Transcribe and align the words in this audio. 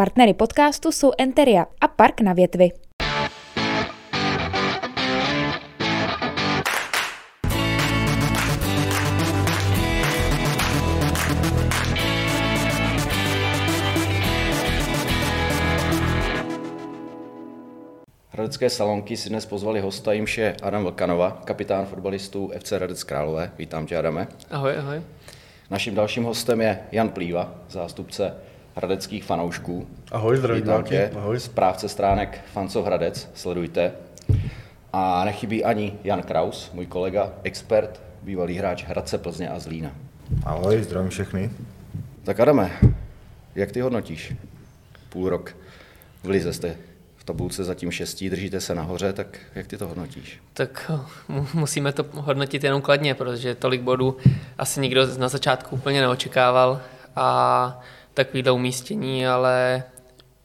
Partnery 0.00 0.34
podcastu 0.34 0.92
jsou 0.92 1.12
Enteria 1.18 1.66
a 1.80 1.88
Park 1.88 2.20
na 2.20 2.32
větvi. 2.32 2.70
Hradecké 18.28 18.70
salonky 18.70 19.16
si 19.16 19.28
dnes 19.28 19.46
pozvali 19.46 19.80
hosta, 19.80 20.12
jimž 20.12 20.38
je 20.38 20.56
Adam 20.62 20.82
Vlkanova, 20.82 21.42
kapitán 21.44 21.86
fotbalistů 21.86 22.52
FC 22.58 22.72
Hradec 22.72 23.04
Králové. 23.04 23.52
Vítám 23.58 23.86
tě, 23.86 23.96
Adame. 23.96 24.28
Ahoj, 24.50 24.76
ahoj. 24.78 25.02
Naším 25.70 25.94
dalším 25.94 26.24
hostem 26.24 26.60
je 26.60 26.80
Jan 26.92 27.08
Plíva, 27.08 27.54
zástupce 27.68 28.49
hradeckých 28.74 29.24
fanoušků. 29.24 29.86
Ahoj, 30.12 30.36
zdravím 30.36 30.64
tě, 30.84 31.10
Ahoj. 31.16 31.40
správce 31.40 31.88
stránek 31.88 32.40
Fancov 32.52 32.86
Hradec, 32.86 33.30
sledujte. 33.34 33.92
A 34.92 35.24
nechybí 35.24 35.64
ani 35.64 35.98
Jan 36.04 36.22
Kraus, 36.22 36.70
můj 36.74 36.86
kolega, 36.86 37.32
expert, 37.42 38.00
bývalý 38.22 38.54
hráč 38.58 38.84
Hradce 38.84 39.18
Plzně 39.18 39.48
a 39.48 39.58
Zlína. 39.58 39.90
Ahoj, 40.44 40.82
zdravím 40.82 41.10
všechny. 41.10 41.50
Tak 42.24 42.40
Adame, 42.40 42.70
jak 43.54 43.72
ty 43.72 43.80
hodnotíš? 43.80 44.34
Půl 45.08 45.28
rok 45.28 45.56
v 46.22 46.28
Lize 46.28 46.52
jste 46.52 46.76
v 47.16 47.24
tabulce 47.24 47.64
zatím 47.64 47.90
šestí, 47.90 48.30
držíte 48.30 48.60
se 48.60 48.74
nahoře, 48.74 49.12
tak 49.12 49.38
jak 49.54 49.66
ty 49.66 49.78
to 49.78 49.88
hodnotíš? 49.88 50.38
Tak 50.54 50.90
mu- 51.28 51.46
musíme 51.54 51.92
to 51.92 52.04
hodnotit 52.14 52.64
jenom 52.64 52.82
kladně, 52.82 53.14
protože 53.14 53.54
tolik 53.54 53.82
bodů 53.82 54.16
asi 54.58 54.80
nikdo 54.80 55.18
na 55.18 55.28
začátku 55.28 55.76
úplně 55.76 56.00
neočekával 56.00 56.80
a 57.16 57.80
takovýhle 58.14 58.52
umístění, 58.52 59.26
ale 59.26 59.82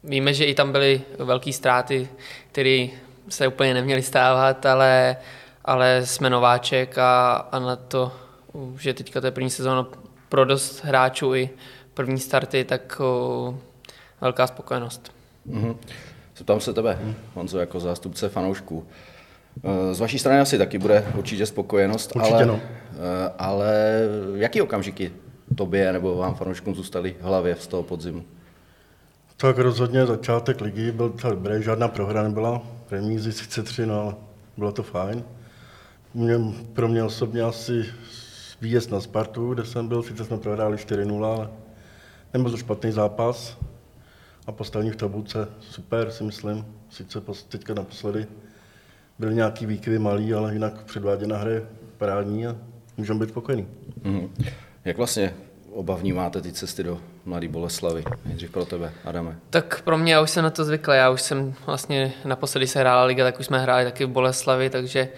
víme, 0.04 0.34
že 0.34 0.46
i 0.46 0.54
tam 0.54 0.72
byly 0.72 1.02
velké 1.20 1.54
ztráty, 1.54 2.08
které 2.52 2.88
se 3.30 3.48
úplně 3.48 3.74
neměly 3.74 4.02
stávat, 4.02 4.66
ale, 4.66 5.18
ale 5.66 6.02
jsme 6.05 6.30
nováček 6.30 6.98
a, 6.98 7.34
a 7.52 7.60
na 7.60 7.76
to, 7.76 8.12
že 8.80 8.94
teďka 8.94 9.22
to 9.22 9.27
je 9.27 9.32
první 9.32 9.49
sezóna 9.49 9.88
pro 10.30 10.46
dost 10.46 10.84
hráčů 10.84 11.35
i 11.35 11.49
první 11.94 12.20
starty, 12.20 12.63
tak 12.63 12.99
o, 12.99 13.57
velká 14.22 14.48
spokojenost. 14.48 15.12
Mhm. 15.46 15.76
Zeptám 16.38 16.60
se 16.60 16.74
tebe, 16.74 17.00
Honzo, 17.34 17.60
jako 17.60 17.79
zástupce 17.79 18.29
fanoušků. 18.29 18.88
Eh, 19.63 19.94
Z 19.94 20.00
vaší 20.00 20.20
strany 20.20 20.40
asi 20.40 20.57
taky 20.57 20.77
bude 20.77 21.05
určitě 21.16 21.46
spokojenost, 21.46 22.16
Určitě 22.16 22.34
ale, 22.35 22.46
no. 22.46 22.60
eh, 22.94 23.32
ale 23.38 24.00
jaký 24.35 24.62
okamžiky 24.62 25.12
tobě 25.55 25.93
nebo 25.93 26.18
vám 26.18 26.35
fanouškům 26.35 26.76
zůstaly 26.76 27.15
v 27.20 27.24
hlavě 27.24 27.55
z 27.55 27.68
toho 27.68 27.84
podzimu? 27.84 28.24
Tak 29.38 29.57
rozhodně 29.57 30.05
začátek 30.05 30.62
ligy 30.62 30.91
byl 30.91 31.10
docela 31.10 31.34
dobrý, 31.34 31.63
žádná 31.63 31.88
prohra 31.88 32.24
nebyla, 32.24 32.62
remízy 32.91 33.32
sice 33.32 33.63
tři, 33.63 33.85
no 33.85 34.01
ale 34.01 34.16
bylo 34.57 34.71
to 34.71 34.84
fajn. 34.84 35.23
Mě, 36.13 36.35
pro 36.73 36.88
mě 36.88 37.04
osobně 37.04 37.41
asi 37.41 37.85
výjezd 38.62 38.91
na 38.91 39.01
Spartu, 39.01 39.54
kde 39.54 39.66
jsem 39.66 39.88
byl, 39.88 40.04
sice 40.04 40.26
jsme 40.26 40.38
prohráli 40.38 40.77
4-0, 40.77 41.26
ale 41.26 41.49
nebyl 42.34 42.51
to 42.51 42.57
špatný 42.57 42.91
zápas. 42.91 43.57
A 44.48 44.51
postavení 44.51 44.91
v 44.91 44.96
tabulce 44.96 45.48
super, 45.60 46.12
si 46.12 46.23
myslím. 46.23 46.66
Sice 46.90 47.21
teďka 47.49 47.73
naposledy 47.73 48.27
byly 49.20 49.35
nějaký 49.35 49.66
výkyvy 49.66 49.99
malý, 49.99 50.34
ale 50.34 50.54
jinak 50.54 50.84
předváděna 50.84 51.38
hra 51.38 51.51
je 51.51 51.68
parádní 51.98 52.48
a 52.48 52.55
můžeme 52.98 53.20
být 53.20 53.29
spokojení. 53.29 53.68
Mhm. 54.04 54.29
Jak 54.86 54.98
vlastně 54.98 55.34
oba 55.74 55.96
vnímáte 55.96 56.41
ty 56.41 56.52
cesty 56.52 56.84
do 56.84 57.02
Mladé 57.26 57.48
Boleslavy? 57.48 58.04
Nejdřív 58.26 58.52
pro 58.52 58.66
tebe, 58.66 58.94
Adame. 59.05 59.40
Tak 59.50 59.82
pro 59.82 59.98
mě, 59.98 60.14
já 60.14 60.22
už 60.22 60.30
jsem 60.30 60.44
na 60.44 60.50
to 60.50 60.66
zvyklý, 60.66 60.96
já 60.96 61.10
už 61.10 61.22
jsem 61.22 61.54
vlastně 61.66 62.14
naposledy 62.26 62.68
se 62.68 62.80
hrála 62.80 63.04
liga, 63.04 63.24
tak 63.24 63.40
už 63.40 63.46
jsme 63.46 63.60
hráli 63.60 63.86
taky 63.86 64.06
v 64.06 64.09
Boleslavi, 64.09 64.69
takže 64.69 65.09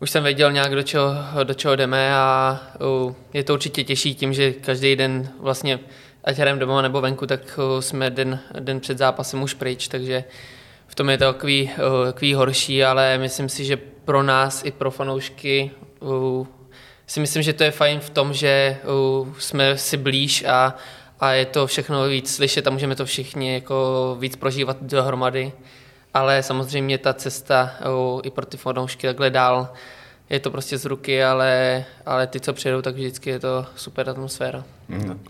už 0.00 0.10
jsem 0.10 0.24
věděl 0.24 0.52
nějak, 0.52 0.74
do 0.74 0.82
čeho, 0.82 1.14
do 1.44 1.54
čeho 1.54 1.76
jdeme 1.76 2.14
a 2.14 2.60
je 3.32 3.44
to 3.44 3.52
určitě 3.52 3.84
těžší 3.84 4.14
tím, 4.14 4.32
že 4.32 4.52
každý 4.52 4.96
den 4.96 5.28
vlastně, 5.38 5.78
ať 6.24 6.36
hrajeme 6.36 6.60
doma 6.60 6.82
nebo 6.82 7.00
venku, 7.00 7.26
tak 7.26 7.58
jsme 7.80 8.10
den, 8.10 8.40
den 8.60 8.80
před 8.80 8.98
zápasem 8.98 9.42
už 9.42 9.54
pryč, 9.54 9.88
takže 9.88 10.24
v 10.86 10.94
tom 10.94 11.10
je 11.10 11.18
to 11.18 11.32
takový, 11.32 11.70
takový 12.04 12.34
horší, 12.34 12.84
ale 12.84 13.18
myslím 13.18 13.48
si, 13.48 13.64
že 13.64 13.76
pro 13.76 14.22
nás 14.22 14.64
i 14.64 14.70
pro 14.70 14.90
fanoušky 14.90 15.70
si 17.12 17.20
myslím, 17.20 17.42
že 17.42 17.52
to 17.52 17.64
je 17.64 17.70
fajn 17.70 18.00
v 18.00 18.10
tom, 18.10 18.32
že 18.32 18.76
jsme 19.38 19.78
si 19.78 19.96
blíž 19.96 20.44
a, 20.44 20.74
a 21.20 21.32
je 21.32 21.46
to 21.46 21.66
všechno 21.66 22.08
víc 22.08 22.34
slyšet 22.34 22.66
a 22.66 22.70
můžeme 22.70 22.96
to 22.96 23.04
všichni 23.04 23.54
jako 23.54 24.16
víc 24.20 24.36
prožívat 24.36 24.76
dohromady. 24.80 25.52
Ale 26.14 26.42
samozřejmě 26.42 26.98
ta 26.98 27.14
cesta 27.14 27.70
i 28.22 28.30
pro 28.30 28.46
ty 28.46 28.56
fanoušky 28.56 29.06
takhle 29.06 29.30
dál 29.30 29.68
je 30.30 30.40
to 30.40 30.50
prostě 30.50 30.78
z 30.78 30.84
ruky, 30.84 31.24
ale, 31.24 31.84
ale 32.06 32.26
ty, 32.26 32.40
co 32.40 32.52
přijedou, 32.52 32.82
tak 32.82 32.94
vždycky 32.94 33.30
je 33.30 33.38
to 33.38 33.66
super 33.76 34.10
atmosféra. 34.10 34.64
Mhm. 34.88 35.20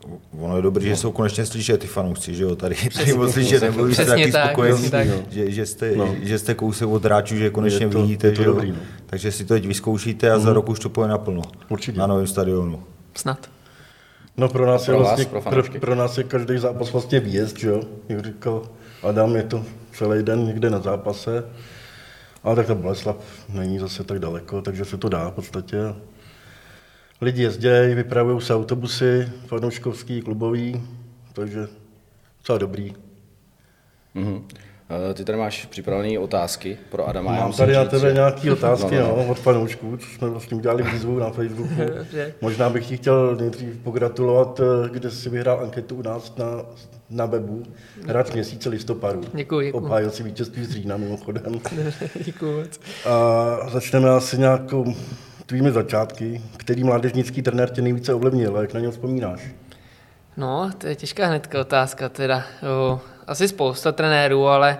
Ono 0.40 0.56
je 0.56 0.62
dobré, 0.62 0.84
že 0.84 0.96
jsou 0.96 1.12
konečně 1.12 1.46
slyšet 1.46 1.80
ty 1.80 1.86
fanoušci, 1.86 2.34
že 2.34 2.42
jo, 2.42 2.56
tady, 2.56 2.76
tady 2.94 3.12
moc 3.14 3.32
slyšet, 3.32 3.62
nebo 3.62 3.86
jste 3.86 4.04
taky 4.04 4.32
tak, 4.32 4.46
spokojení, 4.50 4.90
tak. 4.90 5.06
že, 5.30 5.50
že, 5.50 5.66
jste, 5.66 5.96
No. 5.96 6.14
že 6.22 6.38
jste 6.38 6.54
kousek 6.54 6.88
od 6.88 7.04
hráčů, 7.04 7.36
že 7.36 7.50
konečně 7.50 7.86
Je 7.86 7.90
to- 7.90 8.02
vidíte, 8.02 8.26
je 8.26 8.32
to 8.32 8.42
že 8.42 8.48
jo? 8.48 8.54
dobrý, 8.54 8.70
no. 8.70 8.78
takže 9.06 9.32
si 9.32 9.44
to 9.44 9.54
teď 9.54 9.66
vyzkoušíte 9.66 10.30
a 10.32 10.38
za 10.38 10.52
rok 10.52 10.68
už 10.68 10.78
to 10.80 10.88
půjde 10.88 11.08
naplno. 11.08 11.42
Určitě. 11.68 11.98
Na 11.98 12.06
novém 12.06 12.26
stadionu. 12.26 12.82
Snad. 13.14 13.38
No 14.36 14.48
pro 14.48 14.66
nás, 14.66 14.84
Pro 14.84 14.94
je 14.94 14.98
vás, 14.98 15.06
vlastně, 15.08 15.24
pro 15.26 15.40
pro, 15.40 15.50
fanoušky. 15.50 15.78
pro 15.80 15.94
nás 15.94 16.18
je 16.18 16.24
každý 16.24 16.58
zápas 16.58 16.92
vlastně 16.92 17.20
výjezd, 17.20 17.58
že 17.58 17.68
jo? 17.68 17.82
Jak 18.08 18.24
říkal 18.24 18.62
Adam, 19.02 19.36
je 19.36 19.42
to 19.42 19.62
celý 19.96 20.22
den 20.22 20.46
někde 20.46 20.70
na 20.70 20.78
zápase. 20.78 21.44
Ale 22.42 22.56
tak 22.56 22.66
ta 22.66 22.74
Boleslav 22.74 23.16
není 23.48 23.78
zase 23.78 24.04
tak 24.04 24.18
daleko, 24.18 24.62
takže 24.62 24.84
se 24.84 24.98
to 24.98 25.08
dá 25.08 25.30
v 25.30 25.34
podstatě. 25.34 25.78
Lidi 27.20 27.42
jezdějí, 27.42 27.94
vypravují 27.94 28.40
se 28.40 28.54
autobusy, 28.54 29.32
fanouškovský, 29.46 30.22
klubový, 30.22 30.82
takže 31.32 31.68
docela 32.38 32.58
dobrý. 32.58 32.94
Mhm. 34.14 34.48
Eh, 35.10 35.14
Ty 35.14 35.24
tady 35.24 35.38
máš 35.38 35.66
připravené 35.66 36.18
otázky 36.18 36.78
pro 36.90 37.08
Adama. 37.08 37.32
Já 37.32 37.38
Mám 37.38 37.46
musím 37.46 37.58
tady 37.62 37.72
na 37.76 37.84
tebe 37.84 38.08
že- 38.08 38.14
nějaké 38.14 38.52
otázky 38.58 38.96
No, 38.96 39.02
no, 39.08 39.16
no, 39.16 39.26
od 39.26 39.38
fanoušků, 39.38 39.96
co 39.96 40.06
jsme 40.06 40.28
vlastně 40.28 40.56
udělali 40.56 40.82
výzvu 40.82 41.18
na 41.18 41.30
Facebooku. 41.30 41.74
Možná 42.40 42.70
bych 42.70 42.86
ti 42.88 42.96
chtěl 42.96 43.36
nejdřív 43.36 43.76
pogratulovat, 43.76 44.60
eh, 44.60 44.88
kde 44.88 45.10
jsi 45.10 45.28
vyhrál 45.30 45.60
anketu 45.60 45.94
u 45.96 46.02
nás 46.02 46.36
na, 46.36 46.46
na 47.10 47.26
webu. 47.26 47.62
Hráč 48.06 48.30
měsíce 48.32 48.68
listopadu. 48.68 49.20
Děkuji, 49.20 49.36
děkuji. 49.66 49.72
Obhájil 49.72 50.10
si 50.10 50.22
vítězství 50.22 50.64
z 50.64 50.70
Října 50.70 50.96
mimochodem. 50.96 51.60
Děkuji. 52.24 52.64
A 53.08 53.68
začneme 53.70 54.10
asi 54.10 54.38
nějakou 54.38 54.94
tvými 55.46 55.72
začátky. 55.72 56.42
Který 56.56 56.84
mládežnický 56.84 57.42
trenér 57.42 57.70
tě 57.70 57.82
nejvíce 57.82 58.14
ovlivnil 58.14 58.56
a 58.56 58.60
jak 58.60 58.74
na 58.74 58.80
něj 58.80 58.90
vzpomínáš? 58.90 59.40
No, 60.36 60.70
to 60.78 60.86
je 60.86 60.94
těžká 60.94 61.26
hnedka 61.26 61.60
otázka 61.60 62.08
teda. 62.08 62.42
Jo, 62.62 63.00
asi 63.26 63.48
spousta 63.48 63.92
trenérů, 63.92 64.48
ale, 64.48 64.78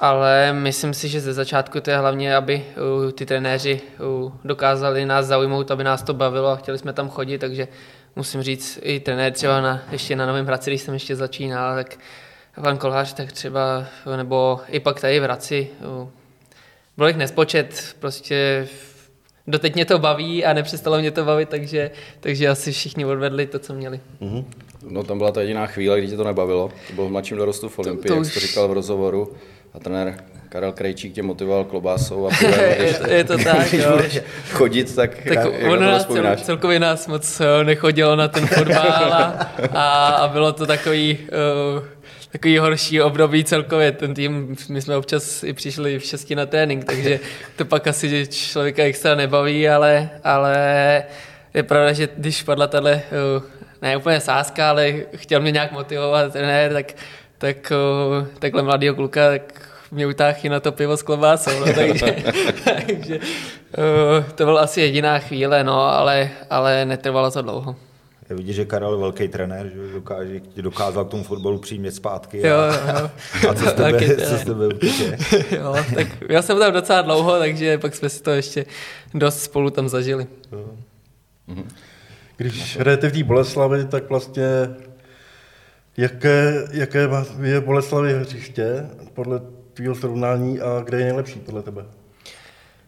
ale 0.00 0.52
myslím 0.52 0.94
si, 0.94 1.08
že 1.08 1.20
ze 1.20 1.32
začátku 1.32 1.80
to 1.80 1.90
je 1.90 1.98
hlavně, 1.98 2.36
aby 2.36 2.64
uh, 3.04 3.10
ty 3.10 3.26
trenéři 3.26 3.80
uh, 3.98 4.32
dokázali 4.44 5.06
nás 5.06 5.26
zaujmout, 5.26 5.70
aby 5.70 5.84
nás 5.84 6.02
to 6.02 6.14
bavilo 6.14 6.48
a 6.48 6.56
chtěli 6.56 6.78
jsme 6.78 6.92
tam 6.92 7.08
chodit, 7.08 7.38
takže 7.38 7.68
musím 8.16 8.42
říct, 8.42 8.78
i 8.82 9.00
trenér 9.00 9.32
třeba 9.32 9.60
na, 9.60 9.82
ještě 9.90 10.16
na 10.16 10.26
Novém 10.26 10.46
Hradci, 10.46 10.70
když 10.70 10.82
jsem 10.82 10.94
ještě 10.94 11.16
začínal, 11.16 11.74
tak 11.74 11.98
pan 12.62 12.78
Kolář, 12.78 13.12
tak 13.12 13.32
třeba, 13.32 13.86
nebo 14.16 14.60
i 14.68 14.80
pak 14.80 15.00
tady 15.00 15.20
v 15.20 15.22
Hradci, 15.22 15.68
uh, 16.00 16.08
byl 16.96 17.06
jich 17.06 17.16
nespočet, 17.16 17.96
prostě 17.98 18.68
doteď 19.46 19.74
mě 19.74 19.84
to 19.84 19.98
baví 19.98 20.44
a 20.44 20.52
nepřestalo 20.52 20.98
mě 20.98 21.10
to 21.10 21.24
bavit, 21.24 21.48
takže, 21.48 21.90
takže 22.20 22.48
asi 22.48 22.72
všichni 22.72 23.04
odvedli 23.04 23.46
to, 23.46 23.58
co 23.58 23.74
měli. 23.74 24.00
Mhm. 24.20 24.44
No 24.82 25.02
tam 25.02 25.18
byla 25.18 25.32
ta 25.32 25.40
jediná 25.40 25.66
chvíle, 25.66 25.98
kdy 25.98 26.08
tě 26.08 26.16
to 26.16 26.24
nebavilo. 26.24 26.70
To 26.88 26.92
bylo 26.92 27.08
v 27.08 27.10
mladším 27.10 27.36
dorostu 27.36 27.68
v 27.68 27.78
Olympii, 27.78 28.08
to 28.08 28.12
jak 28.14 28.20
už- 28.20 28.28
jsi 28.28 28.34
to 28.34 28.40
říkal 28.40 28.68
v 28.68 28.72
rozhovoru. 28.72 29.32
A 29.74 29.78
trenér 29.78 30.14
Karel 30.48 30.72
Krejčík 30.72 31.14
tě 31.14 31.22
motivoval 31.22 31.64
klobásou 31.64 32.26
a 32.26 32.30
pivem, 32.38 32.60
je, 32.80 32.94
to- 32.94 33.10
je 33.10 33.24
to 33.24 33.38
tak, 33.38 33.68
když 33.68 33.82
jo. 33.82 33.90
budeš 33.96 34.20
chodit, 34.52 34.94
tak, 34.96 35.14
Tak 35.16 35.26
jak, 35.26 35.52
jak 35.52 35.70
to 35.70 35.76
nás 35.80 36.06
cel, 36.06 36.36
celkově 36.36 36.80
nás 36.80 37.06
moc 37.06 37.42
nechodilo 37.62 38.16
na 38.16 38.28
ten 38.28 38.46
fotbal 38.46 39.12
a, 39.12 39.50
a, 39.72 40.08
a 40.08 40.28
bylo 40.28 40.52
to 40.52 40.66
takový, 40.66 41.18
uh, 41.78 41.84
takový 42.32 42.58
horší 42.58 43.00
období 43.02 43.44
celkově. 43.44 43.92
Ten 43.92 44.14
tým, 44.14 44.56
my 44.68 44.82
jsme 44.82 44.96
občas 44.96 45.42
i 45.44 45.52
přišli 45.52 45.98
v 45.98 46.04
šesti 46.04 46.34
na 46.34 46.46
trénink, 46.46 46.84
takže 46.84 47.20
to 47.56 47.64
pak 47.64 47.86
asi 47.86 48.26
člověka 48.30 48.82
extra 48.82 49.14
nebaví, 49.14 49.68
ale, 49.68 50.10
ale 50.24 50.54
je 51.54 51.62
pravda, 51.62 51.92
že 51.92 52.08
když 52.16 52.42
padla 52.42 52.66
tahle, 52.66 53.02
uh, 53.36 53.42
ne 53.82 53.96
úplně 53.96 54.20
sázka, 54.20 54.70
ale 54.70 54.92
chtěl 55.16 55.40
mě 55.40 55.50
nějak 55.50 55.72
motivovat 55.72 56.32
trenér, 56.32 56.72
tak, 56.72 56.92
tak 57.38 57.72
takhle 58.38 58.62
mladýho 58.62 58.94
kluka, 58.94 59.28
tak 59.28 59.68
mě 59.90 60.06
utáhl 60.06 60.36
i 60.42 60.48
na 60.48 60.60
to 60.60 60.72
pivo 60.72 60.96
s 60.96 61.02
klobásou, 61.02 61.60
no, 61.60 61.66
takže, 61.74 62.16
takže 62.64 63.18
uh, 63.18 64.24
to 64.34 64.44
byla 64.44 64.60
asi 64.60 64.80
jediná 64.80 65.18
chvíle, 65.18 65.64
no, 65.64 65.80
ale, 65.80 66.30
ale 66.50 66.84
netrvalo 66.84 67.30
to 67.30 67.42
dlouho. 67.42 67.76
Je 68.30 68.36
vidět, 68.36 68.52
že 68.52 68.64
Karel 68.64 68.92
je 68.92 68.98
velký 68.98 69.28
trenér, 69.28 69.66
že 69.66 69.92
dokáže, 69.92 70.40
dokázal 70.56 71.04
k 71.04 71.10
tomu 71.10 71.24
fotbalu 71.24 71.58
přijímat 71.58 71.94
zpátky. 71.94 72.38
Jo, 72.46 72.56
A, 72.56 72.66
jo, 72.66 72.98
jo. 73.00 73.10
a 73.50 73.54
co 73.54 73.66
z 73.66 73.72
tebe, 73.72 73.92
Taky, 73.92 74.16
co 74.16 74.36
z 74.36 74.44
tebe 74.44 74.66
určitě. 74.66 75.18
jo, 75.56 75.74
tak 75.94 76.06
já 76.28 76.42
jsem 76.42 76.58
tam 76.58 76.72
docela 76.72 77.02
dlouho, 77.02 77.38
takže 77.38 77.78
pak 77.78 77.94
jsme 77.94 78.08
si 78.08 78.22
to 78.22 78.30
ještě 78.30 78.66
dost 79.14 79.42
spolu 79.42 79.70
tam 79.70 79.88
zažili. 79.88 80.26
Když 82.38 82.76
hrajete 82.76 83.08
v 83.08 83.12
té 83.12 83.24
Boleslavi, 83.24 83.84
tak 83.84 84.08
vlastně 84.08 84.44
jaké, 85.96 86.68
jaké 86.72 87.08
je 87.42 87.60
Boleslavy 87.60 88.18
hřiště 88.18 88.86
podle 89.14 89.40
tvého 89.74 89.94
srovnání 89.94 90.60
a 90.60 90.80
kde 90.84 90.98
je 90.98 91.04
nejlepší 91.04 91.38
podle 91.38 91.62
tebe? 91.62 91.84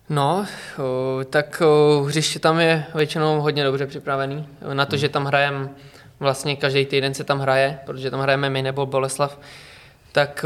No, 0.09 0.47
tak 1.31 1.63
hřiště 2.07 2.39
tam 2.39 2.61
je 2.61 2.85
většinou 2.95 3.41
hodně 3.41 3.65
dobře 3.65 3.87
připravený. 3.87 4.49
Na 4.73 4.87
to, 4.87 4.97
že 4.97 5.09
tam 5.09 5.25
hrajem, 5.25 5.71
vlastně 6.21 6.57
každý 6.57 6.87
týden 6.87 7.15
se 7.15 7.25
tam 7.25 7.39
hraje, 7.39 7.79
protože 7.87 8.11
tam 8.11 8.21
hrajeme 8.21 8.51
my 8.51 8.63
nebo 8.63 8.87
Boleslav, 8.87 9.41
tak 10.13 10.45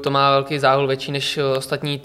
to 0.00 0.10
má 0.10 0.30
velký 0.30 0.58
záhul 0.58 0.86
větší 0.86 1.12
než 1.12 1.38
ostatní 1.56 2.02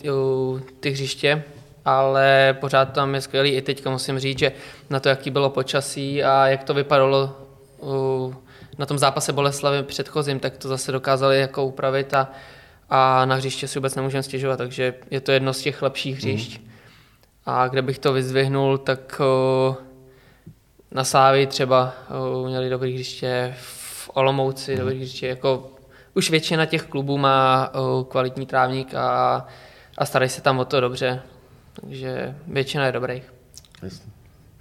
ty 0.79 0.89
hřiště, 0.89 1.43
ale 1.85 2.57
pořád 2.59 2.85
tam 2.85 3.15
je 3.15 3.21
skvělý. 3.21 3.51
I 3.51 3.61
teďka 3.61 3.89
musím 3.89 4.19
říct, 4.19 4.39
že 4.39 4.51
na 4.89 4.99
to, 4.99 5.09
jaký 5.09 5.29
bylo 5.29 5.49
počasí 5.49 6.23
a 6.23 6.47
jak 6.47 6.63
to 6.63 6.73
vypadalo 6.73 7.35
na 8.77 8.85
tom 8.85 8.97
zápase 8.97 9.33
Boleslavy 9.33 9.83
předchozím, 9.83 10.39
tak 10.39 10.57
to 10.57 10.67
zase 10.67 10.91
dokázali 10.91 11.39
jako 11.39 11.65
upravit 11.65 12.13
a, 12.13 12.31
a 12.89 13.25
na 13.25 13.35
hřiště 13.35 13.67
si 13.67 13.79
vůbec 13.79 13.95
nemůžeme 13.95 14.23
stěžovat, 14.23 14.57
takže 14.57 14.93
je 15.11 15.21
to 15.21 15.31
jedno 15.31 15.53
z 15.53 15.61
těch 15.61 15.81
lepších 15.81 16.17
hřišť. 16.17 16.61
A 17.45 17.67
kde 17.67 17.81
bych 17.81 17.99
to 17.99 18.13
vyzdvihnul, 18.13 18.77
tak 18.77 19.19
o, 19.19 19.77
na 20.91 21.03
Sávy 21.03 21.47
třeba 21.47 21.93
o, 22.09 22.47
měli 22.47 22.69
dobrý 22.69 22.93
hřiště, 22.93 23.53
v 23.57 24.09
Olomouci 24.13 24.77
dobrý 24.77 24.99
hřiště, 24.99 25.27
jako 25.27 25.71
už 26.13 26.29
většina 26.29 26.65
těch 26.65 26.83
klubů 26.83 27.17
má 27.17 27.71
o, 27.73 28.03
kvalitní 28.03 28.45
trávník 28.45 28.93
a, 28.95 29.47
a 29.97 30.05
starají 30.05 30.29
se 30.29 30.41
tam 30.41 30.59
o 30.59 30.65
to 30.65 30.81
dobře, 30.81 31.21
takže 31.81 32.35
většina 32.47 32.85
je 32.85 32.91
dobrých. 32.91 33.33
Jasně. 33.83 34.11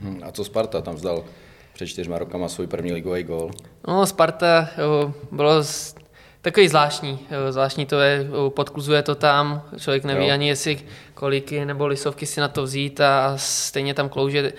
Hm, 0.00 0.20
A 0.24 0.32
co 0.32 0.44
Sparta? 0.44 0.80
Tam 0.82 0.94
vzdal 0.94 1.24
před 1.72 1.86
čtyřma 1.86 2.18
rokama 2.18 2.48
svůj 2.48 2.66
první 2.66 2.92
ligový 2.92 3.22
gól. 3.22 3.50
No, 3.88 4.06
Sparta 4.06 4.68
jo, 4.78 5.14
bylo 5.32 5.62
z, 5.64 5.94
takový 6.42 6.68
zvláštní. 6.68 7.18
Jo, 7.30 7.52
zvláštní 7.52 7.86
to 7.86 8.00
je, 8.00 8.26
jo, 8.30 8.50
podkluzuje 8.50 9.02
to 9.02 9.14
tam, 9.14 9.62
člověk 9.78 10.04
neví 10.04 10.26
Jo. 10.26 10.32
ani 10.32 10.48
jestli 10.48 10.80
koliky 11.14 11.64
nebo 11.64 11.86
lisovky 11.86 12.26
si 12.26 12.40
na 12.40 12.48
to 12.48 12.62
vzít 12.62 13.00
a 13.00 13.32
stejně 13.36 13.94
tam 13.94 14.08
klouže. 14.08 14.52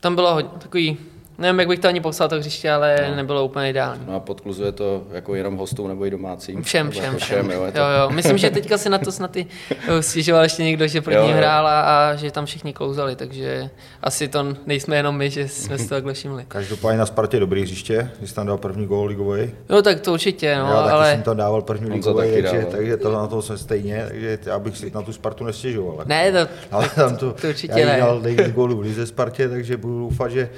Tam 0.00 0.14
bylo 0.14 0.34
hodně, 0.34 0.50
takový, 0.58 0.98
nevím, 1.38 1.58
jak 1.58 1.68
bych 1.68 1.78
to 1.78 1.88
ani 1.88 2.00
popsal 2.00 2.28
to 2.28 2.36
hřiště, 2.38 2.70
ale 2.70 2.96
no. 3.10 3.16
nebylo 3.16 3.44
úplně 3.44 3.70
ideální. 3.70 4.02
No 4.06 4.14
a 4.14 4.20
podkluzuje 4.20 4.72
to 4.72 5.02
jako 5.12 5.34
jenom 5.34 5.56
hostům 5.56 5.88
nebo 5.88 6.06
i 6.06 6.10
domácím? 6.10 6.62
Všem, 6.62 6.86
Nebo 6.86 6.92
všem, 6.92 7.04
jako 7.04 7.18
všem. 7.18 7.50
jo, 7.50 7.64
je 7.64 7.72
to... 7.72 7.78
Jo, 7.78 7.84
jo. 8.00 8.10
Myslím, 8.10 8.38
že 8.38 8.50
teďka 8.50 8.78
se 8.78 8.90
na 8.90 8.98
to 8.98 9.12
snad 9.12 9.36
i 9.36 9.46
jo, 9.88 10.02
stěžoval 10.02 10.42
ještě 10.42 10.62
někdo, 10.62 10.86
že 10.86 11.00
pro 11.00 11.14
Jo, 11.14 11.22
ní 11.24 11.30
jo. 11.30 11.36
hrál 11.36 11.66
a, 11.66 11.80
a 12.10 12.14
že 12.14 12.30
tam 12.30 12.46
všichni 12.46 12.72
klouzali, 12.72 13.16
takže 13.16 13.70
asi 14.02 14.28
to 14.28 14.46
nejsme 14.66 14.96
jenom 14.96 15.16
my, 15.16 15.30
že 15.30 15.48
jsme 15.48 15.78
si 15.78 15.88
to 15.88 15.94
takhle 15.94 16.12
všimli. 16.14 16.44
Každopádně 16.48 16.98
na 16.98 17.06
Spartě 17.06 17.40
dobrý 17.40 17.62
hřiště, 17.62 18.10
když 18.18 18.30
jsi 18.30 18.36
tam 18.36 18.46
dal 18.46 18.58
první 18.58 18.86
gól 18.86 19.06
ligový. 19.06 19.50
Jo, 19.70 19.82
tak 19.82 20.00
to 20.00 20.12
určitě, 20.12 20.56
no, 20.58 20.66
já 20.66 20.82
taky 20.82 20.90
ale... 20.92 21.12
jsem 21.12 21.22
tam 21.22 21.36
dával 21.36 21.62
první 21.62 21.90
On 21.90 22.00
to 22.02 22.10
ligový, 22.16 22.42
takže, 22.42 22.56
dával. 22.58 22.72
takže 22.72 22.96
to 22.96 23.12
na 23.12 23.26
to 23.26 23.42
jsme 23.42 23.58
stejně, 23.58 24.04
takže 24.08 24.38
já 24.46 24.58
bych 24.58 24.76
si 24.78 24.90
na 24.94 25.02
tu 25.02 25.12
Spartu 25.12 25.44
nestěžoval. 25.44 26.04
Ne, 26.06 26.32
to, 26.32 26.52
Ale 26.70 26.88
tam 26.88 27.16
to, 27.16 27.32
to 27.32 27.48
určitě 27.48 27.72
já 27.72 27.78
jí 27.78 27.84
ne. 27.86 27.98
dal 27.98 28.20
nejvíc 28.20 28.48
gólů 28.48 28.76
v 28.76 28.80
Lize 28.80 29.06
Spartě, 29.06 29.48
takže 29.48 29.76
budu 29.76 29.98
doufat, 29.98 30.30
že 30.30 30.48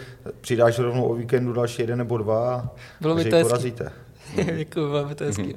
přidáš 0.70 0.87
rovnou 0.87 1.05
o 1.08 1.14
víkendu 1.14 1.52
další 1.52 1.82
jeden 1.82 1.99
nebo 1.99 2.19
dva 2.19 2.55
a 2.55 2.70
Bylo 3.00 3.14
by 3.14 3.22
že 3.22 3.31
to 3.31 3.40
porazíte. 3.40 3.93
Děkuji, 4.56 4.90
bylo 4.90 5.05
by 5.05 5.14
to 5.14 5.25
hezký. 5.25 5.55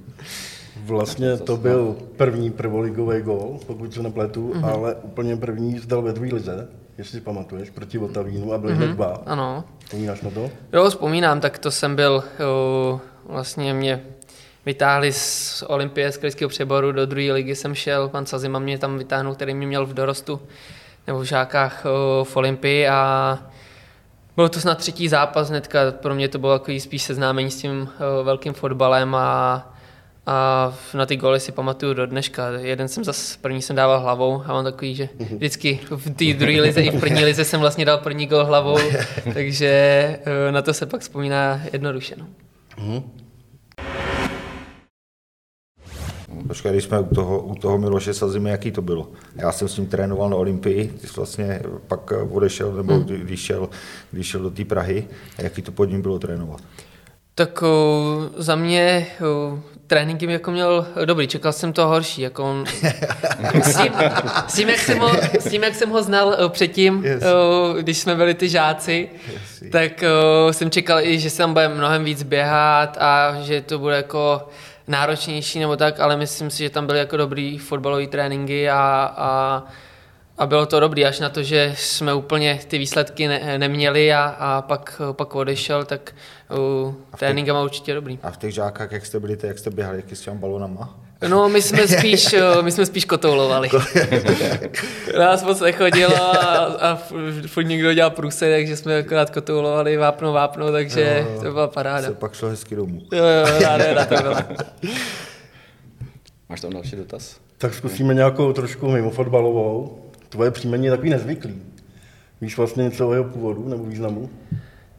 Vlastně 0.83 1.37
to 1.37 1.57
byl 1.57 1.95
první 2.17 2.51
prvoligový 2.51 3.21
gól, 3.21 3.59
pokud 3.67 3.93
se 3.93 4.03
nepletu, 4.03 4.53
mm-hmm. 4.53 4.73
ale 4.73 4.95
úplně 4.95 5.37
první 5.37 5.79
zdal 5.79 6.01
ve 6.01 6.13
druhé 6.13 6.33
lize, 6.33 6.67
jestli 6.97 7.19
si 7.19 7.25
pamatuješ, 7.25 7.69
proti 7.69 7.97
Otavínu 7.97 8.53
a 8.53 8.57
byli 8.57 8.75
hned 8.75 8.87
dva. 8.87 9.21
Ano. 9.25 9.63
Vzpomínáš 9.79 10.21
na 10.21 10.29
to? 10.29 10.51
Jo, 10.73 10.89
vzpomínám, 10.89 11.39
tak 11.39 11.59
to 11.59 11.71
jsem 11.71 11.95
byl, 11.95 12.23
jo, 12.39 13.01
vlastně 13.25 13.73
mě 13.73 14.03
vytáhli 14.65 15.13
z 15.13 15.63
Olympie, 15.67 16.11
z 16.11 16.17
krajského 16.17 16.49
přeboru, 16.49 16.91
do 16.91 17.05
druhé 17.05 17.31
ligy 17.31 17.55
jsem 17.55 17.75
šel, 17.75 18.09
pan 18.09 18.25
Sazima 18.25 18.59
mě 18.59 18.77
tam 18.77 18.97
vytáhnul, 18.97 19.35
který 19.35 19.53
mě 19.53 19.67
měl 19.67 19.85
v 19.85 19.93
dorostu, 19.93 20.39
nebo 21.07 21.19
v 21.19 21.23
žákách 21.23 21.85
jo, 21.85 22.23
v 22.23 22.37
Olympii 22.37 22.87
a 22.87 23.39
byl 24.37 24.49
to 24.49 24.61
snad 24.61 24.77
třetí 24.77 25.09
zápas 25.09 25.49
hnedka, 25.49 25.91
pro 25.91 26.15
mě 26.15 26.27
to 26.27 26.39
bylo 26.39 26.59
takový 26.59 26.79
spíš 26.79 27.01
seznámení 27.01 27.51
s 27.51 27.61
tím 27.61 27.89
jo, 27.99 28.23
velkým 28.23 28.53
fotbalem 28.53 29.15
a, 29.15 29.73
a 30.25 30.73
na 30.93 31.05
ty 31.05 31.15
goly 31.15 31.39
si 31.39 31.51
pamatuju 31.51 31.93
do 31.93 32.05
dneška. 32.05 32.49
Jeden 32.49 32.87
jsem 32.87 33.03
zase, 33.03 33.37
první 33.41 33.61
jsem 33.61 33.75
dával 33.75 33.99
hlavou 33.99 34.43
a 34.45 34.53
on 34.53 34.63
takový, 34.63 34.95
že 34.95 35.09
vždycky 35.35 35.79
v 35.89 36.09
té 36.09 36.33
druhé 36.39 36.61
lize 36.61 36.81
i 36.81 36.97
v 36.97 36.99
první 36.99 37.23
lize 37.23 37.45
jsem 37.45 37.59
vlastně 37.59 37.85
dal 37.85 37.97
první 37.97 38.25
gol 38.25 38.45
hlavou, 38.45 38.77
takže 39.33 39.67
eh, 39.67 40.51
na 40.51 40.61
to 40.61 40.73
se 40.73 40.85
pak 40.85 41.01
vzpomíná 41.01 41.61
jednoduše. 41.73 42.15
No. 42.17 42.27
Počkej, 46.47 46.71
když 46.71 46.83
jsme 46.83 46.99
u 46.99 47.15
toho, 47.15 47.39
u 47.39 47.55
toho 47.55 47.77
Miloše 47.77 48.13
Sazimy, 48.13 48.49
jaký 48.49 48.71
to 48.71 48.81
bylo? 48.81 49.09
Já 49.35 49.51
jsem 49.51 49.67
s 49.67 49.77
ním 49.77 49.87
trénoval 49.87 50.29
na 50.29 50.35
Olympii, 50.37 50.87
ty 51.01 51.07
jsi 51.07 51.13
vlastně 51.17 51.61
pak 51.87 52.11
odešel, 52.31 52.73
nebo 52.73 52.93
Hmm. 52.93 53.03
když, 53.03 53.39
šel, 53.39 53.69
když 54.11 54.27
šel 54.27 54.41
do 54.41 54.49
té 54.51 54.65
Prahy, 54.65 55.07
jaký 55.37 55.61
to 55.61 55.71
pod 55.71 55.85
ním 55.85 56.01
bylo 56.01 56.19
trénovat? 56.19 56.61
Tak 57.37 57.61
o, 57.61 58.29
za 58.37 58.55
mě 58.55 59.07
o, 59.29 59.59
tréninky 59.87 60.31
jako 60.31 60.51
měl 60.51 60.87
dobrý, 61.05 61.27
čekal 61.27 61.51
jsem 61.53 61.73
to 61.73 61.87
horší. 61.87 62.21
Jako 62.21 62.43
on, 62.43 62.65
s, 63.63 63.77
tím, 63.77 63.93
s, 64.47 64.53
tím, 64.55 64.69
jak 64.69 64.79
jsem 64.79 64.99
ho, 64.99 65.09
s 65.39 65.49
tím, 65.49 65.63
jak 65.63 65.75
jsem 65.75 65.89
ho 65.89 66.03
znal 66.03 66.35
o, 66.45 66.49
předtím, 66.49 67.05
Yes. 67.05 67.23
o, 67.23 67.73
když 67.79 67.97
jsme 67.97 68.15
byli 68.15 68.33
ty 68.33 68.49
žáci, 68.49 69.09
Yes. 69.33 69.63
tak 69.71 70.03
o, 70.47 70.53
jsem 70.53 70.71
čekal 70.71 70.99
i, 71.01 71.19
že 71.19 71.29
se 71.29 71.37
tam 71.37 71.53
bude 71.53 71.67
mnohem 71.69 72.03
víc 72.03 72.23
běhat 72.23 72.97
a 72.99 73.35
že 73.41 73.61
to 73.61 73.79
bude 73.79 73.95
jako 73.95 74.47
náročnější 74.87 75.59
nebo 75.59 75.75
tak, 75.75 75.99
ale 75.99 76.17
myslím 76.17 76.49
si, 76.49 76.63
že 76.63 76.69
tam 76.69 76.85
byly 76.85 76.99
jako 76.99 77.17
dobrý 77.17 77.57
fotbalové 77.57 78.07
tréninky 78.07 78.69
a, 78.69 79.13
a, 79.17 79.63
a 80.37 80.45
bylo 80.45 80.65
to 80.65 80.79
dobrý, 80.79 81.05
až 81.05 81.19
na 81.19 81.29
to, 81.29 81.43
že 81.43 81.73
jsme 81.77 82.13
úplně 82.13 82.59
ty 82.67 82.77
výsledky 82.77 83.27
ne, 83.27 83.57
neměli 83.57 84.13
a, 84.13 84.23
a 84.39 84.61
pak, 84.61 85.01
pak 85.11 85.35
odešel, 85.35 85.85
tak 85.85 86.15
uh, 86.85 86.93
tréninka 87.19 87.53
má 87.53 87.63
určitě 87.63 87.93
dobrý. 87.93 88.19
A 88.23 88.31
v 88.31 88.37
těch 88.37 88.53
žákách, 88.53 88.91
jak 88.91 89.05
jste 89.05 89.19
byli, 89.19 89.37
jak 89.43 89.59
jste 89.59 89.69
běhali, 89.69 89.97
jak 89.97 90.17
s 90.17 90.21
těmi 90.21 90.37
balonama? 90.39 90.99
No, 91.27 91.49
my 91.49 91.61
jsme 91.61 91.87
spíš, 91.97 92.35
my 92.61 92.71
jsme 92.71 92.85
spíš 92.85 93.05
kotoulovali. 93.05 93.69
Nás 95.19 95.43
moc 95.43 95.59
nechodilo 95.59 96.15
a, 96.15 96.35
a 96.65 96.95
furt- 96.95 97.47
furt 97.47 97.63
někdo 97.63 97.93
dělal 97.93 98.09
průse, 98.09 98.51
takže 98.51 98.75
jsme 98.77 98.97
akorát 98.99 99.29
kotoulovali 99.29 99.97
vápno, 99.97 100.33
vápno, 100.33 100.71
takže 100.71 101.25
Jo, 101.33 101.41
to 101.41 101.51
byla 101.51 101.67
paráda. 101.67 102.07
Se 102.07 102.13
pak 102.13 102.33
šlo 102.33 102.49
hezky 102.49 102.75
domů. 102.75 103.01
Jo, 103.13 103.23
jo, 103.25 103.59
ráda, 103.61 104.05
to 104.05 104.15
byla. 104.15 104.43
Máš 106.49 106.61
tam 106.61 106.71
další 106.73 106.95
dotaz? 106.95 107.37
Tak 107.57 107.73
zkusíme 107.73 108.13
nějakou 108.13 108.53
trošku 108.53 108.87
mimo 108.91 109.09
fotbalovou. 109.09 110.06
Tvoje 110.29 110.51
příjmení 110.51 110.85
je 110.85 110.91
takový 110.91 111.09
nezvyklý. 111.09 111.61
Víš 112.41 112.57
vlastně 112.57 112.83
něco 112.83 113.09
o 113.09 113.13
jeho 113.13 113.23
původu 113.23 113.69
nebo 113.69 113.83
významu? 113.83 114.29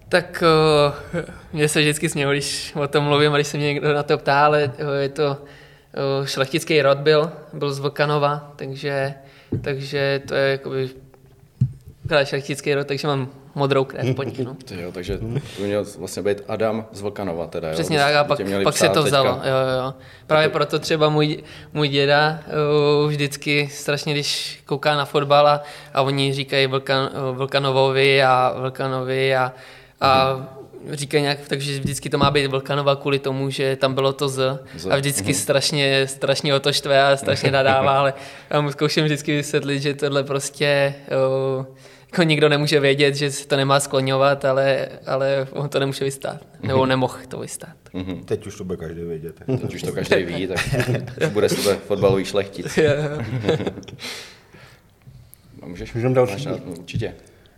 Tak 0.09 0.43
uh, 0.87 1.23
mě 1.53 1.69
se 1.69 1.81
vždycky 1.81 2.09
smělo, 2.09 2.33
když 2.33 2.73
o 2.77 2.89
tom 2.89 3.05
mluvím 3.05 3.33
když 3.33 3.47
se 3.47 3.57
mě 3.57 3.67
někdo 3.67 3.95
na 3.95 4.03
to 4.03 4.19
ptá, 4.19 4.45
ale 4.45 4.65
uh, 4.65 4.95
je 5.01 5.09
to 5.09 5.37
uh, 6.21 6.27
šlechtický 6.27 6.83
rod 6.83 6.99
byl, 6.99 7.33
byl 7.53 7.73
z 7.73 7.79
Vlkanova, 7.79 8.53
takže, 8.57 9.15
takže 9.61 10.23
to 10.29 10.35
je 10.35 10.51
jakoby 10.51 10.91
šlechtický 12.25 12.75
rod, 12.75 12.87
takže 12.87 13.09
mám 13.09 13.29
modrou 13.59 13.85
krev 13.85 14.07
po 14.17 14.23
nich, 14.23 14.39
no. 14.39 14.57
Ty 14.65 14.81
jo, 14.81 14.93
takže 14.93 15.19
to 15.57 15.63
měl 15.63 15.85
vlastně 15.99 16.23
být 16.23 16.43
Adam 16.49 16.87
z 16.93 17.01
Vlkanova 17.01 17.47
teda, 17.47 17.69
jo? 17.69 17.75
Přesně 17.75 17.99
tak 17.99 18.15
a 18.15 18.25
pak, 18.25 18.39
pak 18.65 18.77
se 18.77 18.89
to 18.89 18.95
teďka. 18.95 19.09
vzalo. 19.09 19.29
Jo, 19.29 19.35
jo, 19.45 19.85
jo. 19.85 19.95
Právě 20.27 20.49
proto 20.49 20.79
třeba 20.79 21.09
můj, 21.09 21.43
můj 21.73 21.89
děda 21.89 22.41
uh, 23.03 23.11
vždycky 23.11 23.69
strašně, 23.73 24.13
když 24.13 24.61
kouká 24.67 24.97
na 24.97 25.05
fotbal 25.05 25.49
a, 25.49 25.63
a 25.95 26.03
oni 26.03 26.33
říkají 26.33 26.67
Vlkan, 26.67 27.11
Vlkanovovi 27.33 28.23
a 28.23 28.55
Vlkanovi 28.61 29.37
a, 29.37 29.53
a 30.01 30.33
Mhm. 30.33 30.97
říkají 30.97 31.23
nějak, 31.23 31.39
takže 31.49 31.81
vždycky 31.81 32.11
to 32.11 32.19
má 32.19 32.31
být 32.31 32.47
Vlkanova 32.47 32.97
kvůli 32.97 33.19
tomu, 33.19 33.51
že 33.51 33.77
tam 33.77 33.95
bylo 33.95 34.13
to 34.13 34.29
Z, 34.29 34.59
Z, 34.77 34.87
a 34.91 34.97
vždycky 34.97 35.25
mhm. 35.33 35.35
strašně, 35.35 36.07
strašně 36.07 36.55
o 36.55 36.61
to 36.61 36.73
štve 36.73 37.03
a 37.03 37.17
strašně 37.17 37.51
nadává, 37.59 37.99
ale 37.99 38.15
já 38.51 38.61
mu 38.61 38.71
zkouším 38.73 39.05
vždycky 39.05 39.37
vysvětlit, 39.37 39.81
že 39.81 39.95
tohle 39.95 40.25
prostě 40.25 40.95
uh, 41.59 41.65
jako 42.13 42.23
nikdo 42.23 42.49
nemůže 42.49 42.81
vědět, 42.81 43.15
že 43.15 43.31
se 43.31 43.49
to 43.49 43.57
nemá 43.57 43.81
skloňovat, 43.81 44.45
ale, 44.45 44.89
ale 45.07 45.47
on 45.51 45.69
to 45.69 45.79
nemůže 45.81 46.05
vystát, 46.05 46.41
nebo 46.63 46.79
Mhm. 46.81 46.89
nemohl 46.89 47.19
to 47.29 47.39
vystát. 47.39 47.77
Mhm. 47.93 48.25
Teď 48.25 48.47
už 48.47 48.57
to 48.57 48.65
bude 48.65 48.77
každý 48.79 49.03
vědět. 49.03 49.35
Teď 49.61 49.75
už 49.75 49.83
to 49.83 49.93
každý 49.93 50.25
ví, 50.25 50.47
tak 50.47 50.59
už 51.21 51.27
bude 51.29 51.49
z 51.49 51.55
tebe 51.65 51.77
fotbalový 51.87 52.25
šlechtic. 52.25 52.77
Jo, 52.79 52.91
jo. 53.49 53.59
A 55.63 55.67
můžeš? 55.67 55.95
Můžem 55.95 56.15
další? 56.15 56.33
Máš? 56.33 56.45
No, 56.45 56.73
určitě. 56.73 57.15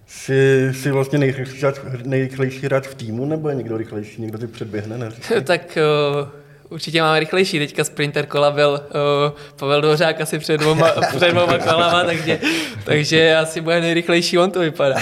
Jsi, 0.06 0.68
jsi 0.74 0.90
vlastně 0.90 1.18
nejrychlejší 1.18 1.60
hráč, 1.62 1.76
nejrychlejší 2.04 2.60
hráč 2.66 2.86
v 2.86 2.94
týmu, 2.94 3.26
nebo 3.26 3.48
je 3.48 3.54
někdo 3.54 3.76
rychlejší, 3.76 4.22
někdo 4.22 4.38
ty 4.38 4.46
předběhne, 4.46 4.98
ne? 4.98 5.10
tak 5.44 5.78
uh, 6.22 6.28
určitě 6.70 7.02
máme 7.02 7.20
rychlejší. 7.20 7.58
Teďka 7.58 7.84
sprinter 7.84 8.26
kola 8.26 8.50
byl 8.50 8.70
uh, 8.70 9.38
Pavel 9.56 9.80
Dvořák 9.80 10.20
asi 10.20 10.38
před 10.38 10.58
dvoma, 10.58 10.92
před 11.16 11.30
dvoma 11.30 11.58
kolama, 11.58 12.04
takže, 12.04 12.40
takže 12.84 13.36
asi 13.36 13.60
bude 13.60 13.80
nejrychlejší, 13.80 14.38
on 14.38 14.50
to 14.50 14.60
vypadá. 14.60 14.96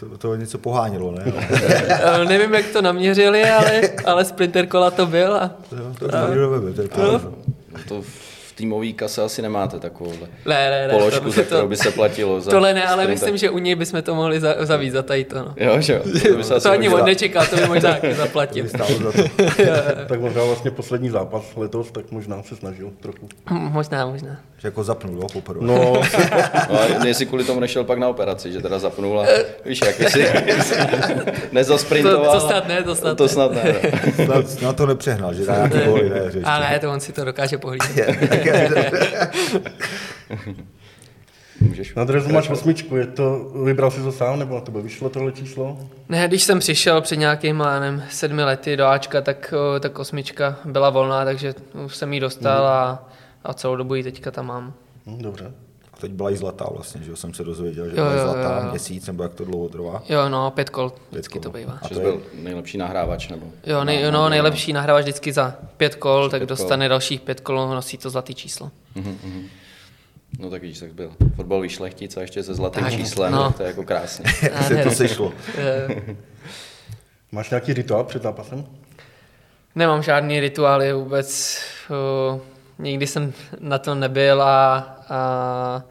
To, 0.00 0.18
to 0.18 0.34
něco 0.36 0.58
pohánilo, 0.58 1.12
ne? 1.12 1.24
uh, 1.24 2.28
nevím, 2.28 2.54
jak 2.54 2.66
to 2.66 2.82
naměřili, 2.82 3.44
ale, 3.44 3.80
ale 4.04 4.24
sprinter 4.24 4.66
kola 4.66 4.90
to 4.90 5.06
byl. 5.06 5.34
A, 5.34 5.50
to, 5.70 5.76
to, 5.76 6.08
to, 6.08 6.08
to, 6.76 6.88
to, 6.88 7.18
to, 7.18 7.32
to 7.88 8.02
týmový 8.60 8.92
kase 8.92 9.22
asi 9.22 9.42
nemáte 9.42 9.80
takovou 9.80 10.10
ne, 10.10 10.70
ne, 10.70 10.88
ne, 10.88 10.88
položku, 10.88 11.24
to, 11.24 11.30
za 11.30 11.42
kterou 11.42 11.68
by 11.68 11.76
se 11.76 11.90
platilo. 11.90 12.40
Za 12.40 12.50
tohle 12.50 12.74
ne, 12.74 12.84
ale 12.84 13.02
sprinter. 13.02 13.10
myslím, 13.10 13.36
že 13.36 13.50
u 13.50 13.58
něj 13.58 13.74
bychom 13.74 14.02
to 14.02 14.14
mohli 14.14 14.40
za, 14.40 14.54
zavít 14.60 14.90
za 14.90 15.02
tady 15.02 15.24
to. 15.24 15.38
No. 15.38 15.54
Jo, 15.56 15.80
že 15.80 15.92
jo. 15.92 16.00
To, 16.28 16.36
by 16.36 16.44
se 16.44 16.60
to 16.60 16.70
ani 16.70 16.88
on 16.88 17.04
nečekal, 17.04 17.46
to 17.46 17.56
by 17.56 17.66
možná 17.66 17.96
zaplatil. 18.16 18.66
za 18.68 18.78
to. 18.78 19.12
tak 20.08 20.20
možná 20.20 20.44
vlastně 20.44 20.70
poslední 20.70 21.10
zápas 21.10 21.42
letos, 21.56 21.90
tak 21.90 22.10
možná 22.10 22.42
se 22.42 22.56
snažil 22.56 22.90
trochu. 23.00 23.28
Možná, 23.50 24.06
možná. 24.06 24.36
Že 24.58 24.68
jako 24.68 24.84
zapnul, 24.84 25.16
jo, 25.16 25.26
poprvé. 25.32 25.66
No. 25.66 25.92
no 26.98 27.06
jestli 27.06 27.26
kvůli 27.26 27.44
tomu 27.44 27.60
nešel 27.60 27.84
pak 27.84 27.98
na 27.98 28.08
operaci, 28.08 28.52
že 28.52 28.60
teda 28.60 28.78
zapnul 28.78 29.20
a 29.20 29.26
víš, 29.64 29.80
jak 29.86 30.00
jsi 30.10 30.26
nezasprintoval. 31.52 32.32
To, 32.32 32.40
to 32.40 32.46
snad 32.48 32.68
ne, 32.68 32.82
to 32.82 32.94
snad 32.94 33.18
To 33.18 33.28
snad 33.28 33.52
ne. 33.52 33.62
ne. 33.64 34.24
Snad, 34.24 34.62
na 34.62 34.72
to 34.72 34.86
nepřehnal, 34.86 35.34
že 35.34 35.46
dá 35.46 35.54
nějaký 35.56 35.78
góly, 35.78 36.10
ne? 36.10 36.20
A 36.44 36.60
ne, 36.60 36.78
to 36.78 36.90
on 36.92 37.00
si 37.00 37.12
to 37.12 37.24
dokáže 37.24 37.58
pohlídat. 37.58 37.88
Můžeš 41.60 41.94
na 41.94 42.04
drezu 42.04 42.32
máš 42.32 42.50
osmičku, 42.50 42.96
je 42.96 43.06
to, 43.06 43.52
vybral 43.64 43.90
jsi 43.90 44.02
to 44.02 44.12
sám, 44.12 44.38
nebo 44.38 44.54
na 44.54 44.60
tebe 44.60 44.82
vyšlo 44.82 45.10
tohle 45.10 45.32
číslo? 45.32 45.78
Ne, 46.08 46.28
když 46.28 46.42
jsem 46.42 46.58
přišel 46.58 47.00
před 47.00 47.16
nějakým 47.16 47.56
mánem 47.56 48.02
sedmi 48.10 48.44
lety 48.44 48.76
do 48.76 48.86
Ačka, 48.86 49.20
tak, 49.20 49.54
tak 49.80 49.98
osmička 49.98 50.56
byla 50.64 50.90
volná, 50.90 51.24
takže 51.24 51.54
už 51.84 51.96
jsem 51.96 52.12
ji 52.12 52.20
dostal 52.20 52.62
mm. 52.62 52.68
a, 52.68 53.08
a 53.44 53.54
celou 53.54 53.76
dobu 53.76 53.94
ji 53.94 54.02
teďka 54.02 54.30
tam 54.30 54.46
mám. 54.46 54.72
Mm, 55.06 55.22
dobře. 55.22 55.52
Teď 56.00 56.12
byla 56.12 56.30
i 56.30 56.36
zlatá 56.36 56.66
vlastně, 56.72 57.02
že 57.02 57.16
jsem 57.16 57.34
se 57.34 57.44
dozvěděl, 57.44 57.84
že 57.84 57.90
jo, 57.90 57.94
byla 57.96 58.14
jo, 58.14 58.22
zlatá 58.22 58.56
jo, 58.56 58.64
jo. 58.64 58.70
měsíc, 58.70 59.06
nebo 59.06 59.22
jak 59.22 59.34
to 59.34 59.44
dlouho 59.44 59.68
trvá. 59.68 60.02
Jo, 60.08 60.28
no, 60.28 60.50
pět 60.50 60.70
kol, 60.70 60.92
vždycky 61.10 61.32
pět 61.32 61.42
kol. 61.44 61.52
to 61.52 61.58
bývá. 61.58 61.78
A 61.82 61.88
to 61.88 62.00
byl 62.00 62.22
nejlepší 62.34 62.78
nahrávač, 62.78 63.28
nebo? 63.28 63.46
Jo, 63.66 63.84
nej, 63.84 64.10
no, 64.10 64.28
nejlepší 64.28 64.72
nahrávač 64.72 65.02
vždycky 65.02 65.32
za 65.32 65.54
pět 65.76 65.94
kol, 65.94 66.30
tak 66.30 66.40
pět 66.40 66.48
dostane 66.48 66.86
kol. 66.86 66.88
dalších 66.88 67.20
pět 67.20 67.40
kol, 67.40 67.68
nosí 67.68 67.98
to 67.98 68.10
zlatý 68.10 68.34
číslo. 68.34 68.70
Mm-hmm. 68.96 69.42
No 70.38 70.50
tak 70.50 70.62
víš, 70.62 70.78
tak 70.78 70.92
byl 70.92 71.12
fotbalový 71.36 71.68
šlechtic 71.68 72.16
a 72.16 72.20
ještě 72.20 72.42
se 72.42 72.54
zlatým 72.54 72.84
tak, 72.84 72.92
číslem, 72.92 73.32
no. 73.32 73.52
to 73.52 73.62
je 73.62 73.66
jako 73.66 73.82
krásně. 73.82 74.24
se 74.68 74.76
to 74.76 74.90
sešlo. 74.90 75.32
Máš 77.32 77.50
nějaký 77.50 77.72
rituál 77.72 78.04
před 78.04 78.22
zápasem? 78.22 78.66
Nemám 79.74 80.02
žádný 80.02 80.40
rituály 80.40 80.92
vůbec. 80.92 81.58
Nikdy 82.80 83.06
jsem 83.06 83.32
na 83.60 83.78
to 83.78 83.94
nebyl 83.94 84.42
a, 84.42 84.76
a, 85.08 85.84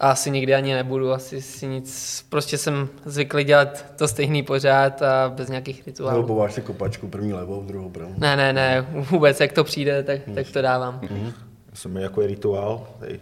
a 0.00 0.10
asi 0.10 0.30
nikdy 0.30 0.54
ani 0.54 0.74
nebudu. 0.74 1.12
Asi 1.12 1.42
si 1.42 1.66
nic. 1.66 2.24
Prostě 2.28 2.58
jsem 2.58 2.88
zvyklý 3.04 3.44
dělat 3.44 3.84
to 3.96 4.08
stejný 4.08 4.42
pořád 4.42 5.02
a 5.02 5.28
bez 5.28 5.48
nějakých 5.48 5.86
rituálů. 5.86 6.22
Nebo 6.22 6.48
si 6.48 6.62
kopačku, 6.62 7.08
první 7.08 7.32
levou, 7.32 7.62
druhou 7.62 7.90
pravou. 7.90 8.14
Ne, 8.18 8.36
ne, 8.36 8.52
ne. 8.52 8.86
Vůbec, 8.90 9.40
jak 9.40 9.52
to 9.52 9.64
přijde, 9.64 10.02
tak, 10.02 10.20
tak 10.34 10.50
to 10.50 10.62
dávám. 10.62 11.00
Mm-hmm. 11.00 11.32
Jsem 11.74 11.96
jako 11.96 12.20
je 12.20 12.26
rituál, 12.26 12.86
tady, 12.98 13.20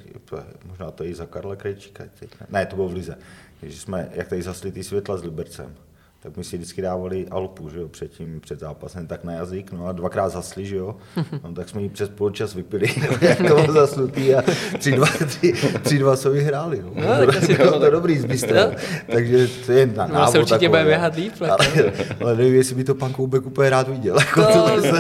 možná 0.64 0.90
to 0.90 1.04
i 1.04 1.14
za 1.14 1.26
Karla 1.26 1.56
Krejčíka, 1.56 2.04
teď, 2.18 2.30
ne, 2.50 2.66
to 2.66 2.76
bylo 2.76 2.88
v 2.88 2.92
Lize, 2.92 3.18
když 3.60 3.78
jsme, 3.78 4.08
jak 4.12 4.28
tady 4.28 4.42
zasli 4.42 4.72
ty 4.72 4.84
světla 4.84 5.16
s 5.16 5.24
Libercem, 5.24 5.74
tak 6.22 6.36
my 6.36 6.44
si 6.44 6.56
vždycky 6.56 6.82
dávali 6.82 7.28
Alpu, 7.30 7.68
že 7.68 7.78
jo, 7.78 7.88
před 7.88 8.10
tím, 8.10 8.40
před 8.40 8.60
zápasem, 8.60 9.06
tak 9.06 9.24
na 9.24 9.32
jazyk, 9.32 9.72
no 9.72 9.86
a 9.86 9.92
dvakrát 9.92 10.28
zasli, 10.28 10.66
že 10.66 10.76
jo, 10.76 10.96
no, 11.44 11.52
tak 11.54 11.68
jsme 11.68 11.82
ji 11.82 11.88
přes 11.88 12.08
poločas 12.08 12.54
vypili, 12.54 12.88
jak 13.20 13.38
to 13.38 13.54
bylo 13.54 13.72
zaslutý 13.72 14.34
a 14.34 14.42
tři 14.78 14.92
dva, 14.92 15.06
tři, 15.26 15.52
tři 15.82 15.98
dva 15.98 16.16
jsou 16.16 16.30
vyhráli, 16.30 16.82
no. 16.82 16.90
no 16.94 17.26
tak 17.26 17.36
asi 17.36 17.56
to, 17.56 17.80
to 17.80 17.90
dobrý 17.90 18.18
z 18.18 18.46
no. 18.46 18.70
takže 19.12 19.48
to 19.66 19.72
je 19.72 19.86
na 19.86 20.06
návod. 20.06 20.14
No, 20.14 20.32
se 20.32 20.38
určitě 20.38 20.68
bude 20.68 20.84
běhat 20.84 21.14
líp, 21.14 21.32
ale, 21.50 21.92
ale 22.20 22.36
nevím, 22.36 22.54
jestli 22.54 22.74
by 22.74 22.84
to 22.84 22.94
pan 22.94 23.12
Koubek 23.12 23.46
úplně 23.46 23.70
rád 23.70 23.88
viděl. 23.88 24.18
Jako 24.18 24.40
no, 24.40 24.82
to, 24.82 24.92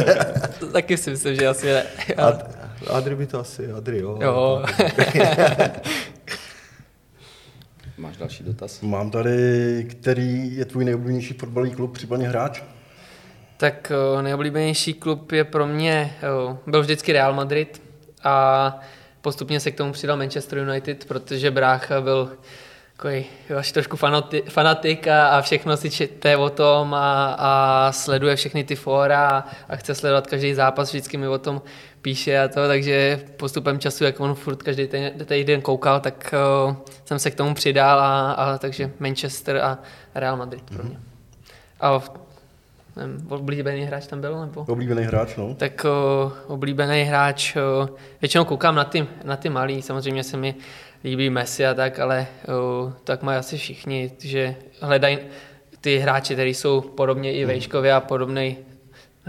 to, 0.58 0.66
taky 0.66 0.96
si 0.96 1.10
myslím, 1.10 1.34
že 1.34 1.46
asi 1.46 1.66
ne. 1.66 1.84
A, 2.16 2.38
Adri 2.90 3.14
by 3.14 3.26
to 3.26 3.40
asi, 3.40 3.72
Adri, 3.72 3.98
jo. 3.98 4.18
Jo. 4.22 4.64
Máš 8.00 8.16
další 8.16 8.44
dotaz? 8.44 8.80
Mám 8.80 9.10
tady, 9.10 9.86
který 9.90 10.56
je 10.56 10.64
tvůj 10.64 10.84
nejoblíbenější 10.84 11.34
fotbalový 11.34 11.70
klub, 11.70 11.92
případně 11.92 12.28
hráč? 12.28 12.62
Tak 13.56 13.92
nejoblíbenější 14.22 14.94
klub 14.94 15.32
je 15.32 15.44
pro 15.44 15.66
mě, 15.66 16.14
byl 16.66 16.80
vždycky 16.80 17.12
Real 17.12 17.34
Madrid 17.34 17.82
a 18.24 18.78
postupně 19.20 19.60
se 19.60 19.70
k 19.70 19.76
tomu 19.76 19.92
přidal 19.92 20.16
Manchester 20.16 20.58
United, 20.58 21.04
protože 21.04 21.50
brácha 21.50 22.00
byl 22.00 22.32
takový 22.96 23.24
až 23.58 23.72
trošku 23.72 23.96
fanatik 24.48 25.08
a, 25.08 25.28
a 25.28 25.40
všechno 25.40 25.76
si 25.76 25.90
čte 25.90 26.36
o 26.36 26.50
tom 26.50 26.94
a, 26.94 27.36
a 27.38 27.92
sleduje 27.92 28.36
všechny 28.36 28.64
ty 28.64 28.76
fóra 28.76 29.28
a, 29.28 29.44
a 29.68 29.76
chce 29.76 29.94
sledovat 29.94 30.26
každý 30.26 30.54
zápas, 30.54 30.88
vždycky 30.88 31.16
mi 31.16 31.28
o 31.28 31.38
tom 31.38 31.62
píše 32.02 32.38
a 32.38 32.48
to, 32.48 32.66
takže 32.66 33.20
postupem 33.36 33.78
času, 33.78 34.04
jak 34.04 34.20
on 34.20 34.34
furt 34.34 34.62
každý 34.62 34.86
ten, 34.86 35.12
den 35.44 35.60
koukal, 35.60 36.00
tak 36.00 36.34
uh, 36.66 36.74
jsem 37.04 37.18
se 37.18 37.30
k 37.30 37.34
tomu 37.34 37.54
přidal 37.54 38.00
a, 38.00 38.32
a 38.32 38.58
takže 38.58 38.90
Manchester 38.98 39.56
a 39.56 39.78
Real 40.14 40.36
Madrid 40.36 40.70
pro 40.70 40.84
mě. 40.84 40.98
A 41.80 42.00
nevím, 42.96 43.26
oblíbený 43.28 43.82
hráč 43.82 44.06
tam 44.06 44.20
byl? 44.20 44.40
Nebo? 44.40 44.64
Oblíbený 44.68 45.02
hráč, 45.02 45.36
no. 45.36 45.54
Tak 45.54 45.86
uh, 46.24 46.32
oblíbený 46.46 47.02
hráč, 47.02 47.56
uh, 47.56 47.88
většinou 48.20 48.44
koukám 48.44 48.74
na 48.74 48.84
ty, 48.84 49.06
na 49.24 49.36
ty 49.36 49.48
malý, 49.48 49.82
samozřejmě 49.82 50.24
se 50.24 50.36
mi 50.36 50.54
líbí 51.04 51.30
Messi 51.30 51.66
a 51.66 51.74
tak, 51.74 51.98
ale 51.98 52.26
uh, 52.82 52.92
tak 53.04 53.22
mají 53.22 53.38
asi 53.38 53.58
všichni, 53.58 54.12
že 54.18 54.56
hledají 54.80 55.18
ty 55.80 55.98
hráči, 55.98 56.34
kteří 56.34 56.54
jsou 56.54 56.80
podobně 56.80 57.32
i 57.32 57.44
vejškově 57.44 57.92
a 57.92 58.00
podobný 58.00 58.56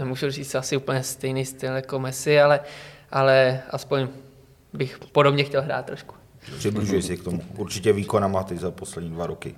nemůžu 0.02 0.30
říct 0.30 0.54
asi 0.54 0.76
úplně 0.76 1.02
stejný 1.02 1.44
styl 1.44 1.72
jako 1.72 1.98
Messi, 1.98 2.40
ale, 2.40 2.60
ale 3.10 3.62
aspoň 3.70 4.08
bych 4.72 4.98
podobně 5.12 5.44
chtěl 5.44 5.62
hrát 5.62 5.86
trošku. 5.86 6.14
Přibližuji 6.58 7.02
si 7.02 7.16
k 7.16 7.24
tomu. 7.24 7.42
Určitě 7.56 7.92
výkonama 7.92 8.42
ty 8.42 8.56
za 8.56 8.70
poslední 8.70 9.10
dva 9.10 9.26
roky. 9.26 9.54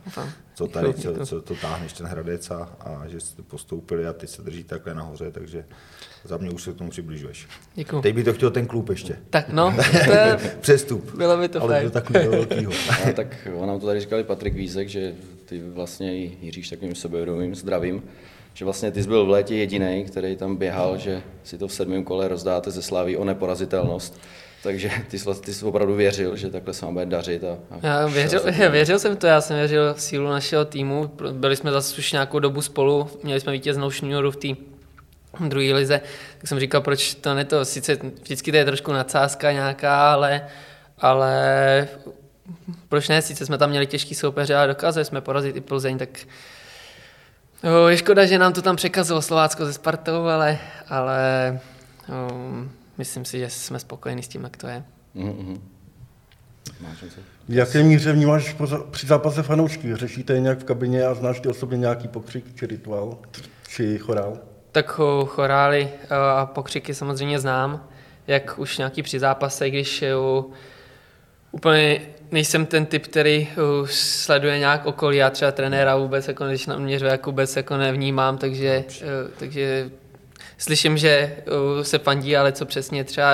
Co 0.55 0.67
tady, 0.67 0.95
co, 0.95 1.27
co 1.27 1.41
to 1.41 1.55
táhneš 1.55 1.93
ten 1.93 2.07
Hradec 2.07 2.51
a, 2.51 2.69
a 2.81 3.09
že 3.09 3.21
jste 3.21 3.43
postoupili 3.43 4.07
a 4.07 4.13
ty 4.13 4.27
se 4.27 4.43
drží 4.43 4.65
takhle 4.65 4.95
nahoře, 4.95 5.31
takže 5.31 5.65
za 6.25 6.37
mě 6.37 6.51
už 6.51 6.63
se 6.63 6.73
k 6.73 6.77
tomu 6.77 6.91
přibližuješ. 6.91 7.49
Děkuju. 7.75 8.03
Teď 8.03 8.15
by 8.15 8.25
to 8.25 8.33
chtěl 8.33 8.51
ten 8.51 8.67
klub 8.67 8.89
ještě. 8.89 9.19
Tak 9.31 9.49
no, 9.49 9.77
to 10.07 10.13
je... 10.13 10.37
Přestup. 10.61 11.15
Bylo 11.17 11.37
by 11.37 11.49
to 11.49 11.63
Ale 11.63 11.75
fajn. 11.75 11.85
do 11.85 11.91
takového 11.91 12.31
velkého. 12.31 12.73
no, 13.07 13.13
tak 13.13 13.49
on 13.55 13.69
nám 13.69 13.81
to 13.81 13.87
tady 13.87 14.01
říkali 14.01 14.25
Patrik 14.25 14.55
Vízek, 14.55 14.89
že 14.89 15.15
ty 15.45 15.63
vlastně 15.63 16.15
Jiříš 16.15 16.71
takovým 16.71 16.95
sebevědomým, 16.95 17.55
zdravím, 17.55 18.03
že 18.55 18.65
vlastně 18.65 18.91
ty 18.91 19.03
jsi 19.03 19.09
byl 19.09 19.27
v 19.27 19.31
létě 19.31 19.55
jediný, 19.55 20.05
který 20.05 20.37
tam 20.37 20.57
běhal, 20.57 20.99
že 20.99 21.23
si 21.45 21.59
to 21.59 21.69
v 21.69 21.73
sedmém 21.73 22.05
kole 22.05 22.29
rozdáte 22.29 22.71
ze 22.71 22.83
Sláví 22.83 23.17
o 23.17 23.25
neporazitelnost. 23.25 24.21
Takže 24.63 24.91
ty 25.09 25.19
jsi, 25.19 25.29
ty 25.41 25.55
jsi 25.55 25.65
opravdu 25.65 25.95
věřil, 25.95 26.37
že 26.37 26.51
takhle 26.51 26.75
se 26.75 26.85
vám 26.85 26.95
bude 26.95 27.07
dařit. 27.07 27.45
A, 27.45 27.59
a 27.71 27.87
já 27.87 28.07
věřil, 28.07 28.43
já 28.59 28.69
věřil 28.71 28.99
jsem 28.99 29.17
to, 29.17 29.27
já 29.27 29.41
jsem 29.41 29.57
věřil 29.57 29.95
v 29.95 30.01
sílu 30.01 30.29
našeho 30.29 30.65
týmu. 30.65 31.11
Byli 31.33 31.57
jsme 31.57 31.73
zase 31.73 31.99
už 31.99 32.13
nějakou 32.13 32.39
dobu 32.39 32.63
spolu, 32.63 33.09
měli 33.23 33.41
jsme 33.41 33.53
vítěznou 33.53 33.91
šňůru 33.91 34.31
v 34.31 34.37
té 34.37 34.49
druhé 35.41 35.73
lize, 35.73 36.01
tak 36.39 36.49
jsem 36.49 36.61
říkal, 36.61 36.81
proč 36.81 37.15
to 37.15 37.35
ne 37.35 37.45
to, 37.45 37.65
sice 37.65 37.99
vždycky 38.23 38.51
to 38.51 38.57
je 38.57 38.65
trošku 38.65 38.93
nadsázka 38.93 39.53
nějaká, 39.53 40.13
ale, 40.13 40.47
ale 40.99 41.89
proč 42.89 43.09
ne, 43.09 43.23
sice 43.23 43.47
jsme 43.47 43.59
tam 43.59 43.71
měli 43.71 43.87
těžký 43.87 44.15
soupeře 44.15 44.55
a 44.55 44.67
dokázali 44.67 45.05
jsme 45.05 45.21
porazit 45.21 45.57
i 45.57 45.61
Plzeň, 45.61 45.99
tak 45.99 46.09
Je 47.89 47.97
škoda, 47.97 48.27
že 48.27 48.39
nám 48.39 48.53
to 48.53 48.63
tam 48.63 48.77
překazilo 48.77 49.23
Slovácko 49.23 49.67
ze 49.67 49.73
Spartou, 49.73 50.25
ale, 50.27 50.59
ale 50.89 51.61
um, 52.31 52.71
myslím 52.99 53.25
si, 53.25 53.39
že 53.39 53.51
jsme 53.51 53.79
spokojeni 53.79 54.23
s 54.23 54.29
tím, 54.29 54.45
jak 54.45 54.57
to 54.57 54.67
je. 54.67 54.85
Mm-hmm. 55.17 55.61
V 57.49 57.55
jaké 57.55 57.83
míře 57.83 58.13
vnímáš 58.13 58.57
při 58.91 59.07
zápase 59.07 59.43
fanoušky? 59.43 59.97
Řešíte 59.97 60.33
je 60.33 60.41
nějak 60.41 60.59
v 60.59 60.65
kabině 60.65 61.07
a 61.07 61.15
znáš 61.15 61.41
ty 61.41 61.49
osobně 61.49 61.79
nějaký 61.79 62.09
pokřik 62.09 62.57
či 62.57 62.67
rituál, 62.67 63.19
či 63.69 63.99
chorál? 63.99 64.39
Tak 64.73 65.01
chorály 65.27 65.89
a 66.37 66.47
pokřiky 66.47 66.95
samozřejmě 66.95 67.41
znám, 67.41 67.89
jak 68.27 68.59
už 68.59 68.79
nějaký 68.79 69.03
při 69.03 69.19
zápase, 69.19 69.71
když 69.71 70.05
úplně 71.53 72.01
nejsem 72.33 72.67
ten 72.67 72.87
typ, 72.87 73.07
který 73.07 73.49
uh, 73.49 73.87
sleduje 73.91 74.59
nějak 74.59 74.87
okolí, 74.87 75.17
já 75.17 75.31
třeba 75.31 75.53
trenéra 75.53 75.97
vůbec, 75.97 76.29
jako 76.29 76.47
když 76.47 76.67
naměřuje, 76.67 77.11
jak 77.11 77.27
vůbec 77.27 77.57
jako 77.57 77.77
nevnímám, 77.77 78.39
takže, 78.39 78.85
uh, 79.03 79.31
takže 79.39 79.91
slyším, 80.59 80.99
že 80.99 81.37
uh, 81.77 81.83
se 81.83 81.99
fandí, 81.99 82.37
ale 82.37 82.53
co 82.53 82.67
přesně 82.67 83.05
třeba 83.05 83.33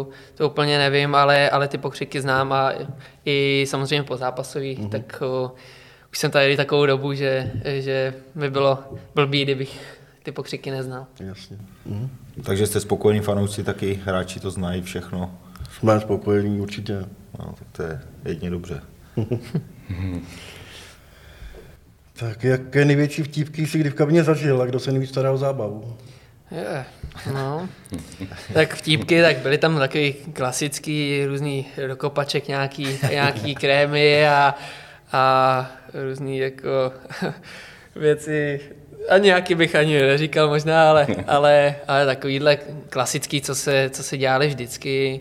uh, 0.00 0.06
to 0.34 0.48
úplně 0.48 0.78
nevím, 0.78 1.14
ale, 1.14 1.50
ale 1.50 1.68
ty 1.68 1.78
pokřiky 1.78 2.20
znám 2.20 2.52
a 2.52 2.72
i 3.24 3.64
samozřejmě 3.68 4.02
po 4.02 4.16
zápasových, 4.16 4.78
mm-hmm. 4.78 4.88
tak 4.88 5.22
uh, 5.44 5.50
už 6.12 6.18
jsem 6.18 6.30
tady 6.30 6.56
takovou 6.56 6.86
dobu, 6.86 7.14
že, 7.14 7.50
že 7.64 8.14
by 8.34 8.50
bylo 8.50 8.78
blbý, 9.14 9.42
kdybych 9.42 9.80
ty 10.22 10.32
pokřiky 10.32 10.70
neznal. 10.70 11.06
Jasně. 11.20 11.58
Mhm. 11.86 12.10
Takže 12.44 12.66
jste 12.66 12.80
spokojení 12.80 13.20
fanoušci, 13.20 13.64
taky 13.64 14.00
hráči 14.04 14.40
to 14.40 14.50
znají 14.50 14.82
všechno. 14.82 15.38
Jsme 15.78 16.00
spokojení 16.00 16.60
určitě. 16.60 17.04
No, 17.38 17.54
tak 17.58 17.68
to 17.72 17.82
je 17.82 18.00
jedině 18.24 18.50
dobře. 18.50 18.82
tak 22.12 22.44
jaké 22.44 22.84
největší 22.84 23.22
vtípky 23.22 23.66
jsi 23.66 23.78
kdy 23.78 23.90
v 23.90 23.94
kabině 23.94 24.24
zažil 24.24 24.62
a 24.62 24.66
kdo 24.66 24.80
se 24.80 24.92
nejvíc 24.92 25.10
stará 25.10 25.32
o 25.32 25.38
zábavu? 25.38 25.96
Je, 26.50 26.84
no. 27.34 27.68
tak 28.52 28.74
vtípky, 28.74 29.22
tak 29.22 29.36
byly 29.36 29.58
tam 29.58 29.78
takový 29.78 30.14
klasický 30.32 31.24
různý 31.26 31.66
dokopaček, 31.86 32.48
nějaký, 32.48 32.98
nějaký 33.10 33.54
krémy 33.60 34.28
a, 34.28 34.54
a 35.12 35.70
různý 36.08 36.38
jako 36.38 36.92
věci, 37.96 38.60
a 39.08 39.18
nějaký 39.18 39.54
bych 39.54 39.74
ani 39.74 40.02
neříkal 40.02 40.48
možná, 40.48 40.90
ale, 40.90 41.06
ale, 41.26 41.74
ale 41.88 42.06
takovýhle 42.06 42.58
klasický, 42.88 43.40
co 43.40 43.54
se, 43.54 43.90
co 43.92 44.02
se 44.02 44.18
dělali 44.18 44.48
vždycky 44.48 45.20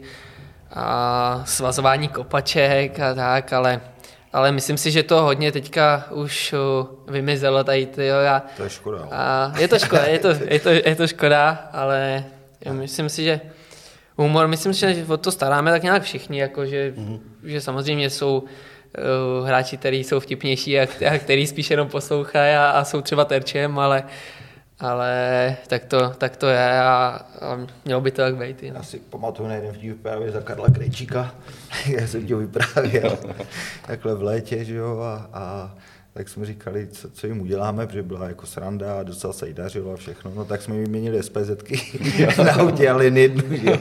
a 0.74 1.44
svazování 1.46 2.08
kopaček 2.08 3.00
a 3.00 3.14
tak, 3.14 3.54
ale, 3.54 3.82
ale 4.34 4.52
myslím 4.52 4.78
si, 4.78 4.92
že 4.92 5.04
to 5.04 5.22
hodně 5.22 5.52
teďka 5.52 6.06
už 6.12 6.56
vymizelo 7.08 7.64
tady. 7.64 7.86
Tyjo, 7.86 8.18
a, 8.18 8.44
to 8.58 8.64
je 8.64 8.70
škoda. 8.70 9.08
A 9.12 9.54
je 9.60 9.68
to 9.68 9.80
škoda, 9.80 10.04
je 10.04 10.20
to, 10.20 10.28
je 10.46 10.60
to, 10.60 10.70
je 10.70 10.96
to 10.96 11.08
škoda, 11.08 11.70
ale 11.72 12.26
myslím 12.72 13.10
si, 13.10 13.24
že 13.24 13.42
humor, 14.18 14.48
myslím 14.48 14.74
si, 14.74 14.96
že 14.96 15.06
o 15.08 15.18
to 15.18 15.32
staráme 15.32 15.72
tak 15.72 15.84
nějak 15.84 16.04
všichni, 16.04 16.40
jako 16.40 16.66
že, 16.66 16.94
mm-hmm. 16.98 17.20
že 17.44 17.62
samozřejmě 17.62 18.10
jsou 18.10 18.40
uh, 18.40 19.48
hráči, 19.48 19.78
kteří 19.78 20.04
jsou 20.04 20.20
vtipnější 20.20 20.80
a, 20.80 20.88
a 21.14 21.18
který 21.18 21.48
spíš 21.48 21.70
jenom 21.70 21.88
poslouchají 21.88 22.56
a, 22.56 22.70
a 22.70 22.84
jsou 22.84 23.02
třeba 23.02 23.26
terčem, 23.26 23.80
ale, 23.80 24.04
ale 24.82 25.58
tak 25.68 25.86
to, 25.86 26.10
tak 26.10 26.38
to 26.38 26.48
je 26.48 26.80
a, 26.80 27.22
a 27.42 27.60
mělo 27.86 28.02
by 28.02 28.12
to 28.12 28.22
tak 28.22 28.36
být. 28.36 28.64
Já 28.64 28.84
si 28.84 29.00
pamatuju 29.00 29.50
na 29.50 29.56
jeden 29.56 29.74
vtip 29.74 30.02
právě 30.02 30.32
za 30.32 30.42
Karla 30.42 30.70
Krejčíka, 30.70 31.36
já 31.88 32.08
jsem 32.08 32.28
ti 32.28 32.36
vyprávěl 32.36 33.18
takhle 33.88 34.16
v 34.16 34.24
létě, 34.24 34.66
že 34.66 34.76
jo, 34.76 35.00
a, 35.00 35.30
a 35.34 35.72
tak 36.14 36.30
jsme 36.30 36.46
říkali, 36.46 36.88
co, 36.92 37.10
co 37.10 37.28
jim 37.28 37.42
uděláme, 37.42 37.88
protože 37.88 38.04
byla 38.04 38.28
jako 38.28 38.46
sranda 38.46 39.00
a 39.00 39.04
docela 39.04 39.34
se 39.34 39.48
jí 39.48 39.54
dařilo 39.54 39.94
a 39.94 39.96
všechno. 39.96 40.32
No 40.36 40.46
tak 40.46 40.62
jsme 40.62 40.76
jim 40.76 40.84
vyměnili 40.84 41.24
SPZky 41.24 41.82
na 42.46 42.54
autě, 42.54 42.90
ale 42.90 43.06
jen 43.06 43.18
jednu, 43.18 43.44
že 43.58 43.70
jo. 43.70 43.78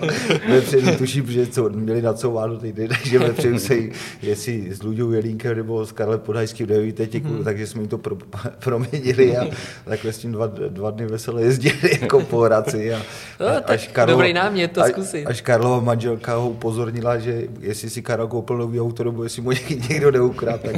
Vepředu 0.49 0.97
tuším, 0.97 1.27
že 1.27 1.47
co, 1.47 1.69
měli 1.69 2.03
nacouváno 2.03 2.59
týden, 2.59 2.89
takže 2.89 3.19
vepředu 3.19 3.59
se 3.59 3.75
jí, 3.75 3.93
jestli 4.23 4.75
s 4.75 4.83
Luďou 4.83 5.13
Jelínkem 5.13 5.57
nebo 5.57 5.87
s 5.87 5.93
Karlem 5.93 6.21
Podhajským 6.21 6.67
nevíte, 6.67 7.05
hmm. 7.19 7.45
takže 7.45 7.67
jsme 7.67 7.81
jim 7.81 7.89
to 7.89 7.99
pro, 7.99 8.17
proměnili 8.59 9.37
a 9.37 9.47
takhle 9.85 10.13
s 10.13 10.19
tím 10.19 10.33
dva, 10.33 10.47
dva 10.47 10.91
dny 10.91 11.07
veselé 11.07 11.43
jezdili 11.43 11.99
jako 12.01 12.21
po 12.21 12.41
Hradci. 12.41 12.95
A, 12.95 13.03
no, 13.41 13.47
a, 13.47 13.59
až 13.59 13.89
Karlo, 13.89 14.15
dobrý 14.15 14.33
námět 14.33 14.73
to 14.73 14.83
zkusit. 14.85 15.27
Až 15.27 15.41
Karlova 15.41 15.81
manželka 15.81 16.35
ho 16.37 16.51
upozornila, 16.51 17.19
že 17.19 17.43
jestli 17.61 17.91
si 17.91 18.03
Karel 18.03 18.29
koupil 18.29 18.59
nový 18.59 18.81
auto, 18.81 19.05
nebo 19.05 19.25
jestli 19.25 19.43
mu 19.43 19.51
někdo 19.91 20.11
neukrát, 20.11 20.61
tak 20.61 20.77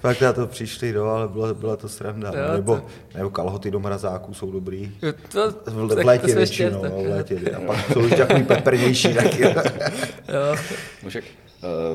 pak 0.00 0.20
na 0.20 0.32
to 0.32 0.46
přišli 0.46 0.87
kalhoty, 0.92 1.08
no, 1.08 1.14
ale 1.14 1.28
byla, 1.28 1.54
byla 1.54 1.76
to 1.76 1.88
sranda. 1.88 2.32
Jo, 2.34 2.52
nebo, 2.52 2.76
to... 2.76 2.82
nebo 3.14 3.30
kalhoty 3.30 3.70
do 3.70 3.80
mrazáků 3.80 4.34
jsou 4.34 4.50
dobrý. 4.50 4.92
To, 5.32 5.50
v, 5.50 5.94
v 5.94 6.04
létě 6.04 6.34
většinou, 6.34 6.84
no, 6.84 6.90
v 6.90 7.08
létě. 7.08 7.40
A 7.56 7.60
pak 7.60 7.92
jsou 7.92 8.00
už 8.00 8.14
takový 8.14 8.42
peprnější 8.42 9.14
taky. 9.14 9.42
jo. 10.28 10.56
Můžek, 11.02 11.24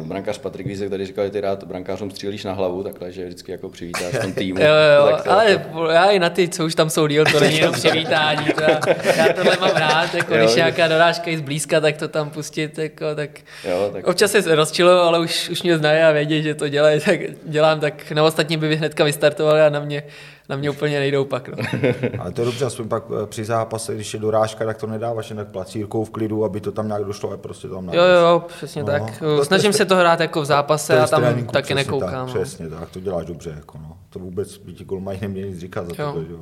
brankář 0.03 0.37
Patrik 0.37 0.67
Vízek 0.67 0.89
tady 0.89 1.05
říkal, 1.05 1.25
že 1.25 1.31
ty 1.31 1.41
rád 1.41 1.63
brankářům 1.63 2.11
střílíš 2.11 2.43
na 2.43 2.53
hlavu, 2.53 2.83
takhle, 2.83 3.11
že 3.11 3.25
vždycky 3.25 3.51
jako 3.51 3.69
přivítáš 3.69 4.13
v 4.13 4.21
tom 4.21 4.33
týmu. 4.33 4.59
jo, 4.61 4.65
jo, 4.65 5.17
to, 5.23 5.31
ale 5.31 5.51
jako... 5.51 5.85
já 5.85 6.05
i 6.05 6.19
na 6.19 6.29
ty, 6.29 6.47
co 6.47 6.65
už 6.65 6.75
tam 6.75 6.89
jsou 6.89 7.07
díl, 7.07 7.25
to 7.31 7.39
není 7.39 7.57
jenom 7.57 7.73
přivítání. 7.73 8.45
To 8.45 8.63
já, 8.63 8.79
já 9.15 9.33
tohle 9.33 9.57
mám 9.61 9.75
rád, 9.75 10.13
jako 10.13 10.35
jo, 10.35 10.43
když 10.43 10.55
nějaká 10.55 10.87
dorážka 10.87 11.31
je 11.31 11.37
zblízka, 11.37 11.79
tak 11.79 11.97
to 11.97 12.07
tam 12.07 12.29
pustit, 12.29 12.77
jako, 12.77 13.15
tak, 13.15 13.29
jo, 13.69 13.89
tak... 13.93 14.07
občas 14.07 14.31
se 14.31 14.55
rozčiluju, 14.55 14.97
ale 14.97 15.19
už, 15.19 15.49
už 15.49 15.63
mě 15.63 15.77
znají 15.77 16.01
a 16.01 16.11
vědí, 16.11 16.43
že 16.43 16.55
to 16.55 16.69
dělají, 16.69 16.99
tak 16.99 17.19
dělám, 17.45 17.79
tak 17.79 18.11
na 18.11 18.23
ostatní 18.23 18.57
by 18.57 18.75
hnedka 18.75 19.03
vystartovali 19.03 19.61
a 19.61 19.69
na 19.69 19.79
mě 19.79 20.03
na 20.49 20.55
mě 20.55 20.69
úplně 20.69 20.99
nejdou 20.99 21.25
pak. 21.25 21.47
No. 21.49 21.57
Ale 22.19 22.31
to 22.31 22.41
je 22.41 22.45
dobře, 22.45 22.65
aspoň 22.65 22.87
pak 22.87 23.03
eh, 23.23 23.27
při 23.27 23.45
zápase, 23.45 23.95
když 23.95 24.13
je 24.13 24.19
dorážka, 24.19 24.65
tak 24.65 24.77
to 24.77 24.87
nedáváš 24.87 25.29
jen 25.29 25.37
tak 25.37 25.47
placírkou 25.47 26.05
v 26.05 26.09
klidu, 26.09 26.45
aby 26.45 26.61
to 26.61 26.71
tam 26.71 26.87
nějak 26.87 27.03
došlo 27.03 27.31
a 27.31 27.37
prostě 27.37 27.67
tam 27.67 27.89
Jo, 27.93 28.03
jo, 28.03 28.43
přesně 28.47 28.81
no. 28.81 28.87
tak. 28.87 29.19
To 29.19 29.45
Snažím 29.45 29.71
to 29.71 29.77
se 29.77 29.85
to 29.85 29.95
hrát 29.95 30.19
jako 30.19 30.41
v 30.41 30.45
zápase 30.45 30.99
a 30.99 31.07
tam 31.07 31.45
taky 31.45 31.75
nekoukám. 31.75 32.09
Tak, 32.09 32.35
no. 32.35 32.41
Přesně 32.41 32.69
tak, 32.69 32.89
to 32.89 32.99
děláš 32.99 33.25
dobře. 33.25 33.53
Jako 33.55 33.77
no. 33.77 33.97
To 34.09 34.19
vůbec 34.19 34.57
by 34.57 34.73
ti 34.73 34.85
golmají 34.85 35.19
neměli 35.21 35.49
nic 35.49 35.59
říkat 35.59 35.85
za 35.85 35.95
to. 35.95 36.01
Jo. 36.01 36.41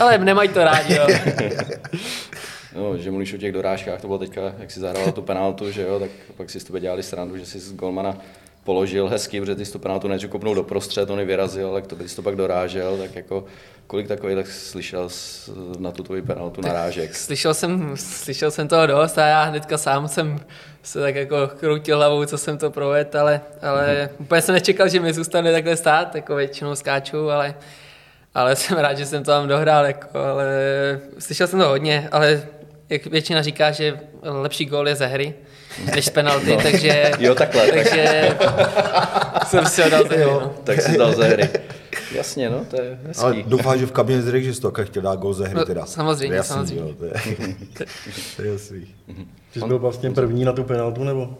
Ale 0.00 0.18
nemají 0.18 0.48
to 0.48 0.64
rádi, 0.64 0.94
jo. 0.94 1.06
No, 2.76 2.98
že 2.98 3.10
mluvíš 3.10 3.34
o 3.34 3.36
těch 3.36 3.52
dorážkách, 3.52 4.00
to 4.00 4.06
bylo 4.06 4.18
teďka, 4.18 4.40
jak 4.58 4.70
si 4.70 4.80
zahrál 4.80 5.12
tu 5.12 5.22
penaltu, 5.22 5.70
že 5.70 5.82
jo, 5.82 6.00
tak 6.00 6.10
pak 6.36 6.50
si 6.50 6.60
s 6.60 6.64
tebe 6.64 6.80
dělali 6.80 7.02
srandu, 7.02 7.36
že 7.36 7.46
si 7.46 7.58
z 7.58 7.72
golmana 7.72 8.16
položil 8.64 9.08
hezky, 9.08 9.40
protože 9.40 9.54
ty 9.54 9.64
to 9.64 9.78
penaltu 9.78 10.08
než 10.08 10.24
kopnul 10.24 10.54
do 10.54 10.62
prostřed, 10.62 11.10
on 11.10 11.24
vyrazil, 11.24 11.68
ale 11.68 11.82
to 11.82 11.96
by 11.96 12.04
to 12.04 12.22
pak 12.22 12.36
dorážel, 12.36 12.98
tak 12.98 13.14
jako 13.14 13.44
kolik 13.86 14.08
takový 14.08 14.34
tak 14.34 14.46
slyšel 14.46 15.08
na 15.78 15.90
tu 15.90 16.02
tvoji 16.02 16.22
penaltu 16.22 16.60
narážek? 16.60 17.14
Slyšel 17.14 17.54
jsem, 17.54 17.96
slyšel 17.96 18.50
jsem 18.50 18.68
toho 18.68 18.86
dost 18.86 19.18
a 19.18 19.26
já 19.26 19.42
hnedka 19.42 19.78
sám 19.78 20.08
jsem 20.08 20.40
se 20.82 21.00
tak 21.00 21.14
jako 21.14 21.36
kroutil 21.60 21.96
hlavou, 21.96 22.24
co 22.24 22.38
jsem 22.38 22.58
to 22.58 22.70
provedl, 22.70 23.18
ale, 23.18 23.40
ale 23.62 24.10
mm-hmm. 24.10 24.22
úplně 24.22 24.42
jsem 24.42 24.54
nečekal, 24.54 24.88
že 24.88 25.00
mi 25.00 25.12
zůstane 25.12 25.52
takhle 25.52 25.76
stát, 25.76 26.14
jako 26.14 26.34
většinou 26.34 26.74
skáču, 26.74 27.30
ale, 27.30 27.54
ale 28.34 28.56
jsem 28.56 28.78
rád, 28.78 28.94
že 28.94 29.06
jsem 29.06 29.24
to 29.24 29.30
tam 29.30 29.48
dohrál, 29.48 29.84
jako, 29.86 30.18
ale 30.18 30.46
slyšel 31.18 31.46
jsem 31.46 31.58
to 31.58 31.68
hodně, 31.68 32.08
ale 32.12 32.42
jak 32.88 33.06
většina 33.06 33.42
říká, 33.42 33.70
že 33.70 34.00
lepší 34.22 34.64
gól 34.64 34.88
je 34.88 34.96
ze 34.96 35.06
hry, 35.06 35.34
než 35.94 36.06
z 36.06 36.10
penalty, 36.10 36.50
no. 36.50 36.62
takže... 36.62 37.12
Jo, 37.18 37.34
takhle. 37.34 37.72
Takže 37.72 38.36
tak. 38.38 39.48
jsem 39.48 39.66
si 39.66 39.82
ho 39.82 39.90
dal 39.90 40.02
ze 40.08 40.16
hry. 40.16 40.24
No. 40.24 40.54
Tak 40.64 40.80
si 40.80 40.98
dal 40.98 41.14
ze 41.14 41.24
hry. 41.24 41.48
Jasně, 42.14 42.50
no, 42.50 42.64
to 42.64 42.82
je 42.82 42.98
hezký. 43.06 43.24
Ale 43.24 43.36
doufám, 43.46 43.78
že 43.78 43.86
v 43.86 43.92
kabině 43.92 44.22
zřejmě, 44.22 44.42
že 44.42 44.54
jsi 44.54 44.60
to 44.60 44.72
chtěl 44.82 45.02
dát 45.02 45.18
gol 45.18 45.34
ze 45.34 45.44
hry 45.48 45.54
no, 45.54 45.64
teda. 45.64 45.86
Samozřejmě, 45.86 46.36
jasný, 46.36 46.54
samozřejmě. 46.54 46.90
Jo, 46.90 46.94
to, 46.98 47.04
je, 47.04 47.12
to 48.36 48.42
je 48.42 48.52
jasný. 48.52 48.86
Ty 49.52 49.60
jsi 49.60 49.66
byl 49.66 49.78
vlastně 49.78 50.10
první 50.10 50.44
na 50.44 50.52
tu 50.52 50.64
penaltu, 50.64 51.04
nebo? 51.04 51.38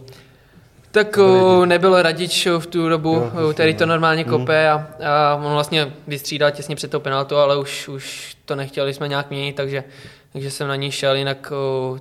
Tak 0.92 1.18
o, 1.18 1.66
nebyl 1.66 2.02
Radič 2.02 2.46
v 2.58 2.66
tu 2.66 2.88
dobu, 2.88 3.30
jo, 3.40 3.52
který 3.52 3.74
to 3.74 3.86
normálně 3.86 4.24
mhm. 4.24 4.30
kope 4.30 4.70
a, 4.70 4.86
a 5.04 5.40
on 5.44 5.52
vlastně 5.52 5.92
vystřídal 6.06 6.50
těsně 6.50 6.76
před 6.76 6.90
tou 6.90 7.00
penaltou, 7.00 7.36
ale 7.36 7.58
už, 7.58 7.88
už 7.88 8.36
to 8.44 8.56
nechtěli 8.56 8.94
jsme 8.94 9.08
nějak 9.08 9.30
měnit, 9.30 9.56
takže 9.56 9.84
takže 10.32 10.50
jsem 10.50 10.68
na 10.68 10.76
ní 10.76 10.90
šel, 10.90 11.16
jinak 11.16 11.52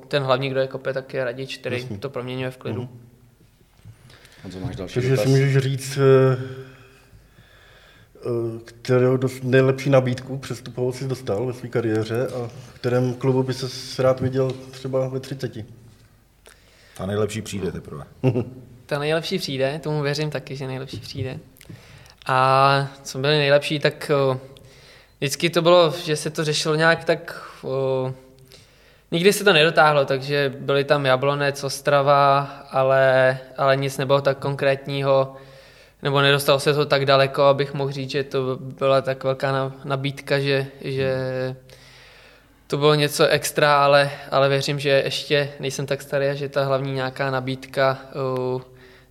ten 0.07 0.23
hlavní, 0.23 0.49
kdo 0.49 0.59
je 0.59 0.67
kope, 0.67 0.93
tak 0.93 1.13
je 1.13 1.23
Radič, 1.23 1.57
který 1.57 1.81
Jasně. 1.81 1.97
to 1.97 2.09
proměňuje 2.09 2.51
v 2.51 2.57
klidu. 2.57 2.81
Uh-huh. 2.81 3.09
A 4.45 4.49
co 4.49 4.59
máš 4.59 4.75
další 4.75 4.93
Takže 4.93 5.17
si 5.17 5.27
můžeš 5.27 5.57
říct, 5.57 5.97
eh, 5.97 6.37
eh, 8.15 8.59
kterou 8.65 9.17
dost 9.17 9.43
nejlepší 9.43 9.89
nabídku 9.89 10.37
přestupovou 10.37 10.91
jsi 10.91 11.07
dostal 11.07 11.45
ve 11.45 11.53
své 11.53 11.69
kariéře 11.69 12.27
a 12.27 12.47
v 12.47 12.73
kterém 12.73 13.13
klubu 13.13 13.43
by 13.43 13.53
se 13.53 14.03
rád 14.03 14.19
viděl 14.19 14.51
třeba 14.71 15.07
ve 15.07 15.19
30? 15.19 15.65
Ta 16.97 17.05
nejlepší 17.05 17.41
přijde 17.41 17.71
teprve. 17.71 18.03
Ta 18.85 18.99
nejlepší 18.99 19.37
přijde, 19.37 19.79
tomu 19.83 20.01
věřím 20.01 20.29
taky, 20.29 20.55
že 20.55 20.67
nejlepší 20.67 20.99
přijde. 20.99 21.39
A 22.25 22.91
co 23.03 23.19
byly 23.19 23.37
nejlepší, 23.37 23.79
tak 23.79 24.11
vždycky 25.19 25.49
to 25.49 25.61
bylo, 25.61 25.93
že 26.05 26.15
se 26.15 26.29
to 26.29 26.43
řešilo 26.43 26.75
nějak 26.75 27.03
tak... 27.03 27.41
O, 27.63 28.13
nikdy 29.11 29.33
se 29.33 29.43
to 29.43 29.53
nedotáhlo, 29.53 30.05
takže 30.05 30.53
byly 30.59 30.83
tam 30.83 31.05
Jablonec, 31.05 31.63
Ostrava, 31.63 32.39
ale, 32.71 33.37
ale 33.57 33.77
nic 33.77 33.97
nebylo 33.97 34.21
tak 34.21 34.37
konkrétního, 34.37 35.35
nebo 36.03 36.21
nedostalo 36.21 36.59
se 36.59 36.73
to 36.73 36.85
tak 36.85 37.05
daleko, 37.05 37.43
abych 37.43 37.73
mohl 37.73 37.91
říct, 37.91 38.09
že 38.09 38.23
to 38.23 38.57
byla 38.59 39.01
tak 39.01 39.23
velká 39.23 39.71
nabídka, 39.83 40.39
že, 40.39 40.67
že 40.81 41.15
to 42.67 42.77
bylo 42.77 42.95
něco 42.95 43.27
extra, 43.27 43.83
ale, 43.83 44.11
ale 44.31 44.49
věřím, 44.49 44.79
že 44.79 44.89
ještě 44.89 45.53
nejsem 45.59 45.85
tak 45.85 46.01
starý 46.01 46.27
a 46.27 46.33
že 46.33 46.49
ta 46.49 46.63
hlavní 46.63 46.93
nějaká 46.93 47.31
nabídka 47.31 47.97
uh, 48.53 48.61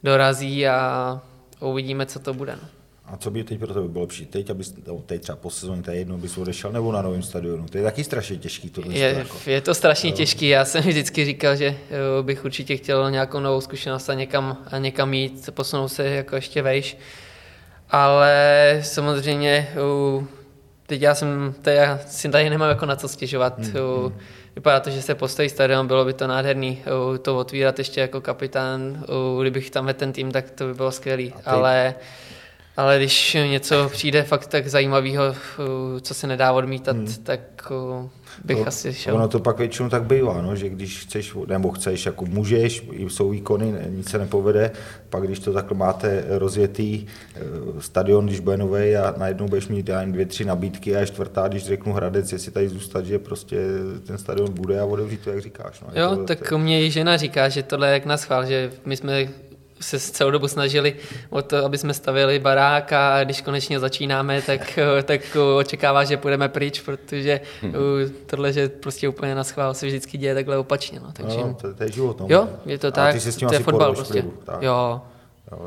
dorazí 0.03 0.68
a 0.68 1.21
uvidíme, 1.61 2.07
co 2.07 2.18
to 2.18 2.35
bude. 2.35 2.53
No. 2.62 2.78
A 3.12 3.16
co 3.16 3.31
by 3.31 3.44
teď 3.44 3.59
pro 3.59 3.75
tebe 3.75 3.88
bylo 3.88 4.03
lepší? 4.03 4.27
Teď, 4.27 4.51
abys, 4.51 4.75
teď 5.07 5.23
třeba 5.23 5.37
po 5.37 5.51
sezóně, 5.51 5.83
to 5.83 5.90
je 5.90 5.97
jedno, 5.97 6.18
bys 6.18 6.38
odešel, 6.38 6.73
nebo 6.73 6.92
na 6.92 7.03
novém 7.03 7.23
stadionu? 7.23 7.66
To 7.68 7.79
je 7.79 7.85
taky 7.85 8.05
strašně 8.05 8.37
těžký. 8.37 8.71
To 8.71 8.83
je, 8.90 9.14
jako. 9.18 9.38
je 9.47 9.61
to 9.61 9.75
strašně 9.75 10.12
těžký. 10.12 10.49
Já 10.49 10.64
jsem 10.64 10.83
vždycky 10.83 11.25
říkal, 11.25 11.57
že 11.57 11.66
jo, 11.66 12.23
bych 12.23 12.44
určitě 12.44 12.77
chtěl 12.77 13.11
nějakou 13.11 13.40
novou 13.40 13.61
zkušenost 13.61 14.11
a 14.11 14.14
někam, 14.14 14.64
a 14.71 14.79
někam 14.79 15.14
jít, 15.14 15.51
posunout 15.51 15.88
se 15.88 16.05
jako 16.05 16.37
ještě 16.37 16.62
vejš. 16.62 16.97
Ale 17.90 18.81
samozřejmě 18.85 19.68
teď 20.87 21.03
já 21.03 21.14
jsem, 21.14 21.55
tady, 21.62 21.77
já 21.77 21.99
si 22.07 22.29
tady 22.29 22.51
nemám 22.51 22.68
jako 22.68 22.87
na 22.87 22.97
co 22.97 23.09
stěžovat. 23.09 23.59
Hmm, 23.59 23.73
hmm. 23.73 24.18
vypadá 24.55 24.81
to, 24.81 24.90
že 24.90 25.03
se 25.03 25.14
postaví 25.14 25.49
stadion, 25.49 25.87
bylo 25.87 26.05
by 26.05 26.12
to 26.12 26.27
nádherný 26.27 26.83
to 27.23 27.38
otvírat 27.38 27.79
ještě 27.79 28.01
jako 28.01 28.21
kapitán, 28.21 29.05
kdybych 29.40 29.71
tam 29.71 29.87
vedl 29.87 29.99
ten 29.99 30.12
tým, 30.12 30.33
tak 30.33 30.51
to 30.51 30.66
by 30.66 30.75
bylo 30.75 30.92
skvělý, 30.92 31.35
ale 31.44 31.94
ale 32.79 32.99
když 32.99 33.37
něco 33.51 33.88
přijde 33.93 34.23
fakt 34.23 34.47
tak 34.47 34.69
zajímavého, 34.69 35.35
co 36.01 36.14
se 36.14 36.27
nedá 36.27 36.53
odmítat, 36.53 36.97
hmm. 36.97 37.14
tak 37.23 37.41
bych 38.45 38.57
to, 38.57 38.67
asi 38.67 38.95
šel. 38.95 39.14
Ono 39.14 39.29
to 39.29 39.38
pak 39.38 39.59
většinou 39.59 39.88
tak 39.88 40.03
bývá, 40.03 40.43
no, 40.43 40.57
že 40.57 40.69
když 40.69 41.03
chceš, 41.03 41.35
nebo 41.47 41.71
chceš, 41.71 42.07
jako 42.07 42.25
můžeš, 42.27 42.85
jsou 43.09 43.31
výkony, 43.31 43.75
nic 43.88 44.11
se 44.11 44.19
nepovede, 44.19 44.71
pak 45.11 45.23
když 45.23 45.38
to 45.38 45.53
takhle 45.53 45.79
máte 45.79 46.25
rozjetý 46.29 47.07
eh, 47.35 47.41
stadion, 47.79 48.27
když 48.27 48.41
bude 48.41 48.57
nový 48.57 48.97
a 48.97 49.14
najednou 49.17 49.49
budeš 49.49 49.69
mít 49.69 49.88
jen 49.88 50.12
dvě, 50.12 50.27
tři 50.27 50.45
nabídky 50.45 50.97
a 50.97 51.07
čtvrtá, 51.07 51.49
když 51.49 51.64
řeknu 51.64 51.93
Hradec, 51.93 52.33
jestli 52.33 52.53
tady 52.53 52.69
zůstat, 52.69 53.07
že 53.07 53.19
prostě 53.19 53.57
ten 54.07 54.19
stadion 54.19 54.53
bude 54.53 54.81
a 54.81 54.85
otevřít 54.85 55.21
to, 55.21 55.31
jak 55.31 55.41
říkáš. 55.41 55.81
No. 55.81 56.01
Jo, 56.01 56.17
to, 56.17 56.25
tak 56.25 56.49
to... 56.49 56.59
mě 56.59 56.91
žena 56.91 57.17
říká, 57.17 57.49
že 57.49 57.62
tohle 57.62 57.88
je 57.88 57.93
jak 57.93 58.07
na 58.07 58.17
schvál, 58.17 58.47
že 58.47 58.71
my 58.85 58.97
jsme 58.97 59.29
se 59.81 59.99
celou 59.99 60.31
dobu 60.31 60.49
snažili 60.49 60.97
o 61.31 61.43
to, 61.43 61.64
aby 61.64 61.79
jsme 61.79 61.95
stavili 61.95 62.38
barák 62.38 62.93
a 62.93 63.25
když 63.25 63.41
konečně 63.41 63.81
začínáme, 63.81 64.43
tak, 64.43 64.79
tak 65.03 65.37
očekává, 65.57 66.05
že 66.05 66.17
půjdeme 66.17 66.49
pryč, 66.49 66.81
protože 66.81 67.41
hmm. 67.62 67.75
tohle, 68.27 68.53
že 68.53 68.69
prostě 68.69 69.09
úplně 69.09 69.35
na 69.35 69.45
schvál 69.45 69.75
se 69.75 69.87
vždycky 69.87 70.19
děje 70.19 70.35
takhle 70.35 70.59
opačně. 70.59 71.01
No, 71.01 71.12
takže... 71.12 71.38
no, 71.38 71.55
to, 71.55 71.75
to, 71.75 71.83
je 71.83 71.93
život. 71.93 72.21
No. 72.21 72.27
Jo, 72.29 72.49
je 72.67 72.79
to 72.79 72.93
tak, 72.93 73.14
ty 73.14 73.21
si 73.21 73.33
s 73.33 73.37
tím 73.37 73.49
to 73.49 73.55
je 73.55 73.61
fotbal 73.61 73.95
prostě. 73.95 74.25
tak. 74.45 74.62
Jo. 74.62 75.03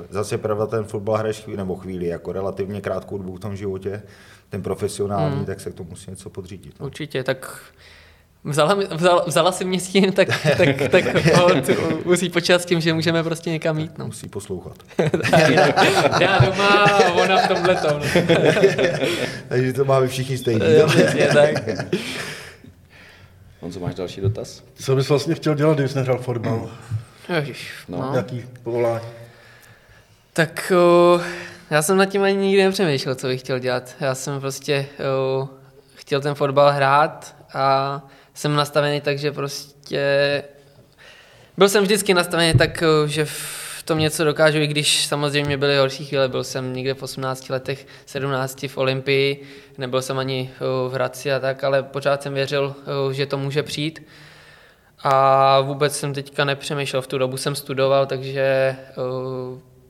Zase 0.09 0.37
pravda, 0.37 0.65
ten 0.65 0.83
fotbal 0.83 1.17
hraješ 1.17 1.39
chvíli, 1.39 1.57
nebo 1.57 1.75
chvíli, 1.75 2.07
jako 2.07 2.31
relativně 2.31 2.81
krátkou 2.81 3.17
dobu 3.17 3.35
v 3.35 3.39
tom 3.39 3.55
životě, 3.55 4.01
ten 4.49 4.61
profesionální, 4.61 5.35
hmm. 5.35 5.45
tak 5.45 5.59
se 5.59 5.71
k 5.71 5.73
tomu 5.73 5.89
musí 5.89 6.11
něco 6.11 6.29
podřídit. 6.29 6.79
No. 6.79 6.85
Určitě, 6.85 7.23
tak 7.23 7.59
Vzala, 8.43 8.77
vzala, 8.91 9.23
vzala 9.27 9.51
si 9.51 9.65
mě 9.65 9.79
s 9.79 9.87
tím, 9.87 10.11
tak, 10.11 10.27
tak, 10.57 10.91
tak 10.91 11.05
od, 11.43 11.69
musí 12.05 12.29
počítat 12.29 12.61
s 12.61 12.65
tím, 12.65 12.81
že 12.81 12.93
můžeme 12.93 13.23
prostě 13.23 13.49
někam 13.49 13.79
jít. 13.79 13.97
No. 13.97 14.05
Musí 14.05 14.29
poslouchat. 14.29 14.73
já 16.19 16.39
doma 16.39 16.67
a 16.67 17.11
ona 17.11 17.37
v 17.37 17.47
tomhle 17.47 17.75
tom. 17.75 18.01
Takže 19.47 19.73
to 19.73 19.85
máme 19.85 20.07
všichni 20.07 20.37
stejný. 20.37 20.65
Je, 21.15 21.27
tak. 21.27 21.69
Honzo, 23.59 23.79
máš 23.79 23.95
další 23.95 24.21
dotaz? 24.21 24.63
Co 24.75 24.95
bys 24.95 25.09
vlastně 25.09 25.35
chtěl 25.35 25.55
dělat, 25.55 25.73
kdybys 25.73 25.93
nehrál 25.93 26.17
fotbal? 26.17 26.69
Ježiš, 27.35 27.73
no. 27.87 27.97
no. 27.97 28.15
Jaký 28.15 28.45
povolání? 28.63 29.05
Tak 30.33 30.71
o, 30.75 31.21
já 31.69 31.81
jsem 31.81 31.97
nad 31.97 32.05
tím 32.05 32.23
ani 32.23 32.35
nikdy 32.35 32.63
nepřemýšlel, 32.63 33.15
co 33.15 33.27
bych 33.27 33.39
chtěl 33.39 33.59
dělat. 33.59 33.95
Já 33.99 34.15
jsem 34.15 34.39
prostě 34.39 34.85
o, 35.17 35.49
chtěl 35.95 36.21
ten 36.21 36.35
fotbal 36.35 36.71
hrát 36.71 37.35
a 37.53 38.01
jsem 38.41 38.55
nastavený 38.55 39.01
tak, 39.01 39.17
že 39.17 39.31
prostě 39.31 40.43
byl 41.57 41.69
jsem 41.69 41.83
vždycky 41.83 42.13
nastavený 42.13 42.53
tak, 42.53 42.83
že 43.05 43.25
v 43.25 43.83
tom 43.85 43.99
něco 43.99 44.23
dokážu, 44.23 44.57
i 44.57 44.67
když 44.67 45.05
samozřejmě 45.05 45.57
byly 45.57 45.77
horší 45.77 46.05
chvíle. 46.05 46.29
Byl 46.29 46.43
jsem 46.43 46.73
někde 46.73 46.93
v 46.93 47.03
18 47.03 47.49
letech, 47.49 47.87
17 48.05 48.63
v 48.67 48.77
Olympii, 48.77 49.43
nebyl 49.77 50.01
jsem 50.01 50.19
ani 50.19 50.49
v 50.89 50.93
Hradci 50.93 51.31
a 51.31 51.39
tak, 51.39 51.63
ale 51.63 51.83
pořád 51.83 52.23
jsem 52.23 52.33
věřil, 52.33 52.75
že 53.11 53.25
to 53.25 53.37
může 53.37 53.63
přijít. 53.63 54.07
A 55.03 55.59
vůbec 55.61 55.97
jsem 55.97 56.13
teďka 56.13 56.45
nepřemýšlel, 56.45 57.01
v 57.01 57.07
tu 57.07 57.17
dobu 57.17 57.37
jsem 57.37 57.55
studoval, 57.55 58.05
takže 58.05 58.75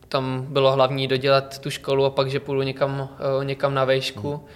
tam 0.07 0.45
bylo 0.49 0.71
hlavní 0.71 1.07
dodělat 1.07 1.59
tu 1.59 1.69
školu 1.69 2.05
a 2.05 2.09
pak, 2.09 2.29
že 2.29 2.39
půjdu 2.39 2.61
někam, 2.61 3.09
někam 3.43 3.73
na 3.73 3.85
vejšku. 3.85 4.31
Hmm 4.31 4.47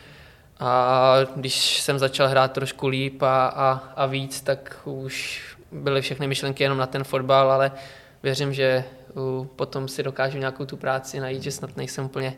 a 0.60 1.18
když 1.36 1.82
jsem 1.82 2.00
začal 2.00 2.28
hrát 2.28 2.52
trošku 2.52 2.88
líp 2.88 3.22
a, 3.22 3.46
a, 3.48 3.84
a 3.96 4.06
víc, 4.06 4.42
tak 4.42 4.80
už 4.86 5.44
byly 5.72 6.02
všechny 6.02 6.28
myšlenky 6.28 6.64
jenom 6.64 6.78
na 6.78 6.86
ten 6.86 7.04
fotbal, 7.04 7.52
ale 7.52 7.72
věřím, 8.24 8.54
že 8.54 8.84
potom 9.56 9.88
si 9.88 10.04
dokážu 10.04 10.38
nějakou 10.38 10.66
tu 10.66 10.78
práci 10.78 11.20
najít, 11.20 11.44
že 11.44 11.52
snad 11.52 11.78
nejsem 11.78 12.06
úplně 12.06 12.36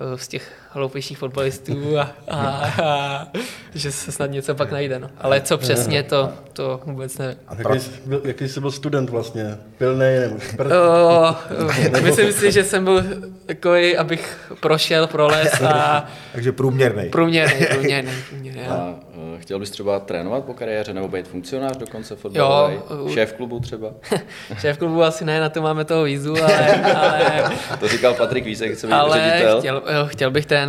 Eh, 0.00 0.18
z 0.18 0.28
těch 0.28 0.69
hloupějších 0.72 1.18
fotbalistů 1.18 1.98
a, 1.98 2.12
a, 2.28 2.38
a 2.84 3.26
že 3.74 3.92
se 3.92 4.12
snad 4.12 4.30
něco 4.30 4.54
pak 4.54 4.72
najde. 4.72 4.98
No. 4.98 5.10
Ale 5.18 5.40
co 5.40 5.58
přesně, 5.58 6.02
to, 6.02 6.32
to 6.52 6.80
vůbec 6.84 7.18
nevím. 7.18 7.36
A 7.48 7.54
jaký, 7.58 7.80
jsi 7.80 7.90
byl, 8.06 8.20
jaký 8.24 8.48
jsi 8.48 8.60
byl 8.60 8.70
student 8.70 9.10
vlastně? 9.10 9.58
Pilný 9.78 10.18
nebo 10.20 10.38
šprt? 10.38 10.70
Uh, 10.70 12.00
myslím 12.02 12.32
si, 12.32 12.52
že 12.52 12.64
jsem 12.64 12.84
byl 12.84 13.04
takový, 13.46 13.96
abych 13.96 14.52
prošel, 14.60 15.06
proles 15.06 15.62
a... 15.62 16.06
Takže 16.32 16.52
průměrný. 16.52 17.08
Průměrný, 17.08 17.66
průměrný. 17.70 18.12
průměrný 18.28 18.62
a 18.62 18.94
uh, 19.14 19.38
chtěl 19.38 19.58
bys 19.58 19.70
třeba 19.70 20.00
trénovat 20.00 20.44
po 20.44 20.54
kariéře 20.54 20.94
nebo 20.94 21.08
být 21.08 21.28
funkcionář 21.28 21.76
dokonce 21.76 22.16
fotbalový? 22.16 22.78
Šéf 23.14 23.32
klubu 23.32 23.60
třeba? 23.60 23.88
šéf 24.58 24.78
klubu 24.78 25.02
asi 25.02 25.24
ne, 25.24 25.40
na 25.40 25.48
to 25.48 25.62
máme 25.62 25.84
toho 25.84 26.04
vízu, 26.04 26.42
ale... 26.42 26.82
ale 26.94 27.50
to 27.80 27.88
říkal 27.88 28.14
Patrik 28.14 28.44
Vísek, 28.44 28.76
co 28.76 28.94
ale 28.94 29.20
ředitel. 29.20 29.58
Chtěl, 29.58 29.82
chtěl 30.06 30.30
bych 30.30 30.46
trénovat. 30.46 30.59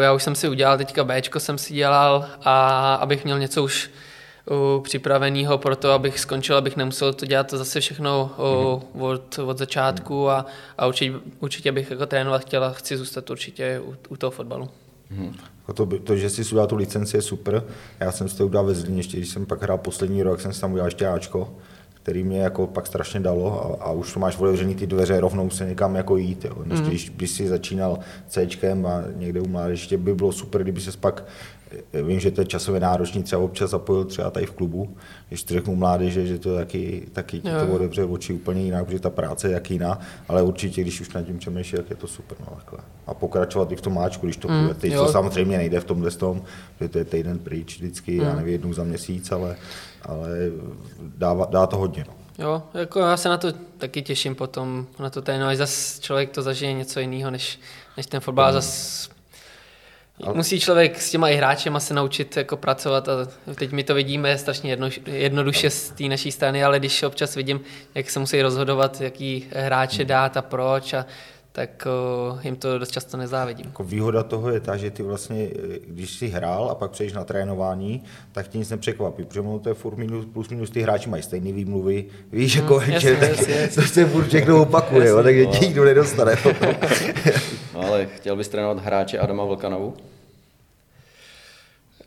Já 0.00 0.12
už 0.12 0.22
jsem 0.22 0.34
si 0.34 0.48
udělal 0.48 0.78
teďka 0.78 1.04
Bčko 1.04 1.40
jsem 1.40 1.58
si 1.58 1.74
dělal 1.74 2.26
a 2.44 2.94
abych 2.94 3.24
měl 3.24 3.38
něco 3.38 3.64
už 3.64 3.90
připraveného 4.82 5.58
pro 5.58 5.76
to, 5.76 5.90
abych 5.90 6.20
skončil, 6.20 6.56
abych 6.56 6.76
nemusel 6.76 7.12
to 7.12 7.26
dělat 7.26 7.50
zase 7.50 7.80
všechno 7.80 8.30
mm-hmm. 8.38 9.02
od, 9.02 9.38
od 9.38 9.58
začátku 9.58 10.30
a, 10.30 10.46
a 10.78 10.86
určitě, 10.86 11.18
určitě 11.40 11.72
bych 11.72 11.90
jako 11.90 12.06
trénovat 12.06 12.42
chtěl 12.42 12.64
a 12.64 12.72
chci 12.72 12.96
zůstat 12.96 13.30
určitě 13.30 13.80
u, 13.84 13.96
u 14.08 14.16
toho 14.16 14.30
fotbalu. 14.30 14.68
Mm-hmm. 15.12 15.34
To, 15.74 15.86
to, 15.86 16.16
že 16.16 16.30
jsi 16.30 16.42
udělal 16.42 16.66
tu 16.66 16.76
licenci 16.76 17.16
je 17.16 17.22
super. 17.22 17.64
Já 18.00 18.12
jsem 18.12 18.28
si 18.28 18.36
to 18.36 18.46
udělal 18.46 18.66
ve 18.66 18.74
Zlíně, 18.74 18.98
ještě 18.98 19.16
když 19.16 19.28
jsem 19.28 19.46
pak 19.46 19.62
hrál 19.62 19.78
poslední 19.78 20.22
rok, 20.22 20.40
jsem 20.40 20.52
si 20.52 20.60
tam 20.60 20.72
udělal 20.72 20.86
ještě 20.86 21.06
Ačko 21.06 21.54
který 22.02 22.24
mě 22.24 22.40
jako 22.40 22.66
pak 22.66 22.86
strašně 22.86 23.20
dalo 23.20 23.76
a, 23.80 23.84
a 23.84 23.92
už 23.92 24.16
máš 24.16 24.38
otevřený 24.38 24.74
ty 24.74 24.86
dveře, 24.86 25.20
rovnou 25.20 25.50
se 25.50 25.66
někam 25.66 25.94
jako 25.94 26.16
jít. 26.16 26.44
Jo. 26.44 26.54
mm. 26.80 26.88
když, 26.88 27.10
když 27.10 27.30
jsi 27.30 27.48
začínal 27.48 27.98
C 28.28 28.46
a 28.86 29.02
někde 29.16 29.40
u 29.40 29.48
mládeže, 29.48 29.96
by 29.96 30.14
bylo 30.14 30.32
super, 30.32 30.62
kdyby 30.62 30.80
se 30.80 30.98
pak 30.98 31.24
vím, 32.02 32.20
že 32.20 32.30
to 32.30 32.40
je 32.40 32.46
časově 32.46 32.80
náročný, 32.80 33.22
třeba 33.22 33.42
občas 33.42 33.70
zapojil 33.70 34.04
třeba 34.04 34.30
tady 34.30 34.46
v 34.46 34.50
klubu, 34.50 34.96
když 35.28 35.42
to 35.42 35.54
řeknu 35.54 35.76
mládeže, 35.76 36.26
že 36.26 36.38
to 36.38 36.56
taky, 36.56 37.08
taky 37.12 37.40
ti 37.40 37.48
to 37.48 37.74
otevře 37.74 38.04
oči 38.04 38.32
úplně 38.32 38.62
jinak, 38.62 38.84
protože 38.84 39.00
ta 39.00 39.10
práce 39.10 39.48
je 39.48 39.54
jak 39.54 39.70
jiná, 39.70 40.00
ale 40.28 40.42
určitě, 40.42 40.80
když 40.80 41.00
už 41.00 41.12
nad 41.12 41.22
tím 41.22 41.38
přemýšlí, 41.38 41.78
tak 41.78 41.90
je 41.90 41.96
to 41.96 42.06
super. 42.06 42.38
No, 42.40 42.56
takhle. 42.56 42.78
A 43.06 43.14
pokračovat 43.14 43.72
i 43.72 43.76
v 43.76 43.80
tom 43.80 43.94
máčku, 43.94 44.26
když 44.26 44.36
to 44.36 44.48
mm, 44.48 44.60
půjde. 44.60 44.74
Teď 44.74 44.94
to 44.94 45.08
samozřejmě 45.08 45.56
nejde 45.56 45.80
v 45.80 45.84
tomhle 45.84 46.10
tom, 46.10 46.42
že 46.80 46.88
to 46.88 46.98
je 46.98 47.04
týden 47.04 47.38
pryč 47.38 47.76
vždycky, 47.76 48.12
mm. 48.12 48.26
já 48.26 48.34
nevím, 48.34 48.52
jednou 48.52 48.72
za 48.72 48.84
měsíc, 48.84 49.32
ale, 49.32 49.56
ale 50.02 50.28
dá, 51.00 51.46
dá 51.50 51.66
to 51.66 51.76
hodně. 51.76 52.04
No. 52.08 52.14
Jo, 52.38 52.62
jako 52.74 53.00
já 53.00 53.16
se 53.16 53.28
na 53.28 53.38
to 53.38 53.52
taky 53.78 54.02
těším 54.02 54.34
potom, 54.34 54.86
na 54.98 55.10
to 55.10 55.22
trénu, 55.22 55.46
až 55.46 55.56
zase 55.56 56.00
člověk 56.00 56.30
to 56.30 56.42
zažije 56.42 56.72
něco 56.72 57.00
jiného, 57.00 57.30
než, 57.30 57.60
než 57.96 58.06
ten 58.06 58.20
fotbal. 58.20 58.52
Mm. 58.52 58.60
Ale... 60.20 60.34
Musí 60.34 60.60
člověk 60.60 61.00
s 61.00 61.10
těma 61.10 61.28
i 61.28 61.36
hráčema 61.36 61.80
se 61.80 61.94
naučit 61.94 62.36
jako 62.36 62.56
pracovat 62.56 63.08
a 63.08 63.12
teď 63.54 63.72
my 63.72 63.84
to 63.84 63.94
vidíme 63.94 64.38
strašně 64.38 64.70
jedno, 64.70 64.88
jednoduše 65.06 65.70
z 65.70 65.90
té 65.90 66.04
naší 66.04 66.32
strany, 66.32 66.64
ale 66.64 66.78
když 66.78 67.02
občas 67.02 67.34
vidím, 67.34 67.60
jak 67.94 68.10
se 68.10 68.18
musí 68.20 68.42
rozhodovat, 68.42 69.00
jaký 69.00 69.46
hráče 69.52 70.04
dát 70.04 70.36
a 70.36 70.42
proč 70.42 70.94
a 70.94 71.06
tak 71.52 71.86
uh, 72.32 72.40
jim 72.44 72.56
to 72.56 72.78
dost 72.78 72.90
často 72.90 73.16
nezávidím. 73.16 73.66
Jako 73.66 73.84
výhoda 73.84 74.22
toho 74.22 74.50
je 74.50 74.60
ta, 74.60 74.76
že 74.76 74.90
ty 74.90 75.02
vlastně, 75.02 75.48
eh, 75.54 75.78
když 75.86 76.10
jsi 76.10 76.28
hrál 76.28 76.70
a 76.70 76.74
pak 76.74 76.90
přejdeš 76.90 77.12
na 77.12 77.24
trénování, 77.24 78.02
tak 78.32 78.48
ti 78.48 78.58
nic 78.58 78.70
nepřekvapí, 78.70 79.24
protože 79.24 79.42
to 79.62 79.68
je 79.68 79.74
furt 79.74 79.96
minus, 79.96 80.26
plus 80.32 80.48
minus 80.48 80.70
ty 80.70 80.82
hráči 80.82 81.10
mají 81.10 81.22
stejné 81.22 81.52
výmluvy, 81.52 82.04
víš, 82.32 82.54
jako 82.54 82.74
mm, 82.74 82.80
jasně, 82.90 83.00
že, 83.00 83.18
jasně, 83.26 83.54
jasně. 83.54 83.82
to 83.82 83.88
se 83.88 84.06
furt 84.06 84.26
všechno 84.26 84.62
opakuje, 84.62 85.06
jasně, 85.06 85.22
takže 85.22 85.46
ti 85.46 85.66
nikdo 85.66 85.84
nedostane. 85.84 86.36
no 87.74 87.80
ale 87.80 88.06
chtěl 88.06 88.36
bys 88.36 88.48
trénovat 88.48 88.84
hráče 88.84 89.18
Adama 89.18 89.44
Vlkanovu? 89.44 89.94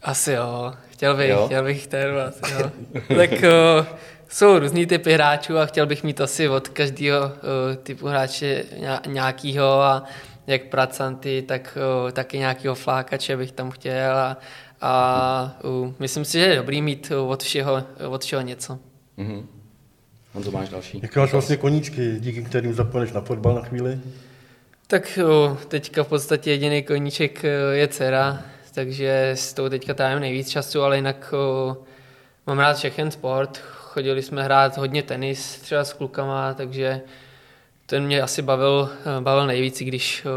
Asi 0.02 0.32
jo, 0.32 0.74
chtěl 0.90 1.18
bych, 1.18 1.30
jo? 1.30 1.46
chtěl 1.46 1.64
bych 1.64 1.88
trénovat, 1.88 2.34
jo. 2.52 2.72
tak 3.16 3.32
uh, 3.32 3.86
jsou 4.28 4.60
různý 4.60 4.86
typy 4.86 5.14
hráčů 5.14 5.58
a 5.58 5.66
chtěl 5.66 5.86
bych 5.86 6.04
mít 6.04 6.22
asi 6.22 6.50
od 6.50 6.68
každého 6.68 7.26
uh, 7.26 7.32
typu 7.84 8.08
hráče 8.08 8.64
nějakýho 9.08 9.82
a 9.82 10.04
jak 10.48 10.64
pracanty, 10.64 11.44
tak 11.48 11.78
uh, 12.06 12.12
taky 12.12 12.38
nějakého 12.38 12.76
flákače 12.76 13.38
bych 13.38 13.52
tam 13.52 13.72
chtěl 13.72 14.18
a, 14.18 14.38
a 14.82 15.58
uh, 15.64 15.94
myslím 16.00 16.26
si, 16.26 16.40
že 16.40 16.46
je 16.46 16.56
dobrý 16.56 16.82
mít 16.82 17.12
od 17.28 17.44
všeho, 17.44 17.84
od 18.08 18.24
všeho 18.24 18.42
něco. 18.42 18.80
Mm-hmm. 19.18 19.46
Honzo, 20.34 20.52
máš 20.52 20.70
další? 20.70 21.00
Jaké 21.04 21.20
máš 21.20 21.32
vlastně 21.32 21.58
koníčky, 21.58 22.16
díky 22.20 22.44
kterým 22.44 22.74
zapojeneš 22.74 23.14
na 23.14 23.22
fotbal 23.22 23.56
na 23.56 23.62
chvíli? 23.62 24.00
Tak 24.88 25.20
uh, 25.24 25.58
teďka 25.58 26.04
v 26.04 26.08
podstatě 26.08 26.52
jediný 26.52 26.84
koníček 26.84 27.44
uh, 27.44 27.76
je 27.76 27.88
dcera, 27.88 28.42
takže 28.74 29.32
s 29.36 29.54
tou 29.54 29.70
teďka 29.70 29.94
trávím 29.94 30.20
nejvíc 30.20 30.50
času, 30.50 30.82
ale 30.82 30.96
jinak 30.96 31.34
uh, 31.68 31.76
mám 32.48 32.60
rád 32.60 32.78
všechen 32.78 33.12
sport, 33.12 33.62
chodili 33.96 34.22
jsme 34.22 34.44
hrát 34.44 34.78
hodně 34.78 35.04
tenis 35.04 35.60
třeba 35.60 35.84
s 35.84 35.94
klukama, 35.94 36.54
takže 36.54 37.02
ten 37.86 38.06
mě 38.06 38.22
asi 38.22 38.42
bavil, 38.42 38.90
bavil 39.20 39.48
nejvíc, 39.48 39.82
když 39.82 40.28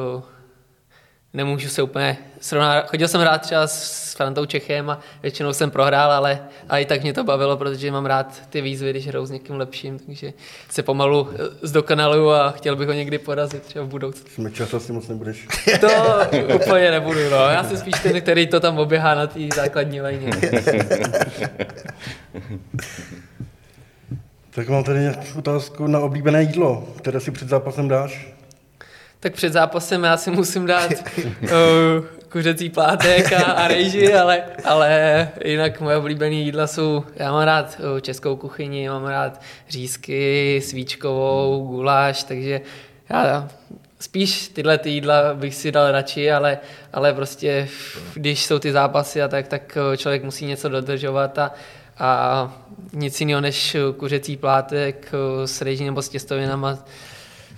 nemůžu 1.35 1.69
se 1.69 1.83
úplně 1.83 2.17
srovnat. 2.41 2.91
Chodil 2.91 3.09
jsem 3.09 3.21
rád 3.21 3.39
třeba 3.39 3.67
s 3.67 4.15
Frantou 4.15 4.47
Čechem 4.47 4.91
a 4.91 5.01
většinou 5.23 5.53
jsem 5.53 5.71
prohrál, 5.71 6.13
ale, 6.13 6.41
ale 6.69 6.83
i 6.83 6.87
tak 6.87 7.03
mě 7.03 7.13
to 7.13 7.25
bavilo, 7.25 7.57
protože 7.57 7.91
mám 7.91 8.07
rád 8.07 8.43
ty 8.51 8.61
výzvy, 8.61 8.91
když 8.91 9.07
hraju 9.07 9.27
s 9.27 9.31
někým 9.31 9.57
lepším, 9.57 9.99
takže 9.99 10.33
se 10.71 10.83
pomalu 10.83 11.29
zdokonaluju 11.63 12.31
a 12.31 12.51
chtěl 12.51 12.77
bych 12.77 12.89
ho 12.89 12.95
někdy 12.95 13.19
porazit 13.19 13.63
třeba 13.63 13.85
v 13.85 13.89
budoucnu. 13.89 14.31
Jsme 14.35 14.51
často 14.51 14.81
si 14.81 14.93
moc 14.93 15.09
nebudeš. 15.09 15.47
To 15.81 15.89
úplně 16.55 16.91
nebudu, 16.91 17.31
no. 17.31 17.37
Já 17.37 17.65
jsem 17.65 17.77
spíš 17.77 17.95
ten, 18.03 18.21
který 18.21 18.47
to 18.47 18.61
tam 18.61 18.79
oběhá 18.79 19.15
na 19.15 19.27
té 19.27 19.41
základní 19.57 20.01
lajně. 20.01 20.31
tak 24.59 24.69
mám 24.69 24.85
tady 24.85 25.11
otázku 25.37 25.87
na 25.87 26.01
oblíbené 26.01 26.43
jídlo, 26.43 26.89
které 26.97 27.21
si 27.21 27.31
před 27.31 27.49
zápasem 27.49 27.89
dáš. 27.89 28.29
Tak 29.21 29.33
před 29.33 29.53
zápasem 29.53 30.05
já 30.05 30.17
si 30.17 30.31
musím 30.31 30.67
dát 30.67 30.91
uh, 30.93 31.49
kuřecí 32.29 32.71
plátek 32.71 33.33
a, 33.33 33.43
a 33.45 33.69
rejži, 33.69 34.15
ale, 34.15 34.43
ale 34.65 35.29
jinak 35.45 35.81
moje 35.81 35.97
oblíbené 35.97 36.35
jídla 36.35 36.67
jsou, 36.67 37.05
já 37.17 37.33
mám 37.33 37.43
rád 37.43 37.81
uh, 37.81 38.01
českou 38.01 38.37
kuchyni, 38.37 38.89
mám 38.89 39.05
rád 39.05 39.41
řízky, 39.69 40.61
svíčkovou, 40.65 41.67
guláš, 41.67 42.23
takže 42.23 42.61
já 43.11 43.49
spíš 44.01 44.49
tyhle 44.49 44.79
ty 44.79 44.91
jídla 44.91 45.35
bych 45.35 45.55
si 45.55 45.73
dal 45.73 45.93
radši, 45.93 46.31
ale, 46.31 46.59
ale 46.93 47.13
prostě 47.13 47.69
když 48.15 48.45
jsou 48.45 48.59
ty 48.59 48.73
zápasy 48.73 49.23
a 49.23 49.29
tak, 49.29 49.49
tak 49.49 49.79
uh, 49.91 49.97
člověk 49.97 50.25
musí 50.25 50.47
něco 50.47 50.69
dodržovat 50.69 51.39
a, 51.39 51.53
a 51.99 52.53
nic 52.93 53.21
jiného 53.21 53.41
než 53.41 53.77
kuřecí 53.97 54.37
plátek 54.37 55.13
uh, 55.13 55.45
s 55.45 55.61
rejží 55.61 55.85
nebo 55.85 56.03
s 56.03 56.09
těstovinama 56.09 56.79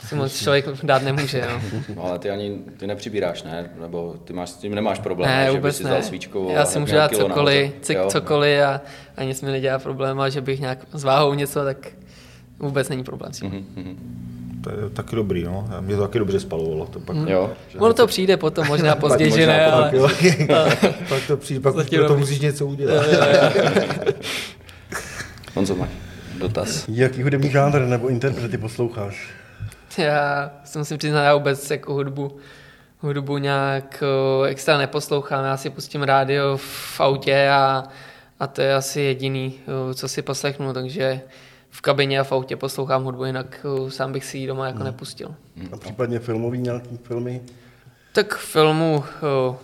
si 0.08 0.14
moc 0.14 0.38
člověk 0.42 0.66
dát 0.82 1.02
nemůže. 1.02 1.48
No. 1.50 1.82
no 1.94 2.04
ale 2.04 2.18
ty 2.18 2.30
ani 2.30 2.58
ty 2.76 2.86
nepřibíráš, 2.86 3.42
ne? 3.42 3.70
Nebo 3.80 4.14
ty 4.24 4.32
máš, 4.32 4.50
s 4.50 4.54
tím 4.54 4.74
nemáš 4.74 4.98
problém, 4.98 5.30
ne, 5.30 5.44
že 5.46 5.50
vůbec 5.50 5.76
si 5.76 5.84
ne. 5.84 6.02
svíčkovou 6.02 6.50
Já 6.50 6.64
si 6.64 6.78
můžu 6.78 6.94
dát 6.94 7.16
cokoliv, 7.16 7.72
cokoliv 8.08 8.62
a, 8.62 8.80
a 9.16 9.24
nic 9.24 9.42
mi 9.42 9.50
nedělá 9.50 9.78
problém, 9.78 10.20
a 10.20 10.28
že 10.28 10.40
bych 10.40 10.60
nějak 10.60 10.78
s 10.92 11.04
váhou 11.04 11.34
něco, 11.34 11.64
tak 11.64 11.88
vůbec 12.58 12.88
není 12.88 13.04
problém. 13.04 13.32
Mm-hmm. 13.32 13.96
To 14.64 14.70
je 14.70 14.90
taky 14.90 15.16
dobrý, 15.16 15.44
no. 15.44 15.68
Mě 15.80 15.96
to 15.96 16.02
taky 16.02 16.18
dobře 16.18 16.40
spalovalo. 16.40 16.86
To 16.86 17.00
pak... 17.00 17.16
Mm. 17.16 17.28
Jo, 17.28 17.50
ono 17.78 17.94
to 17.94 18.06
přijde 18.06 18.36
potom, 18.36 18.66
možná 18.66 18.96
později, 18.96 19.30
že 19.30 19.46
ne, 19.46 19.66
ale... 19.66 19.92
pak 21.08 21.26
to 21.26 21.36
přijde, 21.36 21.60
pak 21.60 21.74
pro 21.90 22.08
to 22.08 22.18
musíš 22.18 22.40
něco 22.40 22.66
udělat. 22.66 23.06
Honzo, 25.54 25.74
máš 25.74 25.90
dotaz? 26.40 26.84
Jaký 26.88 27.22
hudební 27.22 27.50
žánr 27.50 27.80
nebo 27.80 28.08
interprety 28.08 28.58
posloucháš? 28.58 29.30
Já 29.98 30.50
si 30.64 30.78
musím 30.78 30.98
přiznat, 30.98 31.22
já 31.22 31.34
vůbec 31.34 31.70
jako 31.70 31.92
hudbu, 31.92 32.36
hudbu 32.98 33.38
nějak 33.38 34.04
extra 34.46 34.78
neposlouchám. 34.78 35.44
Já 35.44 35.56
si 35.56 35.70
pustím 35.70 36.02
rádio 36.02 36.56
v 36.56 37.00
autě 37.00 37.48
a, 37.48 37.84
a 38.40 38.46
to 38.46 38.62
je 38.62 38.74
asi 38.74 39.00
jediný, 39.00 39.54
co 39.94 40.08
si 40.08 40.22
poslechnu, 40.22 40.72
takže 40.72 41.20
v 41.70 41.80
kabině 41.80 42.20
a 42.20 42.24
v 42.24 42.32
autě 42.32 42.56
poslouchám 42.56 43.04
hudbu, 43.04 43.24
jinak 43.24 43.66
sám 43.88 44.12
bych 44.12 44.24
si 44.24 44.38
ji 44.38 44.46
doma 44.46 44.66
jako 44.66 44.78
hmm. 44.78 44.86
nepustil. 44.86 45.34
A 45.72 45.76
případně 45.76 46.18
filmový 46.18 46.58
nějaký 46.58 46.96
filmy? 46.96 47.40
Tak 48.12 48.36
filmů 48.36 49.04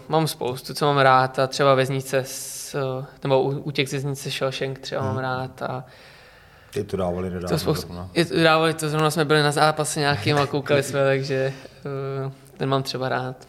mám 0.09 0.29
spoustu, 0.29 0.75
co 0.75 0.87
mám 0.87 0.99
rád 0.99 1.39
a 1.39 1.47
třeba 1.47 1.75
Věznice, 1.75 2.19
s, 2.27 2.77
nebo 3.23 3.43
Útěk 3.43 3.89
z 3.89 3.91
věznice 3.91 4.31
Shawshank 4.31 4.79
třeba 4.79 5.03
hmm. 5.03 5.15
mám 5.15 5.23
rád 5.23 5.63
a 5.63 5.85
ty 6.77 6.85
to 6.85 6.97
dávali 6.97 7.31
nedávno. 7.31 7.49
To 7.49 7.59
spoustu, 7.59 7.95
je, 8.15 8.25
dávali 8.25 8.75
to, 8.75 8.89
zrovna 8.89 9.11
jsme 9.11 9.25
byli 9.25 9.43
na 9.43 9.53
zápase 9.53 10.01
nějakým 10.01 10.37
a 10.37 10.47
koukali 10.57 10.83
jsme, 10.83 11.05
takže 11.05 11.53
uh, 12.25 12.33
ten 12.57 12.69
mám 12.69 12.83
třeba 12.83 13.09
rád. 13.09 13.49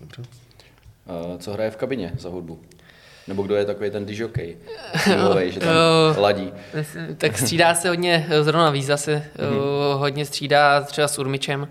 Dobře. 0.00 0.22
Uh, 0.22 1.38
co 1.38 1.52
hraje 1.52 1.70
v 1.70 1.76
kabině 1.76 2.12
za 2.18 2.28
hudbu? 2.28 2.60
Nebo 3.28 3.42
kdo 3.42 3.56
je 3.56 3.64
takový 3.64 3.90
ten 3.90 4.06
dižokej, 4.06 4.56
že 5.50 5.60
tam 5.60 5.74
ladí? 6.16 6.52
Tak 7.16 7.38
střídá 7.38 7.74
se 7.74 7.88
hodně, 7.88 8.26
zrovna 8.40 8.70
Víza 8.70 8.96
se 8.96 9.14
uh, 9.14 10.00
hodně 10.00 10.26
střídá 10.26 10.80
třeba 10.80 11.08
s 11.08 11.18
Urmičem, 11.18 11.68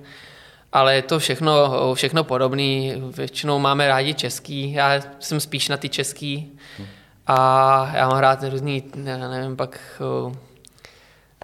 ale 0.74 0.96
je 0.96 1.02
to 1.02 1.20
všechno, 1.20 1.72
všechno 1.94 2.24
podobný. 2.24 2.94
Většinou 3.18 3.60
máme 3.60 3.88
rádi 3.88 4.14
český, 4.14 4.74
já 4.74 5.02
jsem 5.20 5.40
spíš 5.40 5.70
na 5.70 5.78
ty 5.78 5.90
český. 5.90 6.52
Hmm. 6.78 6.88
A 7.28 7.92
já 7.96 8.08
mám 8.08 8.18
rád 8.18 8.44
různý, 8.44 8.84
já 9.04 9.18
nevím, 9.18 9.56
pak 9.56 9.80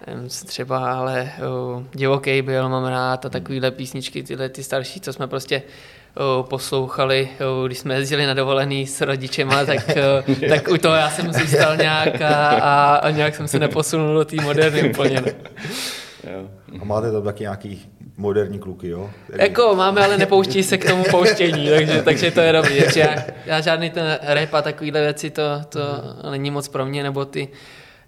nevím, 0.06 0.28
třeba, 0.28 0.92
ale 0.92 1.32
uh, 1.76 1.82
divoký 1.94 2.42
byl, 2.42 2.68
mám 2.68 2.84
rád 2.84 3.26
a 3.26 3.28
takovýhle 3.28 3.70
písničky, 3.70 4.22
tyhle 4.22 4.48
ty 4.48 4.62
starší, 4.62 5.00
co 5.00 5.12
jsme 5.12 5.26
prostě 5.26 5.62
poslouchali, 6.42 7.28
uh, 7.60 7.66
když 7.66 7.78
jsme 7.78 7.94
jezdili 7.94 8.26
na 8.26 8.34
dovolený 8.34 8.86
s 8.86 9.00
rodičema, 9.00 9.64
tak, 9.66 9.90
uh, 10.28 10.48
tak 10.48 10.68
u 10.68 10.78
toho 10.78 10.94
já 10.94 11.10
jsem 11.10 11.32
si 11.32 11.46
stal 11.46 11.76
nějak 11.76 12.20
a, 12.20 12.48
a, 12.48 12.94
a 12.96 13.10
nějak 13.10 13.34
jsem 13.36 13.48
se 13.48 13.58
neposunul 13.58 14.14
do 14.14 14.24
té 14.24 14.36
moderny 14.42 14.90
úplně. 14.90 15.20
Ne. 15.20 15.34
A 16.80 16.84
máte 16.84 17.12
tam 17.12 17.22
taky 17.22 17.42
nějaký 17.42 17.88
moderní 18.16 18.58
kluky, 18.58 18.88
jo? 18.88 19.10
Který... 19.26 19.42
Jako 19.42 19.74
máme, 19.74 20.04
ale 20.04 20.18
nepouští 20.18 20.62
se 20.62 20.78
k 20.78 20.90
tomu 20.90 21.04
pouštění, 21.10 21.68
takže, 21.68 22.02
takže 22.02 22.30
to 22.30 22.40
je 22.40 22.52
dobrý. 22.52 22.82
Takže 22.82 23.00
já, 23.00 23.16
já 23.46 23.60
žádný 23.60 23.90
ten 23.90 24.18
rap 24.22 24.54
a 24.54 24.62
takovýhle 24.62 25.00
věci, 25.00 25.30
to, 25.30 25.42
to 25.68 25.80
není 26.30 26.50
moc 26.50 26.68
pro 26.68 26.86
mě, 26.86 27.02
nebo 27.02 27.24
ty 27.24 27.48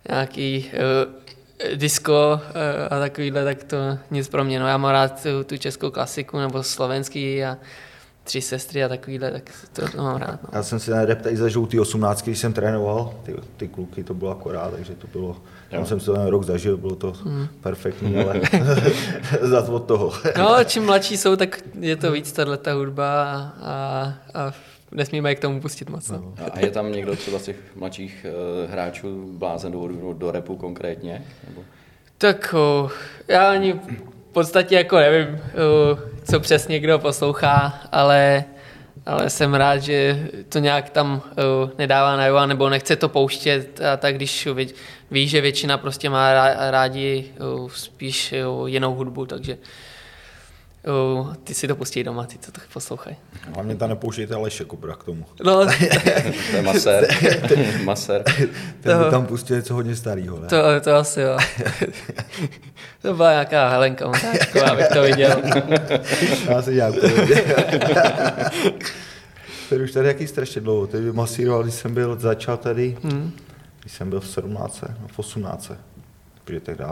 nějaký 0.09 0.71
uh, 0.73 1.77
disco 1.77 2.41
uh, 2.43 2.51
a 2.91 2.99
takovýhle, 3.01 3.45
tak 3.45 3.65
to 3.65 3.77
nic 4.11 4.29
pro 4.29 4.45
mě. 4.45 4.61
No 4.61 4.69
já 4.69 4.77
mám 4.77 4.93
rád 4.93 5.23
tu, 5.23 5.45
tu 5.45 5.57
českou 5.57 5.91
klasiku 5.91 6.39
nebo 6.39 6.63
slovenský 6.63 7.45
a 7.45 7.57
tři 8.25 8.41
sestry 8.41 8.85
a 8.85 8.89
takovýhle, 8.89 9.31
tak 9.31 9.51
to, 9.73 9.89
to 9.89 10.03
mám 10.03 10.17
rád. 10.17 10.43
No. 10.43 10.49
Já 10.53 10.63
jsem 10.63 10.81
si 10.81 10.91
na 10.91 11.05
rap 11.05 11.23
tady 11.23 11.37
zažil 11.37 11.67
ty 11.67 11.81
18, 11.81 12.23
když 12.23 12.39
jsem 12.39 12.53
trénoval, 12.53 13.15
ty, 13.23 13.35
ty 13.57 13.69
kluky, 13.69 14.05
to 14.05 14.15
bylo 14.15 14.31
akorát, 14.31 14.71
takže 14.71 14.95
to 14.95 15.07
bylo, 15.07 15.37
tam 15.71 15.87
jsem 15.87 16.01
si 16.01 16.07
to 16.07 16.15
ten 16.15 16.27
rok 16.27 16.45
zažil, 16.45 16.77
bylo 16.77 16.97
to 16.97 17.13
mm. 17.25 17.49
perfektní, 17.61 18.17
ale 18.25 18.41
za 19.41 19.69
od 19.69 19.85
toho. 19.85 20.13
no, 20.39 20.65
čím 20.65 20.85
mladší 20.85 21.17
jsou, 21.17 21.37
tak 21.37 21.61
je 21.81 21.97
to 21.97 22.13
víc 22.13 22.33
tato 22.33 22.77
hudba 22.77 23.23
a, 23.63 24.15
a, 24.35 24.53
nesmíme 24.93 25.31
je 25.31 25.35
k 25.35 25.41
tomu 25.41 25.61
pustit 25.61 25.91
moc. 25.91 26.11
No. 26.11 26.35
A 26.55 26.59
je 26.59 26.71
tam 26.71 26.93
někdo 26.93 27.17
třeba 27.17 27.39
z 27.39 27.43
těch 27.43 27.57
mladších 27.77 28.27
uh, 28.65 28.71
hráčů 28.71 29.33
blázen 29.33 29.73
do, 29.73 29.89
do, 29.89 30.13
do 30.13 30.31
repu 30.31 30.57
konkrétně? 30.57 31.25
Nebo? 31.49 31.63
Tak 32.19 32.55
uh, 32.83 32.91
já 33.29 33.51
ani 33.51 33.73
v 34.31 34.33
podstatě 34.33 34.75
jako 34.75 34.97
nevím, 34.97 35.29
uh, 35.35 35.99
co 36.25 36.41
přesně 36.41 36.81
kdo 36.81 36.99
poslouchá, 36.99 37.81
ale, 37.93 38.45
ale 39.07 39.31
jsem 39.31 39.55
rád, 39.55 39.79
že 39.79 40.29
to 40.49 40.59
nějak 40.59 40.91
tam 40.91 41.23
uh, 41.63 41.71
nedává 41.79 42.17
najevo, 42.17 42.47
nebo 42.47 42.69
nechce 42.69 42.97
to 42.97 43.09
pouštět 43.09 43.81
a 43.81 43.97
tak, 43.97 44.15
když 44.15 44.49
ví, 45.11 45.29
že 45.29 45.41
většina 45.41 45.79
prostě 45.79 46.11
má 46.11 46.33
rádi 46.71 47.31
uh, 47.61 47.71
spíš 47.71 48.35
jinou 48.67 48.95
hudbu, 48.95 49.27
takže 49.27 49.59
Uh, 50.89 51.35
ty 51.35 51.55
si 51.55 51.69
to 51.69 51.77
pustí 51.77 52.05
doma, 52.05 52.27
ty 52.27 52.39
to 52.39 52.53
tak 52.53 52.65
poslouchaj. 52.73 53.17
Hlavně 53.55 53.77
tam 53.77 53.89
nepouštějte 53.89 54.35
Aleše 54.35 54.65
Kubra 54.65 54.95
k 54.95 55.05
tomu. 55.05 55.27
No. 55.45 55.67
to 56.51 56.57
je 56.57 56.63
maser. 56.63 57.07
maser. 57.85 58.25
Ten 58.81 58.99
to, 58.99 59.11
tam 59.11 59.27
pustí 59.27 59.53
něco 59.53 59.75
hodně 59.75 59.97
starýho, 59.97 60.41
ne? 60.41 60.49
To, 60.49 60.81
to 60.81 60.95
asi 60.95 61.21
jo. 61.21 61.39
to 63.03 63.15
byla 63.15 63.31
nějaká 63.31 63.69
Helenka 63.69 64.07
Montáčková, 64.07 64.71
abych 64.71 64.89
to 64.89 65.03
viděl. 65.03 65.43
Já 66.49 66.63
se 66.63 66.73
dělám 66.73 66.95
Ten 69.69 69.83
už 69.83 69.93
tady 69.93 70.09
jaký 70.09 70.27
strašně 70.27 70.61
dlouho. 70.61 70.87
Teď 70.87 71.13
masíroval, 71.13 71.63
když 71.63 71.75
jsem 71.75 71.95
byl, 71.95 72.17
začal 72.21 72.57
tady, 72.57 72.97
hmm. 73.03 73.33
když 73.81 73.93
jsem 73.93 74.11
byl 74.11 74.21
v 74.21 74.29
17, 74.29 74.85
no 75.01 75.09
v 75.09 75.19
18. 75.19 75.73
Protože 76.45 76.61
tehdy 76.61 76.85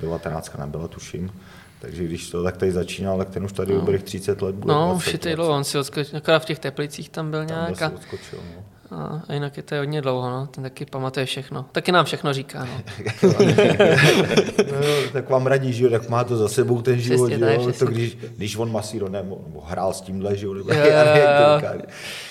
19 0.00 0.56
nebyla, 0.58 0.88
tuším. 0.88 1.30
Takže 1.86 2.04
když 2.04 2.30
to 2.30 2.42
tak 2.42 2.56
tady 2.56 2.72
začínal, 2.72 3.18
tak 3.18 3.30
ten 3.30 3.44
už 3.44 3.52
tady 3.52 3.72
no. 3.72 3.80
dobrých 3.80 4.02
30 4.02 4.42
let 4.42 4.54
bude. 4.54 4.74
No, 4.74 4.94
už 4.96 5.18
je 5.24 5.36
dlouho, 5.36 5.52
on 5.52 5.64
si 5.64 5.78
odskočil, 5.78 6.16
akorát 6.16 6.38
v 6.38 6.44
těch 6.44 6.58
teplicích 6.58 7.08
tam 7.08 7.30
byl 7.30 7.46
tam 7.46 7.56
nějak. 7.56 7.82
A, 7.82 7.92
odskočil, 7.94 8.38
no. 8.56 8.98
a, 8.98 9.22
a, 9.28 9.32
jinak 9.32 9.56
je 9.56 9.62
to 9.62 9.76
hodně 9.76 10.02
dlouho, 10.02 10.30
no. 10.30 10.46
ten 10.46 10.64
taky 10.64 10.86
pamatuje 10.86 11.26
všechno. 11.26 11.66
Taky 11.72 11.92
nám 11.92 12.04
všechno 12.04 12.32
říká. 12.32 12.64
No. 12.64 12.82
no, 14.72 15.10
tak 15.12 15.30
vám 15.30 15.46
radí, 15.46 15.72
že 15.72 15.84
jo, 15.84 15.90
tak 15.90 16.08
má 16.08 16.24
to 16.24 16.36
za 16.36 16.48
sebou 16.48 16.82
ten 16.82 16.98
život, 17.00 17.26
přesně, 17.30 17.54
jo, 17.54 17.72
to 17.78 17.86
když, 17.86 18.16
když 18.36 18.56
on 18.56 18.72
masíro 18.72 19.08
nebo, 19.08 19.40
nebo 19.46 19.60
hrál 19.60 19.92
s 19.92 20.00
tímhle, 20.00 20.36
že 20.36 20.46
jo, 20.46 20.54
nebo 20.54 20.72
jo, 20.72 20.78
jo, 20.78 20.84
jo. 20.86 21.60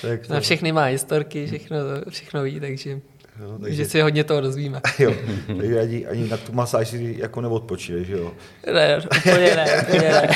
tak 0.02 0.28
to... 0.28 0.34
Na 0.34 0.39
všechny 0.39 0.72
má 0.72 0.84
historky, 0.84 1.48
všechno, 1.48 1.78
všechno 2.10 2.44
ví, 2.44 2.60
takže 2.60 3.02
Jo, 3.39 3.58
takže... 3.62 3.76
Že 3.76 3.86
si 3.86 4.02
hodně 4.02 4.24
toho 4.24 4.41
dozvíme. 4.41 4.82
jo, 5.00 5.13
takže 5.48 5.80
ani, 5.80 6.06
ani 6.06 6.30
na 6.30 6.38
tu 6.38 6.54
masáž 6.54 6.88
si 6.88 7.15
jako 7.19 7.41
neodpočíne, 7.41 8.04
že 8.04 8.13
jo? 8.13 8.32
Ne, 8.74 8.98
úplně 9.17 9.56
ne, 9.56 9.82
úplně 9.82 10.00
ne. 10.00 10.28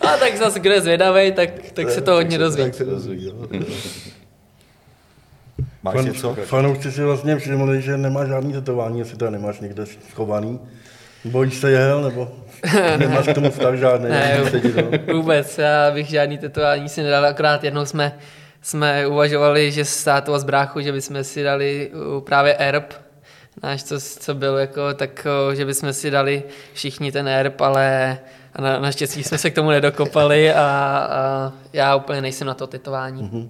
A 0.00 0.16
tak 0.16 0.36
zase, 0.36 0.60
kdo 0.60 0.72
je 0.72 0.80
zvědavý, 0.80 1.32
tak, 1.32 1.50
tak 1.72 1.90
se 1.90 2.00
to 2.00 2.12
hodně 2.12 2.38
dozví. 2.38 2.62
Tak 2.62 2.74
se 2.74 2.84
dozví, 2.84 3.24
jo. 3.24 3.48
Máš 5.82 5.94
Fan, 5.94 6.04
něco? 6.04 6.34
Fanoušci 6.44 6.92
si 6.92 7.04
vlastně 7.04 7.36
všimli, 7.36 7.82
že 7.82 7.96
nemá 7.96 8.26
žádný 8.26 8.52
tetování, 8.52 8.98
jestli 8.98 9.16
to 9.16 9.30
nemáš 9.30 9.60
někde 9.60 9.86
schovaný. 9.86 10.60
Bojíš 11.24 11.54
se 11.54 11.70
jel, 11.70 12.02
nebo 12.02 12.28
nemáš 12.96 13.26
k 13.28 13.34
tomu 13.34 13.50
vztah 13.50 13.74
žádný? 13.74 14.08
Ne, 14.08 14.40
no. 14.76 15.14
vůbec, 15.14 15.58
já 15.58 15.90
bych 15.90 16.06
žádný 16.06 16.38
tetování 16.38 16.88
si 16.88 17.02
nedal, 17.02 17.26
akorát 17.26 17.64
jednou 17.64 17.86
jsme, 17.86 18.18
jsme 18.68 19.06
uvažovali, 19.06 19.72
že 19.72 19.84
s 19.84 20.04
tátou 20.04 20.34
a 20.34 20.38
s 20.38 20.44
bráchou, 20.44 20.80
že 20.80 20.92
bychom 20.92 21.24
si 21.24 21.42
dali 21.42 21.90
uh, 21.90 22.20
právě 22.20 22.54
erb, 22.54 22.92
náš, 23.62 23.84
co, 23.84 24.00
co 24.00 24.34
byl, 24.34 24.56
jako, 24.56 24.94
tak 24.94 25.26
uh, 25.48 25.54
že 25.54 25.64
bychom 25.64 25.92
si 25.92 26.10
dali 26.10 26.42
všichni 26.72 27.12
ten 27.12 27.28
erb, 27.28 27.60
ale 27.60 28.18
a 28.54 28.62
na, 28.62 28.80
naštěstí 28.80 29.22
jsme 29.22 29.38
se 29.38 29.50
k 29.50 29.54
tomu 29.54 29.70
nedokopali 29.70 30.52
a, 30.52 30.60
a 30.62 31.52
já 31.72 31.96
úplně 31.96 32.20
nejsem 32.20 32.46
na 32.46 32.54
to 32.54 32.66
tetování. 32.66 33.22
Mm-hmm. 33.22 33.48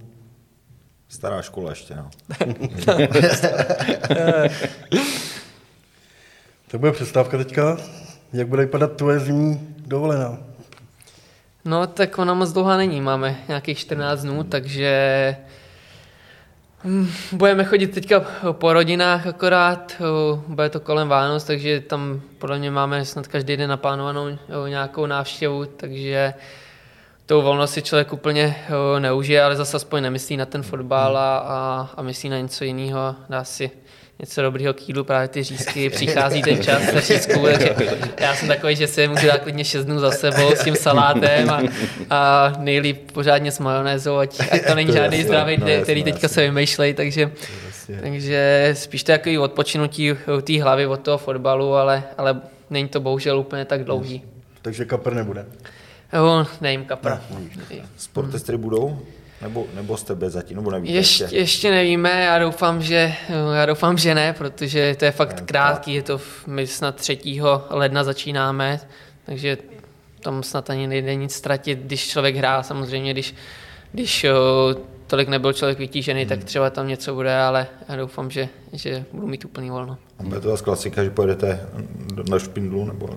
Stará 1.08 1.42
škola 1.42 1.70
ještě, 1.70 1.94
no. 1.94 2.10
tak 6.68 6.80
bude 6.80 6.92
přestávka 6.92 7.38
teďka. 7.38 7.76
Jak 8.32 8.48
bude 8.48 8.62
vypadat 8.62 8.92
tvoje 8.96 9.18
zimní 9.20 9.76
dovolená? 9.86 10.47
No, 11.68 11.86
tak 11.86 12.18
ona 12.18 12.34
moc 12.34 12.52
dlouhá 12.52 12.76
není. 12.76 13.00
Máme 13.00 13.36
nějakých 13.48 13.78
14 13.78 14.22
dnů, 14.22 14.44
takže 14.44 15.36
hm, 16.84 17.10
budeme 17.32 17.64
chodit 17.64 17.86
teďka 17.86 18.20
po 18.52 18.72
rodinách 18.72 19.26
akorát. 19.26 20.02
Bude 20.48 20.68
to 20.68 20.80
kolem 20.80 21.08
Vánoc, 21.08 21.44
takže 21.44 21.80
tam 21.80 22.20
podle 22.38 22.58
mě 22.58 22.70
máme 22.70 23.04
snad 23.04 23.26
každý 23.26 23.56
den 23.56 23.70
naplánovanou 23.70 24.38
nějakou 24.68 25.06
návštěvu, 25.06 25.64
takže 25.64 26.34
tou 27.26 27.42
volnost 27.42 27.72
si 27.72 27.82
člověk 27.82 28.12
úplně 28.12 28.56
neužije, 28.98 29.42
ale 29.42 29.56
zase 29.56 29.76
aspoň 29.76 30.02
nemyslí 30.02 30.36
na 30.36 30.46
ten 30.46 30.62
fotbal 30.62 31.16
a, 31.16 31.38
a, 31.38 31.90
a 31.96 32.02
myslí 32.02 32.28
na 32.28 32.38
něco 32.38 32.64
jiného. 32.64 33.16
Dá 33.28 33.44
si 33.44 33.70
něco 34.18 34.42
dobrýho 34.42 34.74
k 34.74 34.88
jídlu, 34.88 35.04
právě 35.04 35.28
ty 35.28 35.42
řízky, 35.42 35.90
přichází 35.90 36.42
ten 36.42 36.62
čas 36.62 36.92
na 36.94 37.00
řízku, 37.00 37.42
takže 37.42 37.74
já 38.20 38.34
jsem 38.34 38.48
takový, 38.48 38.76
že 38.76 38.86
si 38.86 39.08
můžu 39.08 39.26
dát 39.26 39.40
klidně 39.40 39.64
6 39.64 39.84
dnů 39.84 39.98
za 39.98 40.10
sebou 40.10 40.50
s 40.50 40.64
tím 40.64 40.76
salátem 40.76 41.50
a, 41.50 41.62
a 42.10 42.52
nejlíp 42.58 43.12
pořádně 43.12 43.52
s 43.52 43.58
majonézou, 43.58 44.16
ať, 44.16 44.40
ať 44.52 44.66
to 44.66 44.74
není 44.74 44.92
žádný 44.92 45.22
zdravý, 45.22 45.56
no, 45.56 45.66
který 45.82 46.04
teďka 46.04 46.24
jasný. 46.24 46.34
se 46.34 46.40
vymýšlej, 46.40 46.94
takže, 46.94 47.30
takže 48.00 48.70
spíš 48.78 49.02
to 49.02 49.12
takový 49.12 49.38
odpočinutí 49.38 50.12
té 50.42 50.62
hlavy 50.62 50.86
od 50.86 51.00
toho 51.00 51.18
fotbalu, 51.18 51.74
ale, 51.74 52.02
ale 52.18 52.40
není 52.70 52.88
to 52.88 53.00
bohužel 53.00 53.38
úplně 53.38 53.64
tak 53.64 53.84
dlouhý. 53.84 54.22
Takže 54.62 54.84
kapr 54.84 55.14
nebude. 55.14 55.46
Jo, 56.12 56.46
nejím 56.60 56.84
kapr. 56.84 57.08
Ne, 57.08 57.20
Sportestry 57.96 58.56
budou? 58.56 59.00
Nebo, 59.42 59.66
nebo 59.74 59.96
z 59.96 60.02
tebe 60.02 60.30
zatím, 60.30 60.56
nebo 60.56 60.70
nevíte 60.70 60.92
ještě? 60.94 61.24
ještě? 61.24 61.36
Ještě 61.36 61.70
nevíme, 61.70 62.22
já 62.22 62.38
doufám, 62.38 62.82
že, 62.82 63.14
já 63.54 63.66
doufám, 63.66 63.98
že 63.98 64.14
ne, 64.14 64.32
protože 64.32 64.96
to 64.98 65.04
je 65.04 65.10
fakt 65.10 65.40
ne, 65.40 65.46
krátký, 65.46 65.94
je 65.94 66.02
to, 66.02 66.20
my 66.46 66.66
snad 66.66 66.96
3. 66.96 67.18
ledna 67.70 68.04
začínáme, 68.04 68.80
takže 69.26 69.58
tam 70.20 70.42
snad 70.42 70.70
ani 70.70 70.86
nejde 70.86 71.14
nic 71.14 71.34
ztratit, 71.34 71.78
když 71.78 72.08
člověk 72.08 72.36
hrá, 72.36 72.62
samozřejmě, 72.62 73.12
když, 73.12 73.34
když 73.92 74.26
tolik 75.06 75.28
nebyl 75.28 75.52
člověk 75.52 75.78
vytížený, 75.78 76.20
hmm. 76.20 76.28
tak 76.28 76.44
třeba 76.44 76.70
tam 76.70 76.88
něco 76.88 77.14
bude, 77.14 77.36
ale 77.36 77.66
já 77.88 77.96
doufám, 77.96 78.30
že, 78.30 78.48
že 78.72 79.04
budu 79.12 79.26
mít 79.26 79.44
úplný 79.44 79.70
volno. 79.70 79.98
A 80.18 80.22
bude 80.22 80.40
to 80.40 80.48
zase 80.48 80.64
klasika, 80.64 81.04
že 81.04 81.10
pojedete 81.10 81.60
na 82.30 82.38
špindlu, 82.38 82.84
nebo 82.84 83.08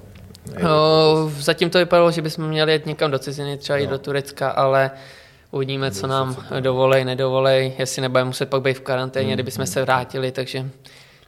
No, 0.63 1.31
zatím 1.39 1.69
to 1.69 1.77
vypadalo, 1.77 2.11
že 2.11 2.21
bychom 2.21 2.47
měli 2.47 2.71
jet 2.71 2.85
někam 2.85 3.11
do 3.11 3.19
ciziny, 3.19 3.57
třeba 3.57 3.77
no. 3.77 3.83
i 3.83 3.87
do 3.87 3.97
Turecka, 3.97 4.49
ale 4.49 4.91
Uvidíme, 5.51 5.91
co 5.91 6.07
nám 6.07 6.35
dovolej, 6.59 7.05
nedovolej, 7.05 7.73
jestli 7.79 8.01
nebudeme 8.01 8.27
muset 8.27 8.45
pak 8.45 8.61
být 8.61 8.77
v 8.77 8.81
karanténě, 8.81 9.27
mm. 9.27 9.33
kdybychom 9.33 9.65
se 9.65 9.81
vrátili, 9.81 10.31
takže 10.31 10.69